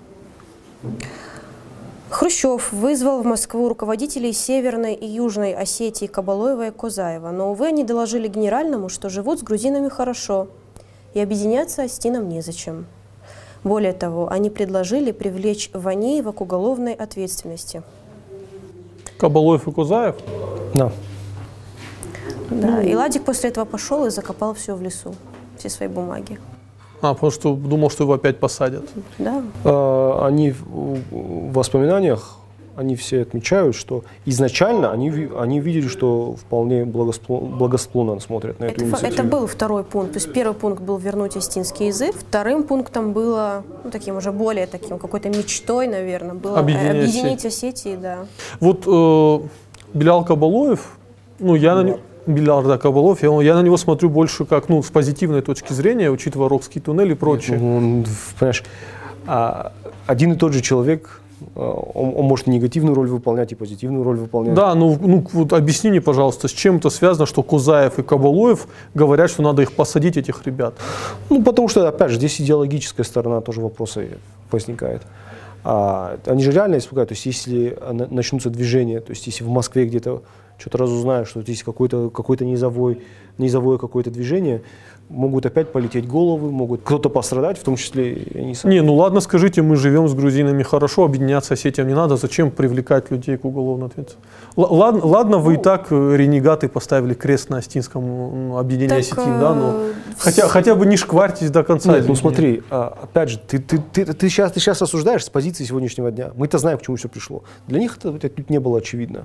Хрущев 2.10 2.72
вызвал 2.72 3.22
в 3.22 3.26
Москву 3.26 3.68
руководителей 3.68 4.32
Северной 4.32 4.94
и 4.94 5.06
Южной 5.06 5.54
Осетии 5.54 6.06
Кабалоева 6.06 6.66
и 6.66 6.70
Козаева, 6.70 7.30
но, 7.30 7.52
увы, 7.52 7.68
они 7.68 7.84
доложили 7.84 8.28
генеральному, 8.28 8.90
что 8.90 9.08
живут 9.08 9.40
с 9.40 9.42
грузинами 9.42 9.88
хорошо, 9.88 10.48
и 11.14 11.20
объединяться 11.20 11.84
остинам 11.84 12.28
незачем. 12.28 12.86
Более 13.64 13.92
того, 13.92 14.28
они 14.30 14.50
предложили 14.50 15.10
привлечь 15.12 15.70
Ванеева 15.72 16.32
к 16.32 16.40
уголовной 16.40 16.92
ответственности. 16.92 17.82
Кабалоев 19.18 19.66
и 19.66 19.72
Кузаев? 19.72 20.16
Да. 20.74 20.92
Да, 22.50 22.82
и 22.82 22.94
Ладик 22.94 23.24
после 23.24 23.48
этого 23.48 23.64
пошел 23.64 24.04
и 24.04 24.10
закопал 24.10 24.52
все 24.52 24.74
в 24.74 24.82
лесу, 24.82 25.14
все 25.56 25.70
свои 25.70 25.88
бумаги. 25.88 26.38
А, 27.02 27.14
потому 27.14 27.32
что 27.32 27.54
думал, 27.54 27.90
что 27.90 28.04
его 28.04 28.14
опять 28.14 28.38
посадят. 28.38 28.84
Да. 29.18 29.42
А, 29.64 30.26
они 30.26 30.52
в 30.52 31.52
воспоминаниях 31.52 32.38
они 32.74 32.96
все 32.96 33.22
отмечают, 33.22 33.76
что 33.76 34.04
изначально 34.24 34.90
они, 34.92 35.28
они 35.38 35.60
видели, 35.60 35.88
что 35.88 36.36
вполне 36.36 36.84
благосклонно 36.84 38.18
смотрят 38.20 38.60
на 38.60 38.64
это, 38.64 38.76
эту 38.76 38.84
инициативу. 38.84 39.12
Это 39.12 39.22
был 39.24 39.46
второй 39.46 39.84
пункт. 39.84 40.12
То 40.12 40.18
есть 40.18 40.32
первый 40.32 40.54
пункт 40.54 40.82
был 40.82 40.96
вернуть 40.96 41.36
остинский 41.36 41.88
язык, 41.88 42.16
вторым 42.16 42.62
пунктом 42.62 43.12
было, 43.12 43.64
ну, 43.84 43.90
таким 43.90 44.16
уже 44.16 44.32
более 44.32 44.66
таким, 44.66 44.98
какой-то 44.98 45.28
мечтой, 45.28 45.86
наверное, 45.86 46.34
было 46.34 46.58
объединить, 46.58 46.90
объединить 46.90 47.44
Осетии, 47.44 47.96
да. 47.96 48.26
Вот 48.60 48.84
э, 48.86 49.46
Белял 49.92 50.24
Кабалоев, 50.24 50.96
ну, 51.38 51.54
я 51.54 51.74
да. 51.74 51.82
на 51.82 51.86
него 51.86 51.98
Белярда 52.26 52.78
Кабалов, 52.78 53.22
я, 53.22 53.30
я 53.42 53.54
на 53.54 53.62
него 53.62 53.76
смотрю 53.76 54.08
больше 54.08 54.44
как, 54.44 54.68
ну, 54.68 54.82
с 54.82 54.90
позитивной 54.90 55.42
точки 55.42 55.72
зрения, 55.72 56.10
учитывая 56.10 56.48
Рокский 56.48 56.80
туннель 56.80 57.12
и 57.12 57.14
прочее. 57.14 57.58
Нет, 57.58 57.62
ну, 57.62 57.76
он, 57.76 58.06
понимаешь, 58.38 58.64
а, 59.26 59.72
один 60.06 60.32
и 60.32 60.36
тот 60.36 60.52
же 60.52 60.60
человек, 60.60 61.20
а, 61.56 61.70
он, 61.70 62.14
он 62.16 62.24
может 62.26 62.46
негативную 62.46 62.94
роль 62.94 63.08
выполнять 63.08 63.52
и 63.52 63.54
позитивную 63.54 64.04
роль 64.04 64.16
выполнять. 64.16 64.54
Да, 64.54 64.74
ну, 64.74 64.96
ну 65.00 65.26
вот 65.32 65.52
объясни 65.52 65.90
мне, 65.90 66.00
пожалуйста, 66.00 66.48
с 66.48 66.52
чем 66.52 66.76
это 66.76 66.90
связано, 66.90 67.26
что 67.26 67.42
Кузаев 67.42 67.98
и 67.98 68.02
Кабалоев 68.02 68.66
говорят, 68.94 69.30
что 69.30 69.42
надо 69.42 69.62
их 69.62 69.72
посадить, 69.72 70.16
этих 70.16 70.46
ребят? 70.46 70.74
Ну, 71.28 71.42
потому 71.42 71.68
что, 71.68 71.88
опять 71.88 72.10
же, 72.10 72.16
здесь 72.16 72.40
идеологическая 72.40 73.04
сторона 73.04 73.40
тоже 73.40 73.60
вопроса 73.60 74.04
возникает. 74.50 75.02
А, 75.64 76.18
они 76.26 76.42
же 76.42 76.52
реально 76.52 76.78
испугают, 76.78 77.10
то 77.10 77.14
есть 77.14 77.26
если 77.26 77.78
начнутся 78.10 78.50
движения, 78.50 79.00
то 79.00 79.10
есть 79.10 79.26
если 79.26 79.44
в 79.44 79.48
Москве 79.48 79.86
где-то 79.86 80.22
что-то 80.58 80.78
разузнаю, 80.78 81.24
что 81.24 81.42
здесь 81.42 81.62
какое-то 81.62 82.10
какое 82.10 82.38
низовое, 82.38 82.98
низовое 83.38 83.78
какое-то 83.78 84.10
движение, 84.10 84.62
могут 85.12 85.46
опять 85.46 85.70
полететь 85.72 86.08
головы, 86.08 86.50
могут 86.50 86.82
кто-то 86.82 87.08
пострадать, 87.08 87.58
в 87.58 87.62
том 87.62 87.76
числе 87.76 88.14
и 88.14 88.38
они 88.38 88.54
сами. 88.54 88.74
Не, 88.74 88.82
ну 88.82 88.94
ладно, 88.94 89.20
скажите, 89.20 89.62
мы 89.62 89.76
живем 89.76 90.08
с 90.08 90.14
грузинами 90.14 90.62
хорошо, 90.62 91.04
объединяться 91.04 91.54
с 91.54 91.64
этим 91.64 91.86
не 91.86 91.94
надо, 91.94 92.16
зачем 92.16 92.50
привлекать 92.50 93.10
людей 93.10 93.36
к 93.36 93.44
уголовной 93.44 93.88
ответственности? 93.88 94.28
Ладно, 94.56 95.04
ладно 95.04 95.38
вы 95.38 95.54
ну, 95.54 95.60
и 95.60 95.62
так 95.62 95.88
э, 95.90 96.16
ренегаты 96.16 96.68
поставили 96.68 97.14
крест 97.14 97.50
на 97.50 97.58
Остинском 97.58 98.56
объединении 98.56 99.02
так, 99.02 99.18
Осетин, 99.18 99.40
да, 99.40 99.54
но 99.54 99.72
э, 99.74 99.92
хотя, 100.18 100.48
хотя 100.48 100.74
бы 100.74 100.86
не 100.86 100.96
шкварьтесь 100.96 101.50
до 101.50 101.62
конца. 101.62 101.92
Нет, 101.92 102.08
ну 102.08 102.14
смотри, 102.14 102.62
а, 102.70 102.98
опять 103.02 103.30
же, 103.30 103.38
ты, 103.38 103.58
ты, 103.58 103.78
ты, 103.92 104.04
ты, 104.06 104.28
сейчас, 104.28 104.52
ты 104.52 104.60
сейчас 104.60 104.80
осуждаешь 104.80 105.24
с 105.24 105.30
позиции 105.30 105.64
сегодняшнего 105.64 106.10
дня. 106.10 106.32
Мы-то 106.36 106.58
знаем, 106.58 106.78
к 106.78 106.82
чему 106.82 106.96
все 106.96 107.08
пришло. 107.08 107.44
Для 107.66 107.78
них 107.78 107.98
это, 107.98 108.14
это 108.26 108.44
не 108.48 108.60
было 108.60 108.78
очевидно. 108.78 109.24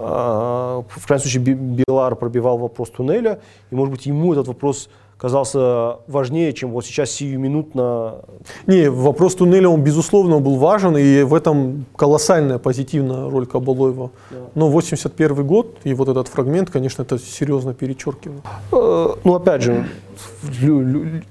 А, 0.00 0.84
в 0.88 1.06
крайнем 1.06 1.22
случае 1.22 1.42
Белар 1.42 2.16
пробивал 2.16 2.58
вопрос 2.58 2.90
туннеля, 2.90 3.40
и, 3.70 3.74
может 3.74 3.92
быть, 3.92 4.06
ему 4.06 4.32
этот 4.32 4.48
вопрос 4.48 4.88
казался 5.18 5.96
важнее, 6.06 6.52
чем 6.52 6.70
вот 6.70 6.86
сейчас 6.86 7.10
сиюминутно. 7.10 8.20
Не, 8.66 8.88
вопрос 8.88 9.34
туннеля, 9.34 9.68
он, 9.68 9.82
безусловно, 9.82 10.38
был 10.38 10.56
важен, 10.56 10.96
и 10.96 11.22
в 11.22 11.34
этом 11.34 11.86
колоссальная 11.96 12.58
позитивная 12.58 13.28
роль 13.28 13.46
Кабалоева. 13.46 14.10
Да. 14.30 14.36
Но 14.54 14.68
81 14.68 15.46
год 15.46 15.76
и 15.84 15.92
вот 15.92 16.08
этот 16.08 16.28
фрагмент, 16.28 16.70
конечно, 16.70 17.02
это 17.02 17.18
серьезно 17.18 17.74
перечеркивает. 17.74 18.42
Э, 18.72 19.14
ну, 19.24 19.34
опять 19.34 19.62
же, 19.62 19.88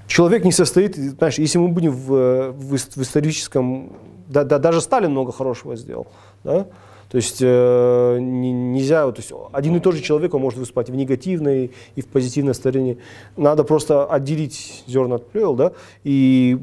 человек 0.06 0.44
не 0.44 0.52
состоит, 0.52 0.94
знаешь, 0.96 1.38
если 1.38 1.58
мы 1.58 1.68
будем 1.68 1.92
в, 1.92 2.52
в, 2.52 2.76
в 2.76 3.02
историческом, 3.02 3.92
да, 4.28 4.44
да, 4.44 4.58
даже 4.58 4.82
Сталин 4.82 5.10
много 5.10 5.32
хорошего 5.32 5.76
сделал, 5.76 6.08
да, 6.44 6.66
то 7.10 7.16
есть 7.16 7.38
э, 7.40 8.18
нельзя, 8.20 9.10
то 9.10 9.18
есть 9.18 9.32
один 9.52 9.76
и 9.76 9.80
тот 9.80 9.94
же 9.94 10.02
человек 10.02 10.34
он 10.34 10.42
может 10.42 10.58
выступать 10.58 10.90
в 10.90 10.94
негативной 10.94 11.72
и 11.96 12.02
в 12.02 12.06
позитивной 12.06 12.54
стороне. 12.54 12.98
Надо 13.36 13.64
просто 13.64 14.04
отделить 14.04 14.84
зерна 14.86 15.16
от 15.16 15.26
плевел, 15.30 15.54
да, 15.54 15.72
и 16.04 16.58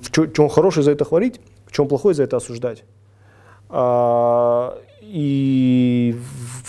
в 0.00 0.32
чем 0.32 0.48
хорошее 0.48 0.84
за 0.84 0.92
это 0.92 1.04
хвалить, 1.04 1.40
в 1.66 1.72
чем 1.72 1.88
плохое 1.88 2.14
за 2.14 2.22
это 2.22 2.38
осуждать. 2.38 2.84
А, 3.68 4.78
и 5.02 6.16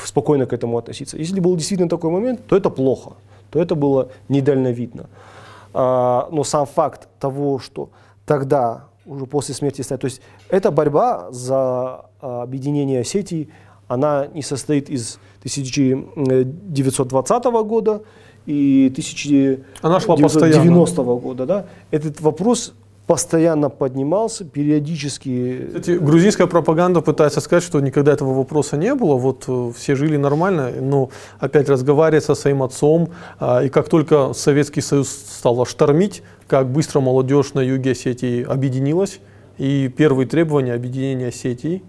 спокойно 0.03 0.45
к 0.45 0.51
этому 0.51 0.77
относиться. 0.77 1.17
Если 1.17 1.39
был 1.39 1.55
действительно 1.55 1.89
такой 1.89 2.11
момент, 2.11 2.45
то 2.45 2.57
это 2.57 2.69
плохо, 2.69 3.13
то 3.51 3.61
это 3.61 3.75
было 3.75 4.09
недальновидно. 4.27 5.09
А, 5.73 6.27
но 6.31 6.43
сам 6.43 6.65
факт 6.65 7.07
того, 7.19 7.59
что 7.59 7.89
тогда 8.25 8.85
уже 9.05 9.25
после 9.25 9.55
смерти. 9.55 9.81
То 9.81 9.97
есть 10.03 10.21
эта 10.49 10.71
борьба 10.71 11.31
за 11.31 12.08
объединение 12.21 13.01
Осетии, 13.01 13.49
она 13.87 14.27
не 14.27 14.41
состоит 14.41 14.89
из 14.89 15.19
1920 15.39 17.43
года 17.65 18.03
и 18.45 18.87
1990 18.91 21.03
года. 21.03 21.45
Да? 21.45 21.65
Этот 21.91 22.21
вопрос 22.21 22.73
постоянно 23.09 23.71
поднимался, 23.71 24.45
периодически. 24.45 25.65
Кстати, 25.69 25.97
грузинская 25.97 26.45
пропаганда 26.45 27.01
пытается 27.01 27.41
сказать, 27.41 27.63
что 27.63 27.79
никогда 27.79 28.13
этого 28.13 28.35
вопроса 28.35 28.77
не 28.77 28.93
было, 28.93 29.15
вот 29.15 29.45
э, 29.47 29.71
все 29.75 29.95
жили 29.95 30.15
нормально, 30.15 30.69
но 30.79 31.09
опять 31.39 31.69
разговаривать 31.69 32.23
со 32.23 32.35
своим 32.35 32.61
отцом, 32.61 33.09
а, 33.39 33.63
и 33.63 33.69
как 33.69 33.89
только 33.89 34.33
Советский 34.33 34.81
Союз 34.81 35.09
стал 35.09 35.65
штормить, 35.65 36.21
как 36.47 36.71
быстро 36.71 36.99
молодежь 36.99 37.55
на 37.55 37.61
юге 37.61 37.93
Осетии 37.93 38.43
объединилась, 38.43 39.21
и 39.57 39.87
первые 39.87 40.27
требования 40.27 40.73
объединения 40.73 41.31
Э, 41.31 41.81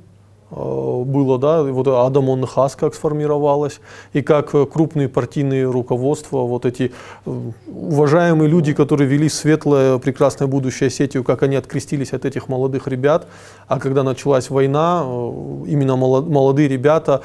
было, 0.51 1.39
да, 1.39 1.63
вот 1.63 1.87
Адамон 1.87 2.47
Хас 2.47 2.75
как 2.75 2.95
сформировалась, 2.95 3.81
и 4.13 4.23
как 4.23 4.55
э, 4.55 4.67
крупные 4.67 5.09
партийные 5.09 5.71
руководства, 5.71 6.39
вот 6.39 6.67
эти 6.67 6.93
э, 7.25 7.41
уважаемые 7.69 8.49
люди, 8.49 8.73
которые 8.73 9.09
вели 9.09 9.29
светлое, 9.29 9.99
прекрасное 9.99 10.49
будущее 10.49 10.91
сетью, 10.91 11.23
как 11.23 11.43
они 11.43 11.57
открестились 11.57 12.13
от 12.13 12.25
этих 12.25 12.49
молодых 12.49 12.89
ребят, 12.89 13.27
а 13.69 13.79
когда 13.79 14.03
началась 14.03 14.51
война, 14.51 15.03
именно 15.03 15.97
молодые 15.97 16.69
ребята, 16.69 17.23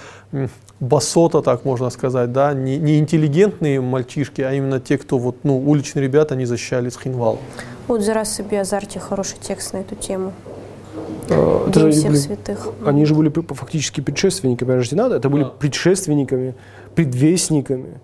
басота, 0.79 1.41
так 1.41 1.65
можно 1.65 1.89
сказать, 1.89 2.31
да, 2.31 2.53
не, 2.53 2.77
не 2.77 2.99
интеллигентные 2.99 3.81
мальчишки, 3.81 4.41
а 4.41 4.53
именно 4.53 4.79
те, 4.79 4.97
кто 4.97 5.17
вот, 5.17 5.37
ну, 5.43 5.57
уличные 5.57 6.03
ребята, 6.03 6.35
они 6.35 6.45
защищали 6.45 6.89
Схинвал. 6.89 7.39
Вот 7.87 8.01
Зарас 8.01 8.39
Биазарти 8.39 8.99
хороший 8.99 9.37
текст 9.39 9.73
на 9.73 9.77
эту 9.77 9.95
тему. 9.95 10.33
Э, 11.29 11.65
это 11.69 11.81
День 11.81 11.91
всех 11.91 12.07
были, 12.07 12.17
святых. 12.17 12.67
Они 12.85 13.05
же 13.05 13.15
были 13.15 13.29
фактически 13.29 14.01
предшественниками 14.01 14.73
Рожденада, 14.73 15.15
это 15.15 15.29
были 15.29 15.43
да. 15.43 15.49
предшественниками, 15.49 16.55
предвестниками 16.95 17.99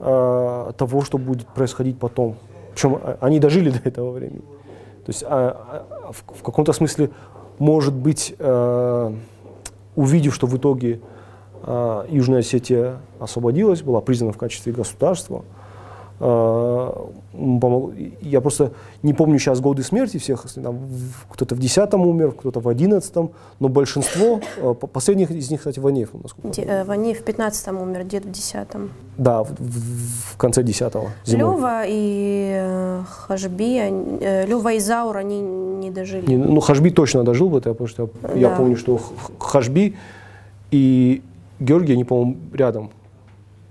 э, 0.00 0.72
того, 0.76 1.02
что 1.02 1.18
будет 1.18 1.46
происходить 1.48 1.98
потом. 1.98 2.36
Причем 2.74 2.98
а, 3.02 3.18
они 3.20 3.38
дожили 3.38 3.70
до 3.70 3.80
этого 3.88 4.10
времени. 4.12 4.42
То 5.04 5.10
есть 5.10 5.24
а, 5.26 5.86
а, 6.08 6.12
в, 6.12 6.24
в 6.38 6.42
каком-то 6.42 6.72
смысле, 6.72 7.10
может 7.58 7.94
быть, 7.94 8.34
э, 8.38 9.12
увидев, 9.94 10.34
что 10.34 10.46
в 10.46 10.56
итоге 10.56 11.00
э, 11.62 12.04
Южная 12.08 12.40
Осетия 12.40 12.98
освободилась, 13.20 13.82
была 13.82 14.00
признана 14.00 14.32
в 14.32 14.38
качестве 14.38 14.72
государства, 14.72 15.44
а, 15.44 15.61
я 18.22 18.40
просто 18.40 18.72
не 19.02 19.12
помню 19.12 19.38
сейчас 19.40 19.60
годы 19.60 19.82
смерти 19.82 20.18
всех, 20.18 20.46
кто-то 21.30 21.54
в 21.56 21.58
10 21.58 21.94
умер, 21.94 22.32
кто-то 22.32 22.60
в 22.60 22.68
11 22.68 23.14
но 23.58 23.68
большинство, 23.68 24.40
а, 24.58 24.74
последних 24.74 25.32
из 25.32 25.50
них, 25.50 25.60
кстати, 25.60 25.80
Ванеев. 25.80 26.10
Насколько 26.14 26.50
Де, 26.50 26.84
Ванеев 26.84 27.20
в 27.20 27.24
15 27.24 27.68
умер, 27.68 28.04
дед 28.04 28.24
в 28.24 28.30
10 28.30 28.68
Да, 29.18 29.42
в, 29.42 29.48
в, 29.48 30.36
конце 30.36 30.62
10-го. 30.62 31.08
Лева 31.26 31.82
и 31.86 32.52
э, 32.54 33.02
Хажби, 33.08 33.78
э, 34.20 34.46
Лева 34.46 34.72
и 34.72 34.78
Заур, 34.78 35.16
они 35.16 35.40
не 35.40 35.90
дожили. 35.90 36.26
Не, 36.26 36.36
ну, 36.36 36.60
Хажби 36.60 36.90
точно 36.90 37.24
дожил 37.24 37.48
бы, 37.48 37.60
потому 37.60 37.88
что 37.88 38.10
да. 38.22 38.32
я 38.34 38.50
помню, 38.50 38.76
что 38.76 39.00
Хажби 39.40 39.96
и 40.70 41.22
Георгий, 41.58 41.94
они, 41.94 42.04
по-моему, 42.04 42.36
рядом 42.52 42.90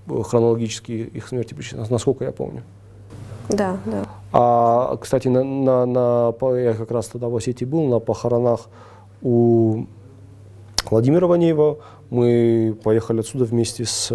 хронологически 0.08 0.92
их 0.92 1.28
смерти 1.28 1.54
причина, 1.54 1.86
насколько 1.90 2.24
я 2.24 2.32
помню. 2.32 2.64
Да, 3.50 3.78
да. 3.86 4.06
А, 4.32 4.98
кстати, 4.98 5.28
на, 5.28 5.44
на, 5.44 5.86
на, 5.86 6.34
я 6.58 6.74
как 6.74 6.92
раз 6.92 7.08
тогда 7.08 7.28
в 7.28 7.36
Осетии 7.36 7.66
был, 7.66 7.88
на 7.88 8.00
похоронах 8.00 8.70
у 9.22 9.86
Владимира 10.90 11.28
Ванеева. 11.28 11.80
Мы 12.10 12.78
поехали 12.84 13.20
отсюда 13.20 13.46
вместе 13.46 13.86
с 13.86 14.12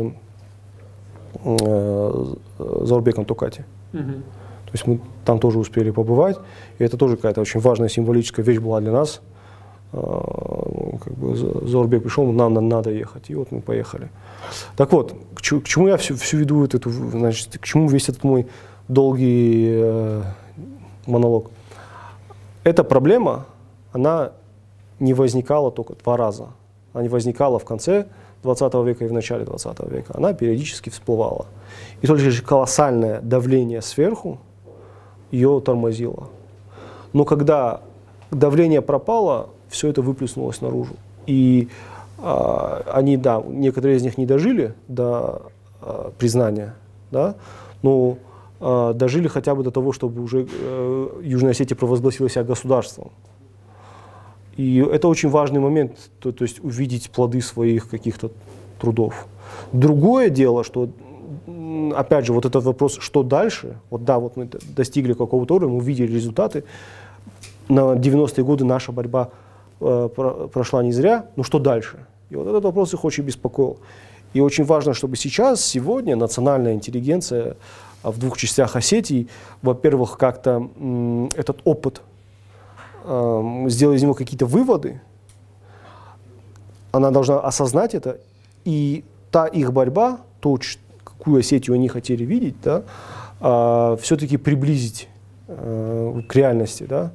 э, 1.45 2.25
Заурбеком 2.59 3.25
Тукати. 3.25 3.65
Угу. 3.93 4.03
То 4.03 4.73
есть 4.73 4.87
мы 4.87 5.01
там 5.25 5.39
тоже 5.39 5.59
успели 5.59 5.91
побывать. 5.91 6.39
И 6.79 6.85
это 6.85 6.97
тоже 6.97 7.17
какая-то 7.17 7.41
очень 7.41 7.61
важная 7.61 7.89
символическая 7.89 8.45
вещь 8.45 8.59
была 8.59 8.81
для 8.81 8.93
нас. 8.93 9.21
А, 9.93 10.97
как 11.03 11.15
бы 11.15 11.37
Заурбек 11.37 12.03
пришел, 12.03 12.31
нам 12.33 12.55
надо 12.69 12.91
ехать, 12.91 13.31
и 13.31 13.35
вот 13.35 13.53
мы 13.53 13.61
поехали. 13.61 14.11
Так 14.77 14.93
вот, 14.93 15.15
к, 15.35 15.41
чему 15.41 15.89
я 15.89 15.97
всю, 15.97 16.17
всю 16.17 16.39
веду 16.39 16.65
эту, 16.65 16.91
значит, 16.91 17.59
к 17.59 17.65
чему 17.65 17.89
весь 17.89 18.09
этот 18.09 18.25
мой 18.25 18.47
долгий 18.89 19.69
э, 19.71 20.23
монолог? 21.07 21.51
Эта 22.65 22.85
проблема, 22.85 23.47
она 23.93 24.33
не 24.99 25.15
возникала 25.15 25.71
только 25.71 25.95
два 25.95 26.17
раза. 26.17 26.49
Она 26.93 27.03
не 27.03 27.09
возникала 27.09 27.59
в 27.59 27.65
конце 27.65 28.07
20 28.43 28.75
века 28.87 29.05
и 29.05 29.09
в 29.09 29.13
начале 29.13 29.45
20 29.45 29.81
века. 29.91 30.13
Она 30.17 30.33
периодически 30.33 30.91
всплывала. 30.91 31.47
И 32.03 32.07
только 32.07 32.23
лишь 32.25 32.43
колоссальное 32.43 33.21
давление 33.21 33.83
сверху 33.83 34.39
ее 35.31 35.61
тормозило. 35.65 36.29
Но 37.13 37.25
когда 37.25 37.83
давление 38.31 38.83
пропало, 38.83 39.51
все 39.69 39.89
это 39.89 40.03
выплеснулось 40.03 40.61
наружу. 40.61 40.95
И 41.27 41.69
а, 42.19 42.83
они, 42.93 43.17
да, 43.17 43.43
некоторые 43.47 43.97
из 43.97 44.03
них 44.03 44.19
не 44.19 44.27
дожили 44.27 44.75
до 44.89 45.43
а, 45.81 46.13
признания, 46.19 46.75
да, 47.11 47.35
но 47.83 48.19
а, 48.61 48.93
дожили 48.93 49.29
хотя 49.29 49.55
бы 49.55 49.63
до 49.63 49.71
того, 49.71 49.93
чтобы 49.93 50.23
уже 50.23 50.47
а, 50.51 51.21
Южная 51.23 51.51
Осетия 51.51 51.77
провозгласила 51.77 52.29
себя 52.29 52.45
государством. 52.45 53.11
И 54.57 54.79
это 54.79 55.09
очень 55.09 55.29
важный 55.29 55.61
момент, 55.61 56.11
то, 56.19 56.33
то 56.33 56.45
есть 56.45 56.65
увидеть 56.65 57.11
плоды 57.11 57.43
своих 57.43 57.91
каких-то 57.91 58.31
трудов. 58.81 59.27
Другое 59.73 60.31
дело, 60.31 60.65
что 60.65 60.89
опять 61.95 62.27
же, 62.27 62.33
вот 62.33 62.47
этот 62.47 62.65
вопрос, 62.65 62.99
что 63.01 63.23
дальше, 63.23 63.77
вот 63.91 64.05
да, 64.05 64.19
вот 64.19 64.37
мы 64.37 64.49
достигли 64.75 65.13
какого-то 65.13 65.57
уровня, 65.57 65.75
мы 65.75 65.81
увидели 65.81 66.13
результаты, 66.13 66.65
на 67.69 67.95
90-е 67.95 68.45
годы 68.45 68.65
наша 68.65 68.93
борьба 68.93 69.31
прошла 69.79 70.83
не 70.83 70.93
зря, 70.93 71.27
но 71.37 71.43
что 71.43 71.59
дальше? 71.59 72.07
И 72.31 72.37
вот 72.37 72.47
этот 72.47 72.65
вопрос 72.65 72.95
их 72.95 73.05
очень 73.05 73.25
беспокоил. 73.25 73.79
И 74.33 74.41
очень 74.41 74.65
важно, 74.65 74.95
чтобы 74.95 75.17
сейчас, 75.17 75.65
сегодня 75.65 76.17
национальная 76.17 76.75
интеллигенция 76.75 77.57
а, 78.03 78.11
в 78.11 78.19
двух 78.19 78.37
частях 78.37 78.77
Осетии, 78.77 79.29
во-первых, 79.63 80.19
как-то 80.19 80.69
этот 81.37 81.61
опыт 81.65 82.03
э, 83.05 83.65
сделать 83.69 83.99
из 83.99 84.03
него 84.03 84.15
какие-то 84.15 84.47
выводы, 84.47 85.01
она 86.93 87.11
должна 87.11 87.41
осознать 87.41 87.95
это, 87.95 88.19
и 88.65 89.05
та 89.31 89.47
их 89.47 89.73
борьба, 89.73 90.21
то, 90.41 90.59
какую 91.05 91.41
Осетию 91.41 91.75
они 91.75 91.89
хотели 91.89 92.25
видеть, 92.25 92.57
да, 92.63 92.79
э, 92.79 92.83
а, 93.41 93.97
все-таки 93.97 94.37
приблизить 94.37 95.09
э, 95.49 96.23
к 96.29 96.35
реальности. 96.35 96.85
Да 96.89 97.13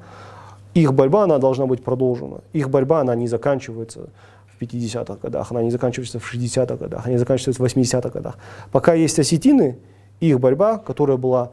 их 0.74 0.94
борьба, 0.94 1.24
она 1.24 1.38
должна 1.38 1.66
быть 1.66 1.84
продолжена. 1.84 2.40
Их 2.54 2.70
борьба, 2.70 3.02
она 3.02 3.16
не 3.16 3.28
заканчивается 3.28 4.10
в 4.48 4.62
50-х 4.62 5.18
годах, 5.22 5.52
она 5.52 5.64
не 5.64 5.72
заканчивается 5.72 6.20
в 6.20 6.34
60-х 6.34 6.76
годах, 6.78 7.06
она 7.06 7.14
не 7.14 7.20
заканчивается 7.20 7.62
в 7.62 7.66
80-х 7.66 8.10
годах. 8.10 8.38
Пока 8.72 8.94
есть 8.94 9.20
осетины, 9.20 9.78
их 10.20 10.40
борьба, 10.40 10.78
которая 10.78 11.18
была 11.18 11.52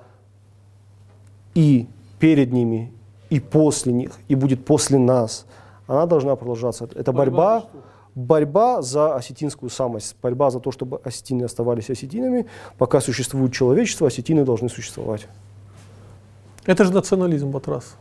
и 1.54 1.86
перед 2.20 2.52
ними, 2.52 2.92
и 3.30 3.40
после 3.40 3.92
них, 3.92 4.12
и 4.28 4.34
будет 4.34 4.64
после 4.64 4.98
нас, 4.98 5.46
она 5.86 6.06
должна 6.06 6.36
продолжаться. 6.36 6.88
Это 6.94 7.12
борьба, 7.12 7.64
борьба 8.14 8.82
за 8.82 9.16
осетинскую 9.16 9.70
самость, 9.70 10.16
борьба 10.22 10.50
за 10.50 10.60
то, 10.60 10.70
чтобы 10.70 11.00
осетины 11.02 11.44
оставались 11.44 11.90
осетинами. 11.90 12.46
Пока 12.76 13.00
существует 13.00 13.52
человечество, 13.52 14.06
осетины 14.06 14.44
должны 14.44 14.68
существовать. 14.68 15.26
Это 16.66 16.84
же 16.84 16.92
национализм, 16.92 17.50
Батрас 17.50 17.96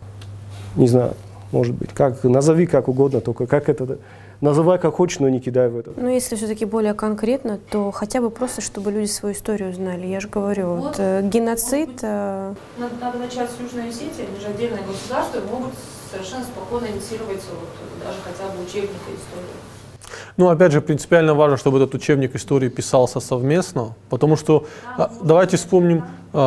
не 0.77 0.87
знаю, 0.87 1.13
может 1.51 1.75
быть, 1.75 1.91
как, 1.93 2.23
назови 2.23 2.67
как 2.67 2.87
угодно, 2.87 3.21
только 3.21 3.47
как 3.47 3.69
это, 3.69 3.97
называй 4.41 4.79
как 4.79 4.95
хочешь, 4.95 5.19
но 5.19 5.29
не 5.29 5.39
кидай 5.39 5.69
в 5.69 5.77
это. 5.77 5.91
Ну, 5.95 6.09
если 6.09 6.35
все-таки 6.35 6.65
более 6.65 6.93
конкретно, 6.93 7.59
то 7.69 7.91
хотя 7.91 8.21
бы 8.21 8.29
просто, 8.29 8.61
чтобы 8.61 8.91
люди 8.91 9.07
свою 9.07 9.33
историю 9.33 9.73
знали. 9.73 10.05
Я 10.05 10.19
же 10.19 10.27
говорю, 10.27 10.75
вот, 10.75 10.83
вот 10.83 10.95
э, 10.99 11.21
геноцид... 11.23 11.89
Быть, 11.89 11.99
э... 12.03 12.53
надо, 12.77 12.93
надо 13.01 13.17
начать 13.19 13.49
с 13.49 13.59
Южной 13.61 13.89
Осетии, 13.89 14.25
они 14.29 14.39
же 14.39 14.47
отдельное 14.47 14.83
государство, 14.83 15.39
могут 15.51 15.73
совершенно 16.11 16.43
спокойно 16.43 16.87
инициировать 16.87 17.41
вот, 17.49 17.69
даже 18.03 18.19
хотя 18.23 18.51
бы 18.53 18.63
учебника 18.63 18.93
истории. 19.07 19.67
Ну, 20.37 20.49
опять 20.49 20.71
же, 20.71 20.81
принципиально 20.81 21.33
важно, 21.33 21.57
чтобы 21.57 21.77
этот 21.77 21.95
учебник 21.95 22.35
истории 22.35 22.69
писался 22.69 23.19
совместно, 23.19 23.95
потому 24.09 24.35
что, 24.35 24.65
а, 24.97 25.11
давайте 25.21 25.57
вспомним, 25.57 26.05
э, 26.33 26.37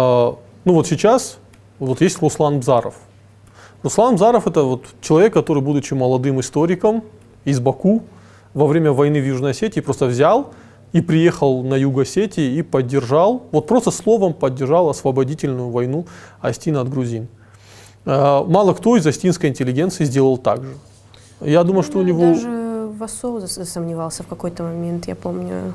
ну 0.64 0.72
вот 0.72 0.87
сейчас, 0.87 1.39
вот 1.78 2.01
есть 2.01 2.22
Руслан 2.22 2.61
Бзаров, 2.61 2.95
Руслан 3.83 4.18
Заров 4.18 4.47
это 4.47 4.62
вот 4.62 4.85
человек, 5.01 5.33
который, 5.33 5.62
будучи 5.62 5.95
молодым 5.95 6.41
историком 6.41 7.03
из 7.45 7.61
Баку, 7.61 8.03
во 8.53 8.66
время 8.66 8.93
войны 8.93 9.20
в 9.20 9.26
Южной 9.26 9.53
Осетии 9.53 9.81
просто 9.81 10.07
взял 10.07 10.53
и 10.93 11.01
приехал 11.01 11.62
на 11.62 11.74
юг 11.74 12.01
Осетии 12.01 12.59
и 12.59 12.62
поддержал, 12.62 13.43
вот 13.53 13.66
просто 13.66 13.91
словом 13.91 14.35
поддержал 14.35 14.89
освободительную 14.89 15.70
войну 15.70 16.07
Астина 16.41 16.81
от 16.81 16.91
грузин. 16.91 17.28
А, 18.05 18.45
мало 18.45 18.74
кто 18.74 18.97
из 18.97 19.07
астинской 19.07 19.51
интеллигенции 19.51 20.05
сделал 20.05 20.37
так 20.37 20.62
же. 20.64 20.74
Я 21.41 21.64
думаю, 21.64 21.83
что 21.83 21.99
у 21.99 22.03
него... 22.03 22.35
Даже 22.35 22.91
Васо 22.99 23.41
засомневался 23.41 24.24
в 24.24 24.26
какой-то 24.26 24.64
момент, 24.64 25.09
я 25.09 25.14
помню. 25.14 25.72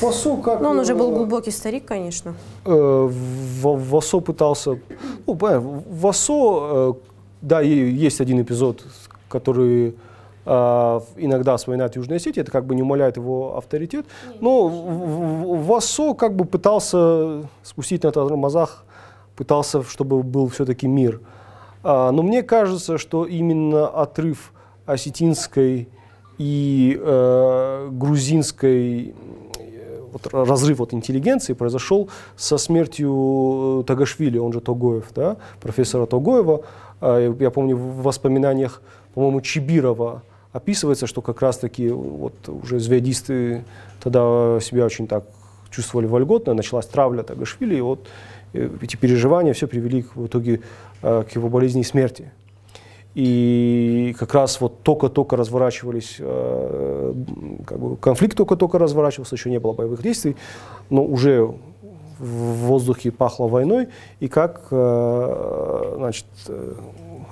Васо 0.00 0.36
как... 0.38 0.60
Ну, 0.60 0.70
он 0.70 0.80
уже 0.80 0.94
был 0.94 1.12
глубокий 1.12 1.52
старик, 1.52 1.84
конечно. 1.84 2.34
Э, 2.64 3.10
Васо 3.62 4.20
пытался... 4.20 4.78
Ну, 5.26 5.38
Васо 5.90 6.96
да, 7.44 7.60
есть 7.60 8.20
один 8.20 8.40
эпизод, 8.40 8.84
который 9.28 9.94
э, 10.46 11.00
иногда 11.16 11.56
вспоминает 11.56 11.96
Южная 11.96 12.16
Осетия, 12.16 12.42
это 12.42 12.50
как 12.50 12.64
бы 12.64 12.74
не 12.74 12.82
умаляет 12.82 13.16
его 13.16 13.56
авторитет. 13.56 14.06
Но 14.40 14.68
Вассо 14.68 16.14
как 16.14 16.34
бы 16.34 16.46
пытался 16.46 17.42
спустить 17.62 18.02
на 18.02 18.12
тормозах, 18.12 18.84
пытался, 19.36 19.82
чтобы 19.82 20.22
был 20.22 20.48
все-таки 20.48 20.86
мир. 20.88 21.20
А, 21.82 22.10
но 22.12 22.22
мне 22.22 22.42
кажется, 22.42 22.96
что 22.96 23.26
именно 23.26 23.88
отрыв 23.88 24.52
осетинской 24.86 25.88
и 26.38 26.98
э, 27.00 27.88
грузинской 27.92 29.14
вот 30.14 30.32
разрыв 30.32 30.80
от 30.80 30.94
интеллигенции 30.94 31.52
произошел 31.52 32.08
со 32.36 32.56
смертью 32.56 33.80
э, 33.80 33.84
Тагашвили, 33.84 34.38
он 34.38 34.52
же 34.52 34.60
Тогоев, 34.60 35.06
да, 35.14 35.36
профессора 35.60 36.06
Тогоева. 36.06 36.64
А, 37.00 37.18
я 37.18 37.50
помню 37.50 37.76
в 37.76 38.02
воспоминаниях, 38.02 38.80
по-моему, 39.14 39.40
Чибирова 39.40 40.22
описывается, 40.52 41.06
что 41.06 41.20
как 41.20 41.42
раз-таки 41.42 41.90
вот 41.90 42.34
уже 42.48 42.78
звездисты 42.78 43.64
тогда 44.00 44.58
себя 44.60 44.86
очень 44.86 45.08
так 45.08 45.24
чувствовали 45.70 46.06
вольготно, 46.06 46.54
началась 46.54 46.86
травля 46.86 47.24
Тагашвили, 47.24 47.76
и 47.76 47.80
вот 47.80 48.06
э, 48.52 48.70
эти 48.80 48.96
переживания 48.96 49.52
все 49.52 49.66
привели 49.66 50.06
в 50.14 50.26
итоге 50.26 50.60
э, 51.02 51.24
к 51.28 51.34
его 51.34 51.48
болезни 51.48 51.80
и 51.80 51.84
смерти. 51.84 52.30
И 53.14 54.14
как 54.18 54.34
раз 54.34 54.60
вот 54.60 54.82
только-только 54.82 55.36
разворачивались, 55.36 56.16
э, 56.18 57.14
как 57.64 57.78
бы 57.78 57.96
конфликт 57.96 58.36
только-только 58.36 58.78
разворачивался, 58.78 59.36
еще 59.36 59.50
не 59.50 59.60
было 59.60 59.72
боевых 59.72 60.02
действий, 60.02 60.36
но 60.90 61.04
уже 61.04 61.54
в 62.18 62.66
воздухе 62.66 63.12
пахло 63.12 63.46
войной, 63.46 63.88
и 64.18 64.28
как 64.28 64.66
э, 64.70 65.94
значит, 65.96 66.26
э, 66.48 66.74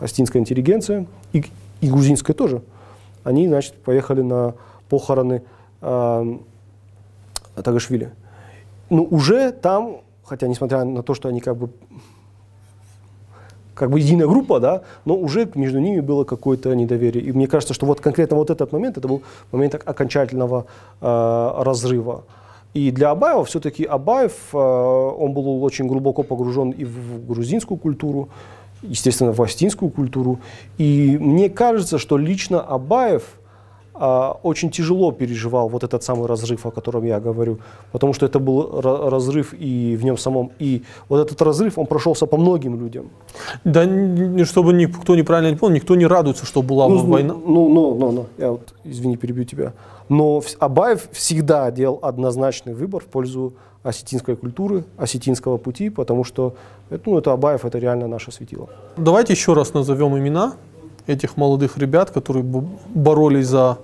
астинская 0.00 0.40
интеллигенция, 0.40 1.06
и, 1.32 1.44
и 1.80 1.90
грузинская 1.90 2.34
тоже, 2.34 2.62
они 3.24 3.48
значит, 3.48 3.74
поехали 3.74 4.22
на 4.22 4.54
похороны 4.88 5.42
э, 5.80 6.36
Тагашвили. 7.54 8.12
Ну, 8.90 9.04
уже 9.10 9.52
там, 9.52 10.02
хотя 10.24 10.46
несмотря 10.46 10.84
на 10.84 11.02
то, 11.02 11.14
что 11.14 11.28
они 11.28 11.40
как 11.40 11.56
бы 11.56 11.70
как 13.74 13.90
бы 13.90 14.00
единая 14.00 14.26
группа, 14.26 14.60
да, 14.60 14.82
но 15.04 15.16
уже 15.16 15.48
между 15.54 15.78
ними 15.78 16.00
было 16.00 16.24
какое-то 16.24 16.74
недоверие. 16.74 17.24
И 17.24 17.32
мне 17.32 17.46
кажется, 17.46 17.74
что 17.74 17.86
вот 17.86 18.00
конкретно 18.00 18.36
вот 18.36 18.50
этот 18.50 18.72
момент, 18.72 18.98
это 18.98 19.08
был 19.08 19.22
момент 19.50 19.74
окончательного 19.74 20.66
э, 21.00 21.52
разрыва. 21.58 22.24
И 22.74 22.90
для 22.90 23.10
Абаева 23.10 23.44
все-таки 23.44 23.84
Абаев, 23.84 24.32
э, 24.52 24.56
он 24.56 25.32
был 25.32 25.62
очень 25.62 25.86
глубоко 25.86 26.22
погружен 26.22 26.70
и 26.70 26.84
в 26.84 27.26
грузинскую 27.26 27.78
культуру, 27.78 28.28
естественно, 28.82 29.32
в 29.32 29.40
астинскую 29.42 29.90
культуру. 29.90 30.38
И 30.78 31.16
мне 31.20 31.48
кажется, 31.48 31.98
что 31.98 32.16
лично 32.18 32.60
Абаев– 32.60 33.22
очень 34.42 34.70
тяжело 34.70 35.12
переживал 35.12 35.68
вот 35.68 35.84
этот 35.84 36.02
самый 36.02 36.26
разрыв, 36.26 36.66
о 36.66 36.70
котором 36.70 37.04
я 37.04 37.20
говорю, 37.20 37.58
потому 37.92 38.14
что 38.14 38.26
это 38.26 38.38
был 38.38 38.80
разрыв 38.80 39.54
и 39.54 39.96
в 39.96 40.04
нем 40.04 40.18
самом, 40.18 40.50
и 40.58 40.82
вот 41.08 41.20
этот 41.20 41.40
разрыв, 41.42 41.78
он 41.78 41.86
прошелся 41.86 42.26
по 42.26 42.36
многим 42.36 42.80
людям. 42.80 43.10
Да, 43.64 43.84
чтобы 44.44 44.72
никто 44.72 45.14
неправильно 45.14 45.50
не 45.50 45.56
понял, 45.56 45.74
никто 45.74 45.94
не 45.94 46.06
радуется, 46.06 46.46
что 46.46 46.62
была 46.62 46.88
ну, 46.88 46.98
война. 46.98 47.34
Ну, 47.34 47.68
ну, 47.68 47.94
ну, 47.94 48.12
ну, 48.12 48.26
я 48.38 48.50
вот, 48.50 48.74
извини, 48.84 49.16
перебью 49.16 49.44
тебя. 49.44 49.72
Но 50.08 50.42
Абаев 50.58 51.08
всегда 51.12 51.70
делал 51.70 51.98
однозначный 52.02 52.74
выбор 52.74 53.02
в 53.02 53.06
пользу 53.06 53.52
осетинской 53.82 54.36
культуры, 54.36 54.84
осетинского 54.96 55.58
пути, 55.58 55.90
потому 55.90 56.24
что 56.24 56.54
это, 56.90 57.10
ну, 57.10 57.18
это 57.18 57.32
Абаев, 57.32 57.64
это 57.64 57.78
реально 57.78 58.08
наше 58.08 58.32
светило. 58.32 58.68
Давайте 58.96 59.32
еще 59.32 59.54
раз 59.54 59.74
назовем 59.74 60.16
имена 60.16 60.54
этих 61.06 61.36
молодых 61.36 61.78
ребят, 61.78 62.10
которые 62.10 62.44
боролись 62.44 63.46
за, 63.46 63.78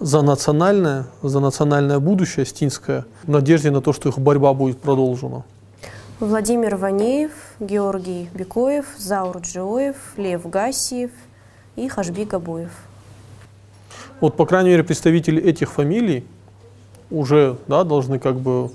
за 0.00 0.22
национальное, 0.22 1.06
за 1.22 1.40
национальное 1.40 1.98
будущее 1.98 2.46
стинское, 2.46 3.04
в 3.24 3.30
надежде 3.30 3.70
на 3.70 3.80
то, 3.80 3.92
что 3.92 4.08
их 4.08 4.18
борьба 4.18 4.52
будет 4.54 4.78
продолжена. 4.80 5.44
Владимир 6.20 6.76
Ванеев, 6.76 7.30
Георгий 7.60 8.28
Бекоев, 8.34 8.86
Заур 8.98 9.38
Джиоев, 9.38 9.96
Лев 10.16 10.48
Гасиев 10.48 11.12
и 11.76 11.88
Хашби 11.88 12.24
Габуев. 12.24 12.72
Вот, 14.20 14.36
по 14.36 14.44
крайней 14.44 14.70
мере, 14.70 14.82
представители 14.82 15.40
этих 15.40 15.70
фамилий 15.70 16.26
уже 17.10 17.56
да, 17.68 17.84
должны 17.84 18.18
как 18.18 18.36
бы 18.40 18.70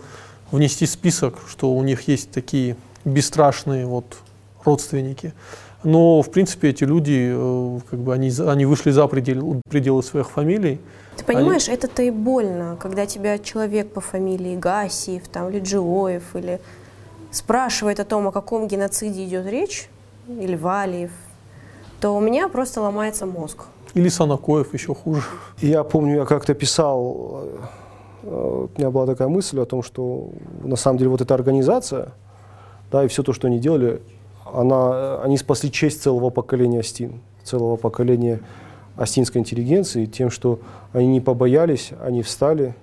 внести 0.52 0.86
список, 0.86 1.40
что 1.50 1.74
у 1.74 1.84
них 1.84 2.08
есть 2.08 2.32
такие 2.32 2.78
бесстрашные 3.04 3.86
вот 3.86 4.06
родственники. 4.64 5.34
Но, 5.84 6.22
в 6.22 6.30
принципе, 6.32 6.70
эти 6.70 6.86
люди, 6.86 7.34
э, 7.36 7.80
как 7.90 8.00
бы, 8.00 8.14
они, 8.14 8.32
они 8.40 8.66
вышли 8.66 8.92
за 8.92 9.08
пределы, 9.08 9.62
пределы 9.70 10.02
своих 10.02 10.30
фамилий. 10.30 10.80
Ты 11.18 11.26
понимаешь, 11.26 11.68
они... 11.68 11.78
это-то 11.78 12.04
и 12.04 12.12
больно, 12.12 12.78
когда 12.80 13.06
тебя 13.06 13.38
человек 13.38 13.92
по 13.92 14.02
фамилии 14.02 14.56
Гасиев, 14.56 15.28
там, 15.28 15.50
или 15.50 15.60
Джиоев, 15.60 16.36
или 16.36 16.60
спрашивает 17.32 18.00
о 18.00 18.06
том, 18.06 18.28
о 18.28 18.32
каком 18.32 18.68
геноциде 18.68 19.26
идет 19.26 19.46
речь, 19.48 19.90
или 20.28 20.56
Валиев, 20.56 21.12
то 22.00 22.16
у 22.16 22.20
меня 22.20 22.48
просто 22.48 22.82
ломается 22.82 23.26
мозг. 23.26 23.66
Или 23.94 24.10
Санакоев, 24.10 24.74
еще 24.74 24.96
хуже. 24.96 25.24
Я 25.60 25.84
помню, 25.84 26.16
я 26.16 26.26
как-то 26.26 26.54
писал, 26.54 27.44
э, 28.24 28.68
у 28.74 28.78
меня 28.78 28.90
была 28.90 29.06
такая 29.06 29.28
мысль 29.28 29.60
о 29.60 29.66
том, 29.66 29.84
что 29.84 30.30
на 30.64 30.76
самом 30.76 30.98
деле 30.98 31.10
вот 31.10 31.22
эта 31.22 31.34
организация, 31.34 32.14
да, 32.92 33.04
и 33.04 33.08
все 33.08 33.24
то, 33.24 33.34
что 33.34 33.48
они 33.48 33.60
делали, 33.60 34.02
она, 34.54 35.22
они 35.22 35.38
спасли 35.38 35.72
честь 35.72 36.04
целого 36.04 36.30
поколения 36.30 36.80
Астин, 36.80 37.22
целого 37.44 37.76
поколения 37.76 38.40
астинской 38.96 39.42
интеллигенции 39.42 40.06
тем, 40.06 40.30
что 40.30 40.60
они 40.92 41.08
не 41.08 41.22
побоялись, 41.22 41.92
они 42.04 42.22
встали. 42.22 42.76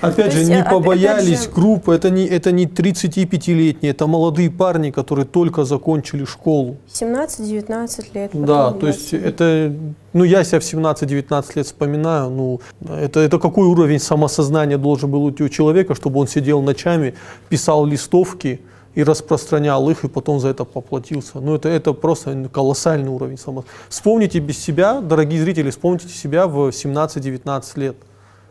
Опять 0.00 0.32
же, 0.32 0.44
не 0.44 0.62
побоялись 0.64 1.44
же... 1.44 1.50
группы, 1.50 1.92
это 1.92 2.08
не, 2.10 2.24
это 2.24 2.52
не 2.52 2.66
35-летние, 2.66 3.90
это 3.90 4.06
молодые 4.06 4.48
парни, 4.48 4.90
которые 4.90 5.26
только 5.26 5.64
закончили 5.64 6.24
школу. 6.24 6.76
17-19 6.88 8.06
лет. 8.14 8.30
Да, 8.32 8.70
то 8.70 8.86
есть 8.86 9.12
это, 9.12 9.74
ну 10.12 10.22
я 10.22 10.44
себя 10.44 10.60
в 10.60 10.62
17-19 10.62 11.44
лет 11.56 11.66
вспоминаю, 11.66 12.30
ну 12.30 12.60
это, 12.88 13.18
это 13.20 13.38
какой 13.40 13.66
уровень 13.66 13.98
самосознания 13.98 14.78
должен 14.78 15.10
был 15.10 15.24
у 15.24 15.48
человека, 15.48 15.96
чтобы 15.96 16.20
он 16.20 16.28
сидел 16.28 16.62
ночами, 16.62 17.14
писал 17.48 17.84
листовки, 17.84 18.60
и 18.98 19.04
распространял 19.04 19.88
их, 19.90 20.02
и 20.04 20.08
потом 20.08 20.40
за 20.40 20.48
это 20.48 20.64
поплатился. 20.64 21.38
Ну, 21.38 21.54
это, 21.54 21.68
это 21.68 21.92
просто 21.92 22.48
колоссальный 22.52 23.08
уровень 23.08 23.38
само. 23.38 23.64
Вспомните 23.88 24.40
без 24.40 24.58
себя, 24.58 25.00
дорогие 25.00 25.40
зрители, 25.40 25.70
вспомните 25.70 26.08
себя 26.08 26.48
в 26.48 26.70
17-19 26.70 27.78
лет. 27.80 27.96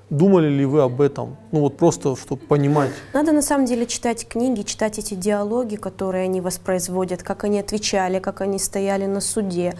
Думали 0.09 0.47
ли 0.47 0.65
вы 0.65 0.83
об 0.83 1.01
этом? 1.01 1.35
Ну 1.51 1.59
вот 1.59 1.75
просто, 1.75 2.15
чтобы 2.15 2.41
понимать. 2.45 2.91
Надо 3.13 3.33
на 3.33 3.41
самом 3.41 3.65
деле 3.65 3.85
читать 3.85 4.25
книги, 4.25 4.61
читать 4.61 4.99
эти 4.99 5.15
диалоги, 5.15 5.75
которые 5.75 6.23
они 6.23 6.39
воспроизводят, 6.39 7.23
как 7.23 7.43
они 7.43 7.59
отвечали, 7.59 8.19
как 8.19 8.39
они 8.39 8.57
стояли 8.57 9.05
на 9.05 9.19
суде. 9.19 9.73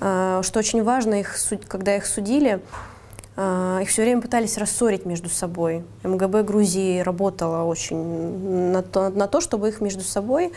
А, 0.00 0.44
что 0.44 0.60
очень 0.60 0.84
важно, 0.84 1.14
их, 1.14 1.34
когда 1.66 1.96
их 1.96 2.06
судили, 2.06 2.60
их 3.36 3.88
все 3.88 4.02
время 4.02 4.22
пытались 4.22 4.58
рассорить 4.58 5.06
между 5.06 5.28
собой. 5.28 5.84
МГБ 6.04 6.44
Грузии 6.44 7.00
работала 7.00 7.64
очень 7.64 8.70
на 8.70 8.82
то, 8.82 9.08
на 9.08 9.26
то 9.26 9.40
чтобы 9.40 9.68
их 9.70 9.80
между 9.80 10.02
собой 10.02 10.52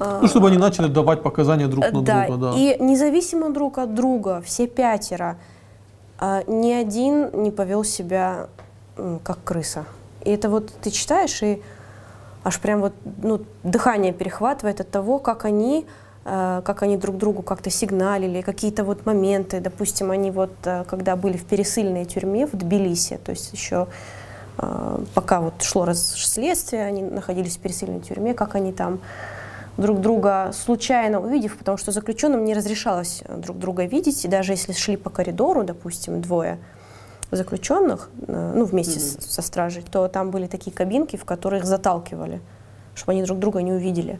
а, 0.00 0.20
ну, 0.20 0.28
чтобы 0.28 0.48
они 0.48 0.58
начали 0.58 0.86
давать 0.86 1.22
показания 1.22 1.66
друг 1.66 1.84
на 1.92 2.02
да, 2.02 2.26
друга, 2.26 2.52
да. 2.52 2.58
И 2.58 2.76
независимо 2.80 3.50
друг 3.50 3.78
от 3.78 3.94
друга, 3.94 4.40
все 4.44 4.66
пятеро, 4.66 5.36
а, 6.18 6.44
ни 6.46 6.72
один 6.72 7.30
не 7.42 7.50
повел 7.50 7.84
себя 7.84 8.46
как 9.22 9.42
крыса. 9.44 9.84
И 10.24 10.30
это 10.30 10.50
вот 10.50 10.72
ты 10.82 10.90
читаешь, 10.90 11.42
и 11.42 11.62
аж 12.44 12.60
прям 12.60 12.80
вот 12.80 12.92
ну, 13.22 13.40
дыхание 13.62 14.12
перехватывает 14.12 14.80
от 14.80 14.90
того, 14.90 15.18
как 15.18 15.44
они 15.44 15.86
как 16.28 16.82
они 16.82 16.96
друг 16.96 17.16
другу 17.16 17.42
как-то 17.42 17.70
сигналили, 17.70 18.42
какие-то 18.42 18.84
вот 18.84 19.06
моменты. 19.06 19.60
Допустим, 19.60 20.10
они 20.10 20.30
вот, 20.30 20.52
э, 20.64 20.84
когда 20.86 21.16
были 21.16 21.36
в 21.36 21.44
пересыльной 21.44 22.04
тюрьме 22.04 22.46
в 22.46 22.52
Тбилиси, 22.52 23.18
то 23.24 23.30
есть 23.30 23.52
еще 23.52 23.86
э, 24.58 25.04
пока 25.14 25.40
вот 25.40 25.62
шло 25.62 25.86
расследствие, 25.86 26.84
они 26.84 27.02
находились 27.02 27.56
в 27.56 27.60
пересыльной 27.60 28.00
тюрьме, 28.00 28.34
как 28.34 28.56
они 28.56 28.72
там 28.72 29.00
друг 29.78 30.00
друга 30.00 30.50
случайно 30.52 31.20
увидев, 31.20 31.56
потому 31.56 31.78
что 31.78 31.92
заключенным 31.92 32.44
не 32.44 32.52
разрешалось 32.52 33.22
друг 33.28 33.58
друга 33.58 33.84
видеть, 33.84 34.24
и 34.24 34.28
даже 34.28 34.52
если 34.52 34.72
шли 34.72 34.96
по 34.96 35.08
коридору, 35.08 35.64
допустим, 35.64 36.20
двое 36.20 36.58
заключенных, 37.30 38.10
ну, 38.26 38.64
вместе 38.64 38.98
mm-hmm. 38.98 39.30
со 39.30 39.42
стражей, 39.42 39.84
то 39.90 40.08
там 40.08 40.30
были 40.30 40.46
такие 40.46 40.74
кабинки, 40.74 41.16
в 41.16 41.24
которых 41.24 41.64
заталкивали, 41.64 42.40
чтобы 42.94 43.12
они 43.12 43.22
друг 43.22 43.38
друга 43.38 43.62
не 43.62 43.72
увидели. 43.72 44.18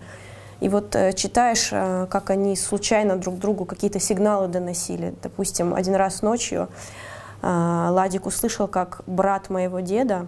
И 0.61 0.69
вот 0.69 0.95
э, 0.97 1.13
читаешь, 1.13 1.69
э, 1.71 2.07
как 2.11 2.31
они 2.31 2.57
случайно 2.57 3.17
друг 3.17 3.39
другу 3.39 3.65
какие-то 3.65 4.01
сигналы 4.01 4.49
доносили. 4.49 5.15
Допустим, 5.23 5.73
один 5.73 5.95
раз 5.95 6.23
ночью 6.23 6.69
э, 7.43 7.47
Ладик 7.47 8.27
услышал, 8.27 8.67
как 8.67 9.03
брат 9.07 9.51
моего 9.51 9.81
деда, 9.81 10.27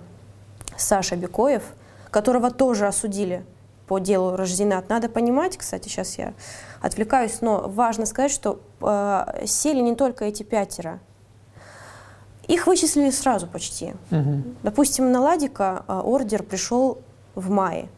Саша 0.76 1.16
Бекоев, 1.16 1.62
которого 2.10 2.50
тоже 2.52 2.86
осудили 2.86 3.44
по 3.88 3.98
делу 3.98 4.36
Рожденат. 4.36 4.88
Надо 4.88 5.08
понимать, 5.08 5.56
кстати, 5.56 5.88
сейчас 5.88 6.16
я 6.16 6.32
отвлекаюсь, 6.80 7.40
но 7.40 7.68
важно 7.68 8.06
сказать, 8.06 8.30
что 8.30 8.60
э, 8.80 9.46
сели 9.46 9.80
не 9.80 9.96
только 9.96 10.26
эти 10.26 10.44
пятеро. 10.44 11.00
Их 12.46 12.68
вычислили 12.68 13.10
сразу 13.10 13.48
почти. 13.48 13.94
Угу. 14.10 14.42
Допустим, 14.62 15.10
на 15.10 15.20
Ладика 15.20 15.84
ордер 15.88 16.42
пришел 16.42 16.98
в 17.34 17.50
мае, 17.50 17.88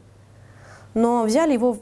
но 0.95 1.25
взяли 1.25 1.55
его 1.55 1.79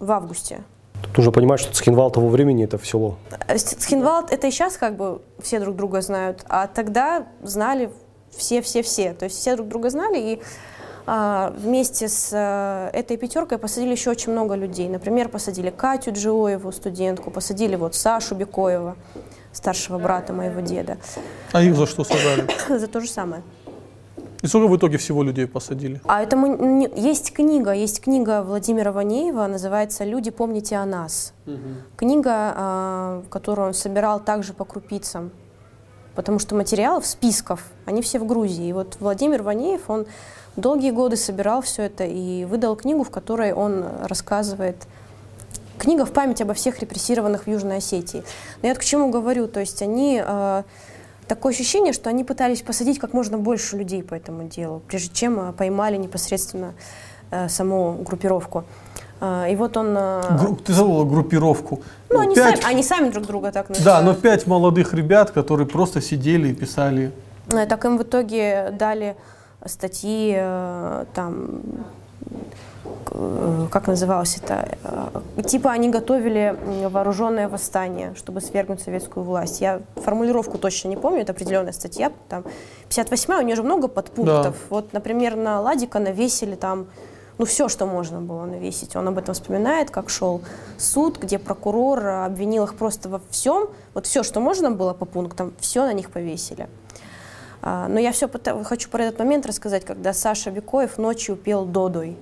в 0.00 0.10
августе. 0.10 0.62
Тут 1.02 1.16
нужно 1.18 1.32
понимать, 1.32 1.60
что 1.60 1.72
Цхинвал 1.72 2.10
того 2.10 2.28
времени 2.28 2.64
это 2.64 2.78
в 2.78 2.86
село. 2.86 3.16
Цхинвал 3.56 4.26
это 4.28 4.46
и 4.46 4.50
сейчас 4.50 4.76
как 4.76 4.96
бы 4.96 5.22
все 5.40 5.60
друг 5.60 5.76
друга 5.76 6.02
знают, 6.02 6.44
а 6.48 6.66
тогда 6.66 7.26
знали 7.42 7.90
все-все-все. 8.36 9.14
То 9.14 9.24
есть 9.26 9.36
все 9.38 9.56
друг 9.56 9.68
друга 9.68 9.90
знали, 9.90 10.18
и 10.18 10.42
а, 11.06 11.52
вместе 11.56 12.08
с 12.08 12.30
а, 12.32 12.90
этой 12.92 13.16
пятеркой 13.16 13.58
посадили 13.58 13.92
еще 13.92 14.10
очень 14.10 14.32
много 14.32 14.54
людей. 14.54 14.88
Например, 14.88 15.28
посадили 15.28 15.70
Катю 15.70 16.12
Джиоеву, 16.12 16.70
студентку, 16.72 17.30
посадили 17.30 17.76
вот 17.76 17.94
Сашу 17.94 18.34
Бекоева, 18.34 18.96
старшего 19.52 19.98
брата 19.98 20.32
моего 20.32 20.60
деда. 20.60 20.98
А 21.52 21.62
их 21.62 21.74
за 21.74 21.86
что 21.86 22.04
сажали? 22.04 22.46
За 22.78 22.86
то 22.86 23.00
же 23.00 23.08
самое. 23.08 23.42
И 24.42 24.46
сколько 24.46 24.68
в 24.68 24.76
итоге 24.76 24.96
всего 24.96 25.22
людей 25.22 25.46
посадили? 25.46 26.00
А 26.06 26.22
это 26.22 26.36
мы, 26.36 26.90
есть 26.96 27.32
книга, 27.32 27.72
есть 27.72 28.00
книга 28.00 28.42
Владимира 28.42 28.90
Ванеева, 28.90 29.46
называется 29.46 30.04
«Люди, 30.04 30.30
помните 30.30 30.76
о 30.76 30.86
нас». 30.86 31.34
Угу. 31.46 31.58
Книга, 31.96 32.32
а, 32.34 33.22
которую 33.28 33.68
он 33.68 33.74
собирал 33.74 34.20
также 34.20 34.54
по 34.54 34.64
крупицам, 34.64 35.30
потому 36.14 36.38
что 36.38 36.54
материалов, 36.54 37.06
списков, 37.06 37.64
они 37.84 38.00
все 38.00 38.18
в 38.18 38.26
Грузии. 38.26 38.68
И 38.68 38.72
вот 38.72 38.96
Владимир 39.00 39.42
Ванеев, 39.42 39.90
он 39.90 40.06
долгие 40.56 40.90
годы 40.90 41.16
собирал 41.16 41.60
все 41.60 41.82
это 41.82 42.04
и 42.04 42.44
выдал 42.44 42.76
книгу, 42.76 43.04
в 43.04 43.10
которой 43.10 43.52
он 43.52 43.84
рассказывает 44.04 44.76
книга 45.78 46.04
в 46.04 46.12
память 46.12 46.40
обо 46.42 46.54
всех 46.54 46.80
репрессированных 46.80 47.44
в 47.44 47.50
Южной 47.50 47.78
Осетии. 47.78 48.22
Но 48.62 48.68
я 48.68 48.74
к 48.74 48.84
чему 48.84 49.10
говорю, 49.10 49.48
то 49.48 49.60
есть 49.60 49.82
они 49.82 50.22
э, 50.24 50.62
такое 51.30 51.52
ощущение, 51.52 51.92
что 51.92 52.10
они 52.10 52.24
пытались 52.24 52.60
посадить 52.60 52.98
как 52.98 53.12
можно 53.12 53.38
больше 53.38 53.76
людей 53.76 54.02
по 54.02 54.14
этому 54.14 54.48
делу, 54.48 54.82
прежде 54.88 55.14
чем 55.14 55.38
э, 55.38 55.52
поймали 55.52 55.96
непосредственно 55.96 56.74
э, 57.30 57.48
саму 57.48 57.92
группировку. 58.04 58.64
Э, 59.20 59.46
и 59.48 59.54
вот 59.54 59.76
он... 59.76 59.94
Гру 59.94 60.56
ты 60.56 60.72
забыла 60.72 61.04
группировку. 61.04 61.82
Ну, 62.08 62.18
они, 62.18 62.34
пять... 62.34 62.60
сами, 62.60 62.72
они 62.72 62.82
сами 62.82 63.10
друг 63.10 63.26
друга 63.26 63.52
так 63.52 63.68
называют. 63.68 64.04
Да, 64.04 64.04
но 64.04 64.20
пять 64.20 64.48
молодых 64.48 64.92
ребят, 64.92 65.30
которые 65.30 65.68
просто 65.68 66.00
сидели 66.00 66.48
и 66.48 66.52
писали. 66.52 67.12
Так 67.48 67.84
им 67.84 67.96
в 67.96 68.02
итоге 68.02 68.74
дали 68.76 69.16
статьи 69.64 70.36
там 71.14 71.62
Э, 72.30 72.36
как 73.70 73.86
называлось 73.86 74.36
это, 74.36 74.76
э, 75.36 75.42
типа 75.42 75.70
они 75.70 75.90
готовили 75.90 76.56
вооруженное 76.88 77.48
восстание, 77.48 78.14
чтобы 78.16 78.40
свергнуть 78.40 78.80
советскую 78.80 79.24
власть. 79.24 79.60
Я 79.60 79.80
формулировку 79.96 80.58
точно 80.58 80.88
не 80.88 80.96
помню, 80.96 81.22
это 81.22 81.32
определенная 81.32 81.72
статья, 81.72 82.12
там 82.28 82.44
58 82.88 83.34
у 83.34 83.42
нее 83.42 83.56
же 83.56 83.62
много 83.62 83.88
подпунктов. 83.88 84.54
Да. 84.54 84.66
Вот, 84.68 84.92
например, 84.92 85.36
на 85.36 85.60
Ладика 85.60 85.98
навесили 85.98 86.54
там 86.54 86.86
ну, 87.38 87.46
все, 87.46 87.70
что 87.70 87.86
можно 87.86 88.20
было 88.20 88.44
навесить. 88.44 88.94
Он 88.96 89.08
об 89.08 89.16
этом 89.16 89.34
вспоминает, 89.34 89.90
как 89.90 90.10
шел 90.10 90.42
суд, 90.76 91.18
где 91.18 91.38
прокурор 91.38 92.06
обвинил 92.06 92.64
их 92.64 92.74
просто 92.74 93.08
во 93.08 93.22
всем. 93.30 93.70
Вот 93.94 94.06
все, 94.06 94.22
что 94.22 94.40
можно 94.40 94.70
было 94.70 94.92
по 94.92 95.06
пунктам, 95.06 95.54
все 95.58 95.84
на 95.84 95.94
них 95.94 96.10
повесили. 96.10 96.68
А, 97.62 97.88
но 97.88 97.98
я 97.98 98.12
все 98.12 98.28
хочу 98.64 98.90
про 98.90 99.04
этот 99.04 99.20
момент 99.20 99.46
рассказать, 99.46 99.86
когда 99.86 100.12
Саша 100.12 100.50
Бекоев 100.50 100.98
ночью 100.98 101.34
пел 101.34 101.64
«Додой». 101.64 102.18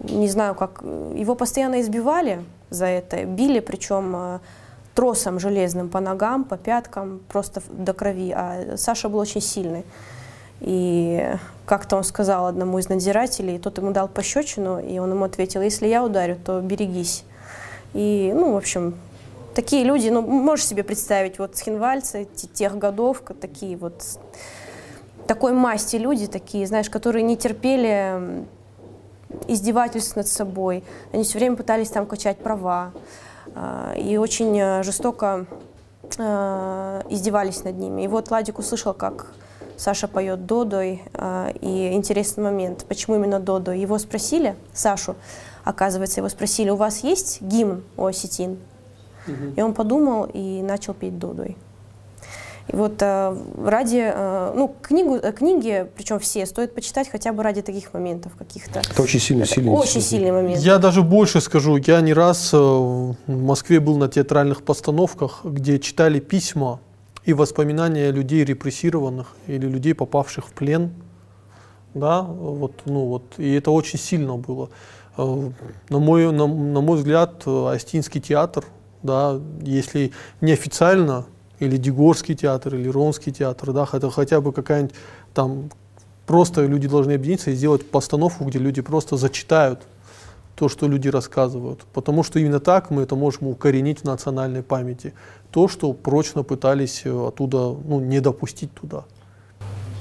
Не 0.00 0.28
знаю, 0.28 0.54
как... 0.54 0.82
Его 0.82 1.34
постоянно 1.34 1.80
избивали 1.80 2.44
за 2.70 2.86
это, 2.86 3.24
били, 3.24 3.60
причем 3.60 4.14
э, 4.16 4.38
тросом 4.94 5.40
железным 5.40 5.88
по 5.88 6.00
ногам, 6.00 6.44
по 6.44 6.56
пяткам, 6.56 7.20
просто 7.28 7.62
до 7.70 7.94
крови. 7.94 8.32
А 8.34 8.76
Саша 8.76 9.08
был 9.08 9.18
очень 9.18 9.40
сильный. 9.40 9.84
И 10.60 11.24
как-то 11.66 11.96
он 11.96 12.04
сказал 12.04 12.46
одному 12.46 12.78
из 12.78 12.88
надзирателей, 12.88 13.58
тот 13.58 13.78
ему 13.78 13.92
дал 13.92 14.08
пощечину, 14.08 14.80
и 14.80 14.98
он 14.98 15.12
ему 15.12 15.24
ответил, 15.24 15.62
если 15.62 15.86
я 15.86 16.04
ударю, 16.04 16.36
то 16.44 16.60
берегись. 16.60 17.24
И, 17.94 18.32
ну, 18.34 18.54
в 18.54 18.56
общем, 18.56 18.96
такие 19.54 19.84
люди, 19.84 20.08
ну, 20.08 20.20
можешь 20.22 20.66
себе 20.66 20.82
представить, 20.82 21.38
вот 21.38 21.56
схинвальцы 21.56 22.26
тех 22.52 22.76
годов, 22.76 23.22
такие 23.40 23.76
вот, 23.76 24.02
такой 25.26 25.52
масти 25.52 25.96
люди, 25.96 26.26
такие, 26.26 26.66
знаешь, 26.66 26.90
которые 26.90 27.22
не 27.22 27.36
терпели 27.36 28.44
издевательств 29.46 30.16
над 30.16 30.28
собой. 30.28 30.84
Они 31.12 31.24
все 31.24 31.38
время 31.38 31.56
пытались 31.56 31.90
там 31.90 32.06
качать 32.06 32.38
права 32.38 32.92
а, 33.54 33.94
и 33.94 34.16
очень 34.16 34.58
э, 34.58 34.82
жестоко 34.82 35.46
а, 36.18 37.02
издевались 37.08 37.64
над 37.64 37.76
ними. 37.78 38.02
И 38.02 38.08
вот 38.08 38.30
Ладик 38.30 38.58
услышал, 38.58 38.94
как 38.94 39.26
Саша 39.76 40.08
поет 40.08 40.46
Додой, 40.46 41.02
а, 41.14 41.50
и 41.60 41.92
интересный 41.92 42.44
момент, 42.44 42.84
почему 42.88 43.16
именно 43.16 43.40
Додо. 43.40 43.72
Его 43.72 43.98
спросили, 43.98 44.56
Сашу, 44.72 45.14
оказывается, 45.64 46.20
его 46.20 46.28
спросили, 46.28 46.70
у 46.70 46.76
вас 46.76 47.04
есть 47.04 47.40
гимн 47.42 47.84
у 47.96 48.06
осетин? 48.06 48.58
Угу. 49.26 49.54
И 49.56 49.62
он 49.62 49.74
подумал 49.74 50.28
и 50.32 50.62
начал 50.62 50.94
петь 50.94 51.18
Додой. 51.18 51.56
И 52.68 52.76
вот 52.76 53.00
э, 53.00 53.36
ради, 53.64 54.12
э, 54.14 54.52
ну, 54.54 54.74
книгу, 54.82 55.16
э, 55.16 55.32
книги, 55.32 55.86
причем 55.96 56.18
все, 56.18 56.44
стоит 56.44 56.74
почитать 56.74 57.08
хотя 57.10 57.32
бы 57.32 57.42
ради 57.42 57.62
таких 57.62 57.94
моментов 57.94 58.32
каких-то. 58.36 58.80
Это 58.80 59.02
очень 59.02 59.20
сильный, 59.20 59.46
сильный. 59.46 59.72
Очень 59.72 60.02
сильный 60.02 60.32
момент. 60.32 60.60
Я 60.60 60.78
даже 60.78 61.02
больше 61.02 61.40
скажу, 61.40 61.76
я 61.78 62.00
не 62.02 62.12
раз 62.12 62.52
в 62.52 63.16
Москве 63.26 63.80
был 63.80 63.96
на 63.96 64.08
театральных 64.08 64.62
постановках, 64.62 65.40
где 65.44 65.78
читали 65.78 66.20
письма 66.20 66.80
и 67.24 67.32
воспоминания 67.32 68.10
людей 68.10 68.44
репрессированных 68.44 69.34
или 69.46 69.66
людей, 69.66 69.94
попавших 69.94 70.48
в 70.48 70.52
плен. 70.52 70.92
Да, 71.94 72.20
вот, 72.20 72.72
ну 72.84 73.06
вот, 73.06 73.22
и 73.38 73.54
это 73.54 73.70
очень 73.70 73.98
сильно 73.98 74.36
было. 74.36 74.68
На 75.16 75.98
мой, 75.98 76.30
на, 76.30 76.46
на 76.46 76.80
мой 76.82 76.98
взгляд, 76.98 77.46
Астинский 77.46 78.20
театр, 78.20 78.64
да, 79.02 79.40
если 79.62 80.12
неофициально 80.42 81.24
или 81.60 81.76
Дегорский 81.76 82.34
театр, 82.34 82.74
или 82.74 82.88
Ронский 82.88 83.32
театр, 83.32 83.72
да, 83.72 83.88
это 83.92 84.10
хотя 84.10 84.40
бы 84.40 84.52
какая-нибудь 84.52 84.94
там, 85.34 85.70
просто 86.26 86.66
люди 86.66 86.88
должны 86.88 87.12
объединиться 87.12 87.50
и 87.50 87.54
сделать 87.54 87.88
постановку, 87.90 88.44
где 88.44 88.58
люди 88.58 88.82
просто 88.82 89.16
зачитают 89.16 89.80
то, 90.54 90.68
что 90.68 90.88
люди 90.88 91.08
рассказывают. 91.08 91.86
Потому 91.92 92.24
что 92.24 92.38
именно 92.40 92.58
так 92.58 92.90
мы 92.90 93.02
это 93.02 93.14
можем 93.14 93.46
укоренить 93.46 94.00
в 94.00 94.04
национальной 94.04 94.62
памяти. 94.62 95.14
То, 95.52 95.68
что 95.68 95.92
прочно 95.92 96.42
пытались 96.42 97.02
э, 97.04 97.28
оттуда 97.28 97.58
ну, 97.58 98.00
не 98.00 98.20
допустить 98.20 98.72
туда. 98.74 99.04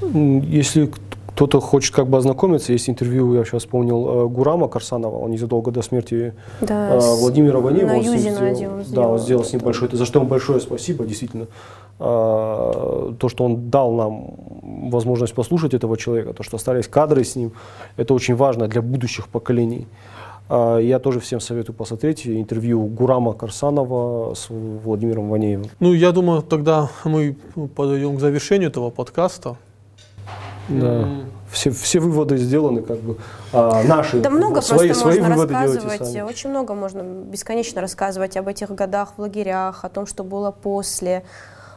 Если 0.01 0.91
кто-то 1.37 1.59
хочет 1.59 1.93
как 1.93 2.07
бы 2.07 2.17
ознакомиться, 2.17 2.73
есть 2.73 2.89
интервью, 2.89 3.35
я 3.35 3.45
сейчас 3.45 3.61
вспомнил, 3.61 4.07
э, 4.07 4.27
Гурама 4.27 4.67
Карсанова, 4.67 5.19
он 5.19 5.29
незадолго 5.29 5.69
до 5.69 5.83
смерти 5.83 6.33
да, 6.61 6.95
э, 6.95 6.99
Владимира 6.99 7.59
Ванеева. 7.59 7.89
На 7.89 7.97
Юзина 7.97 8.55
сделал, 8.55 8.81
Да, 8.89 9.07
он 9.07 9.19
сделал 9.19 9.43
с 9.43 9.53
ним 9.53 9.61
большое, 9.61 9.91
за 9.95 10.05
что 10.05 10.17
ему 10.17 10.27
большое 10.27 10.59
спасибо, 10.59 11.05
действительно. 11.05 11.45
Э, 11.99 13.13
то, 13.19 13.29
что 13.29 13.43
он 13.43 13.69
дал 13.69 13.91
нам 13.93 14.33
возможность 14.89 15.35
послушать 15.35 15.75
этого 15.75 15.95
человека, 15.95 16.33
то, 16.33 16.41
что 16.41 16.57
остались 16.57 16.87
кадры 16.87 17.23
с 17.23 17.35
ним, 17.35 17.51
это 17.97 18.15
очень 18.15 18.35
важно 18.35 18.67
для 18.67 18.81
будущих 18.81 19.27
поколений. 19.27 19.85
Я 20.49 20.99
тоже 20.99 21.19
всем 21.19 21.41
советую 21.41 21.75
посмотреть 21.75 22.25
интервью 22.25 22.85
Гурама 22.85 23.33
Карсанова 23.33 24.33
с 24.33 24.47
Владимиром 24.49 25.29
Ванеевым. 25.29 25.67
Ну, 25.79 25.93
я 25.93 26.11
думаю, 26.13 26.41
тогда 26.41 26.89
мы 27.03 27.35
подойдем 27.75 28.15
к 28.15 28.19
завершению 28.21 28.69
этого 28.69 28.89
подкаста. 28.89 29.57
Да. 30.69 31.07
Все, 31.51 31.71
все 31.71 31.99
выводы 31.99 32.37
сделаны, 32.37 32.81
как 32.81 32.99
бы 32.99 33.17
а, 33.53 33.81
наши. 33.83 34.19
Да 34.19 34.29
много 34.29 34.61
свои, 34.61 34.87
просто 34.89 35.01
свои 35.01 35.19
можно 35.19 35.35
выводы 35.35 35.53
рассказывать. 35.53 36.07
Сами. 36.07 36.21
Очень 36.21 36.49
много 36.49 36.73
можно 36.73 37.01
бесконечно 37.01 37.79
рассказывать 37.79 38.35
об 38.35 38.49
этих 38.49 38.69
годах 38.71 39.13
в 39.15 39.21
лагерях, 39.21 39.85
о 39.85 39.89
том, 39.89 40.05
что 40.05 40.25
было 40.25 40.51
после, 40.51 41.23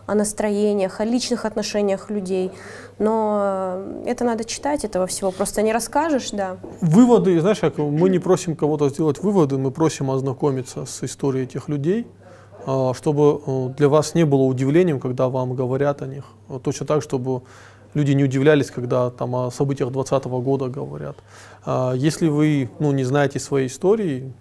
о 0.07 0.15
настроениях, 0.17 0.99
о 0.99 1.05
личных 1.05 1.45
отношениях 1.45 2.11
людей. 2.11 2.51
Но 2.99 3.85
это 4.07 4.25
надо 4.25 4.45
читать, 4.45 4.85
этого 4.85 5.07
всего 5.07 5.31
просто 5.31 5.63
не 5.63 5.73
расскажешь, 5.73 6.31
да. 6.33 6.57
Выводы, 6.81 7.41
знаешь, 7.41 7.61
как 7.61 7.79
мы 7.79 8.11
не 8.11 8.19
просим 8.19 8.57
кого-то 8.57 8.89
сделать 8.89 9.23
выводы, 9.23 9.57
мы 9.57 9.71
просим 9.71 10.11
ознакомиться 10.11 10.85
с 10.85 11.05
историей 11.05 11.45
этих 11.45 11.69
людей, 11.69 12.09
а, 12.67 12.93
чтобы 12.93 13.41
э, 13.47 13.69
для 13.77 13.89
вас 13.89 14.15
не 14.17 14.25
было 14.25 14.43
удивлением, 14.43 14.99
когда 14.99 15.29
вам 15.29 15.55
говорят 15.55 16.03
о 16.03 16.07
них. 16.07 16.25
Точно 16.65 16.87
так, 16.87 17.03
чтобы 17.03 17.43
люди 17.95 18.13
не 18.13 18.25
удивлялись, 18.25 18.71
когда 18.71 19.11
там 19.11 19.35
о 19.35 19.51
событиях 19.51 19.91
2020 19.91 20.45
года 20.45 20.69
говорят. 20.69 21.17
А 21.65 21.93
если 21.95 22.29
вы 22.29 22.71
ну, 22.79 22.93
не 22.93 23.05
знаете 23.05 23.39
своей 23.39 23.67
истории, 23.67 24.33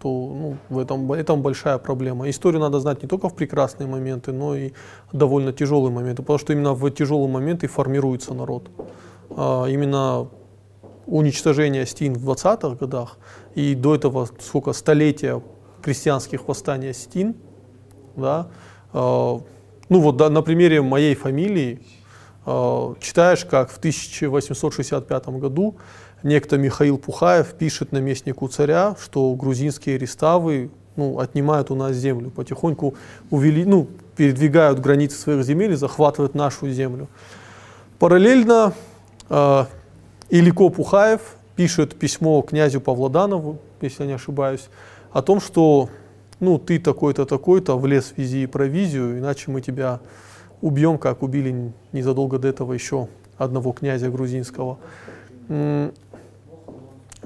то 0.00 0.08
ну, 0.08 0.56
в 0.68 0.78
этом, 0.78 1.12
этом 1.12 1.42
большая 1.42 1.78
проблема. 1.78 2.28
Историю 2.28 2.60
надо 2.60 2.78
знать 2.80 3.02
не 3.02 3.08
только 3.08 3.28
в 3.28 3.34
прекрасные 3.34 3.86
моменты, 3.86 4.32
но 4.32 4.54
и 4.54 4.72
довольно 5.12 5.52
тяжелые 5.52 5.90
моменты, 5.90 6.22
потому 6.22 6.38
что 6.38 6.52
именно 6.52 6.74
в 6.74 6.90
тяжелые 6.90 7.28
моменты 7.28 7.68
формируется 7.68 8.34
народ. 8.34 8.68
А 9.30 9.66
именно 9.66 10.28
уничтожение 11.06 11.86
Стин 11.86 12.14
в 12.14 12.30
20-х 12.30 12.76
годах 12.76 13.18
и 13.54 13.74
до 13.74 13.94
этого 13.94 14.28
сколько 14.40 14.72
столетия 14.72 15.42
крестьянских 15.82 16.48
восстаний 16.48 16.94
Стин, 16.94 17.34
да, 18.16 18.48
э, 18.92 18.98
ну 19.88 20.00
вот 20.00 20.16
да, 20.16 20.30
на 20.30 20.42
примере 20.42 20.82
моей 20.82 21.14
фамилии, 21.14 21.80
читаешь, 23.00 23.44
как 23.44 23.70
в 23.70 23.78
1865 23.78 25.28
году 25.28 25.76
некто 26.22 26.58
Михаил 26.58 26.98
Пухаев 26.98 27.54
пишет 27.54 27.92
наместнику 27.92 28.48
царя, 28.48 28.96
что 29.02 29.34
грузинские 29.34 29.98
реставы 29.98 30.70
ну, 30.96 31.18
отнимают 31.18 31.70
у 31.70 31.74
нас 31.74 31.96
землю, 31.96 32.30
потихоньку 32.30 32.94
увели, 33.30 33.64
ну, 33.64 33.88
передвигают 34.16 34.78
границы 34.78 35.16
своих 35.16 35.44
земель 35.44 35.72
и 35.72 35.76
захватывают 35.76 36.34
нашу 36.34 36.68
землю. 36.70 37.08
Параллельно 37.98 38.74
э, 39.28 39.64
Илико 40.30 40.68
Пухаев 40.68 41.36
пишет 41.56 41.96
письмо 41.96 42.42
князю 42.42 42.80
Павлоданову, 42.80 43.58
если 43.80 44.02
я 44.02 44.08
не 44.08 44.14
ошибаюсь, 44.14 44.68
о 45.12 45.22
том, 45.22 45.40
что 45.40 45.88
ну, 46.40 46.58
ты 46.58 46.78
такой-то, 46.78 47.24
такой-то, 47.24 47.78
влез 47.78 48.12
в 48.14 48.18
вези 48.18 48.46
провизию, 48.46 49.18
иначе 49.18 49.50
мы 49.50 49.60
тебя 49.60 50.00
убьем, 50.60 50.98
как 50.98 51.22
убили 51.22 51.72
незадолго 51.92 52.38
до 52.38 52.48
этого 52.48 52.72
еще 52.72 53.08
одного 53.36 53.72
князя 53.72 54.10
грузинского. 54.10 54.78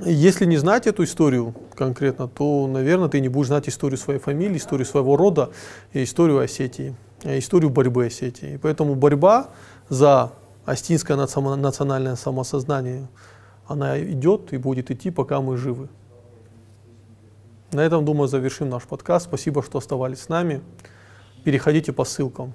Если 0.04 0.46
не 0.46 0.56
знать 0.56 0.86
эту 0.86 1.02
историю 1.04 1.54
конкретно, 1.74 2.28
то, 2.28 2.68
наверное, 2.68 3.08
ты 3.08 3.20
не 3.20 3.28
будешь 3.28 3.48
знать 3.48 3.68
историю 3.68 3.98
своей 3.98 4.20
фамилии, 4.20 4.56
историю 4.56 4.86
своего 4.86 5.16
рода 5.16 5.50
и 5.92 6.04
историю 6.04 6.38
Осетии, 6.38 6.94
э, 7.24 7.38
историю 7.38 7.70
борьбы 7.70 8.06
Осетии. 8.06 8.54
И 8.54 8.58
поэтому 8.58 8.94
борьба 8.94 9.48
за 9.88 10.32
остинское 10.64 11.16
национальное 11.16 12.14
самосознание, 12.14 13.08
она 13.66 14.00
идет 14.00 14.52
и 14.52 14.56
будет 14.56 14.90
идти, 14.90 15.10
пока 15.10 15.40
мы 15.40 15.56
живы. 15.56 15.88
На 17.72 17.80
этом, 17.80 18.04
думаю, 18.04 18.28
завершим 18.28 18.68
наш 18.68 18.84
подкаст. 18.84 19.26
Спасибо, 19.26 19.62
что 19.62 19.78
оставались 19.78 20.20
с 20.20 20.28
нами. 20.28 20.62
Переходите 21.44 21.92
по 21.92 22.04
ссылкам. 22.04 22.54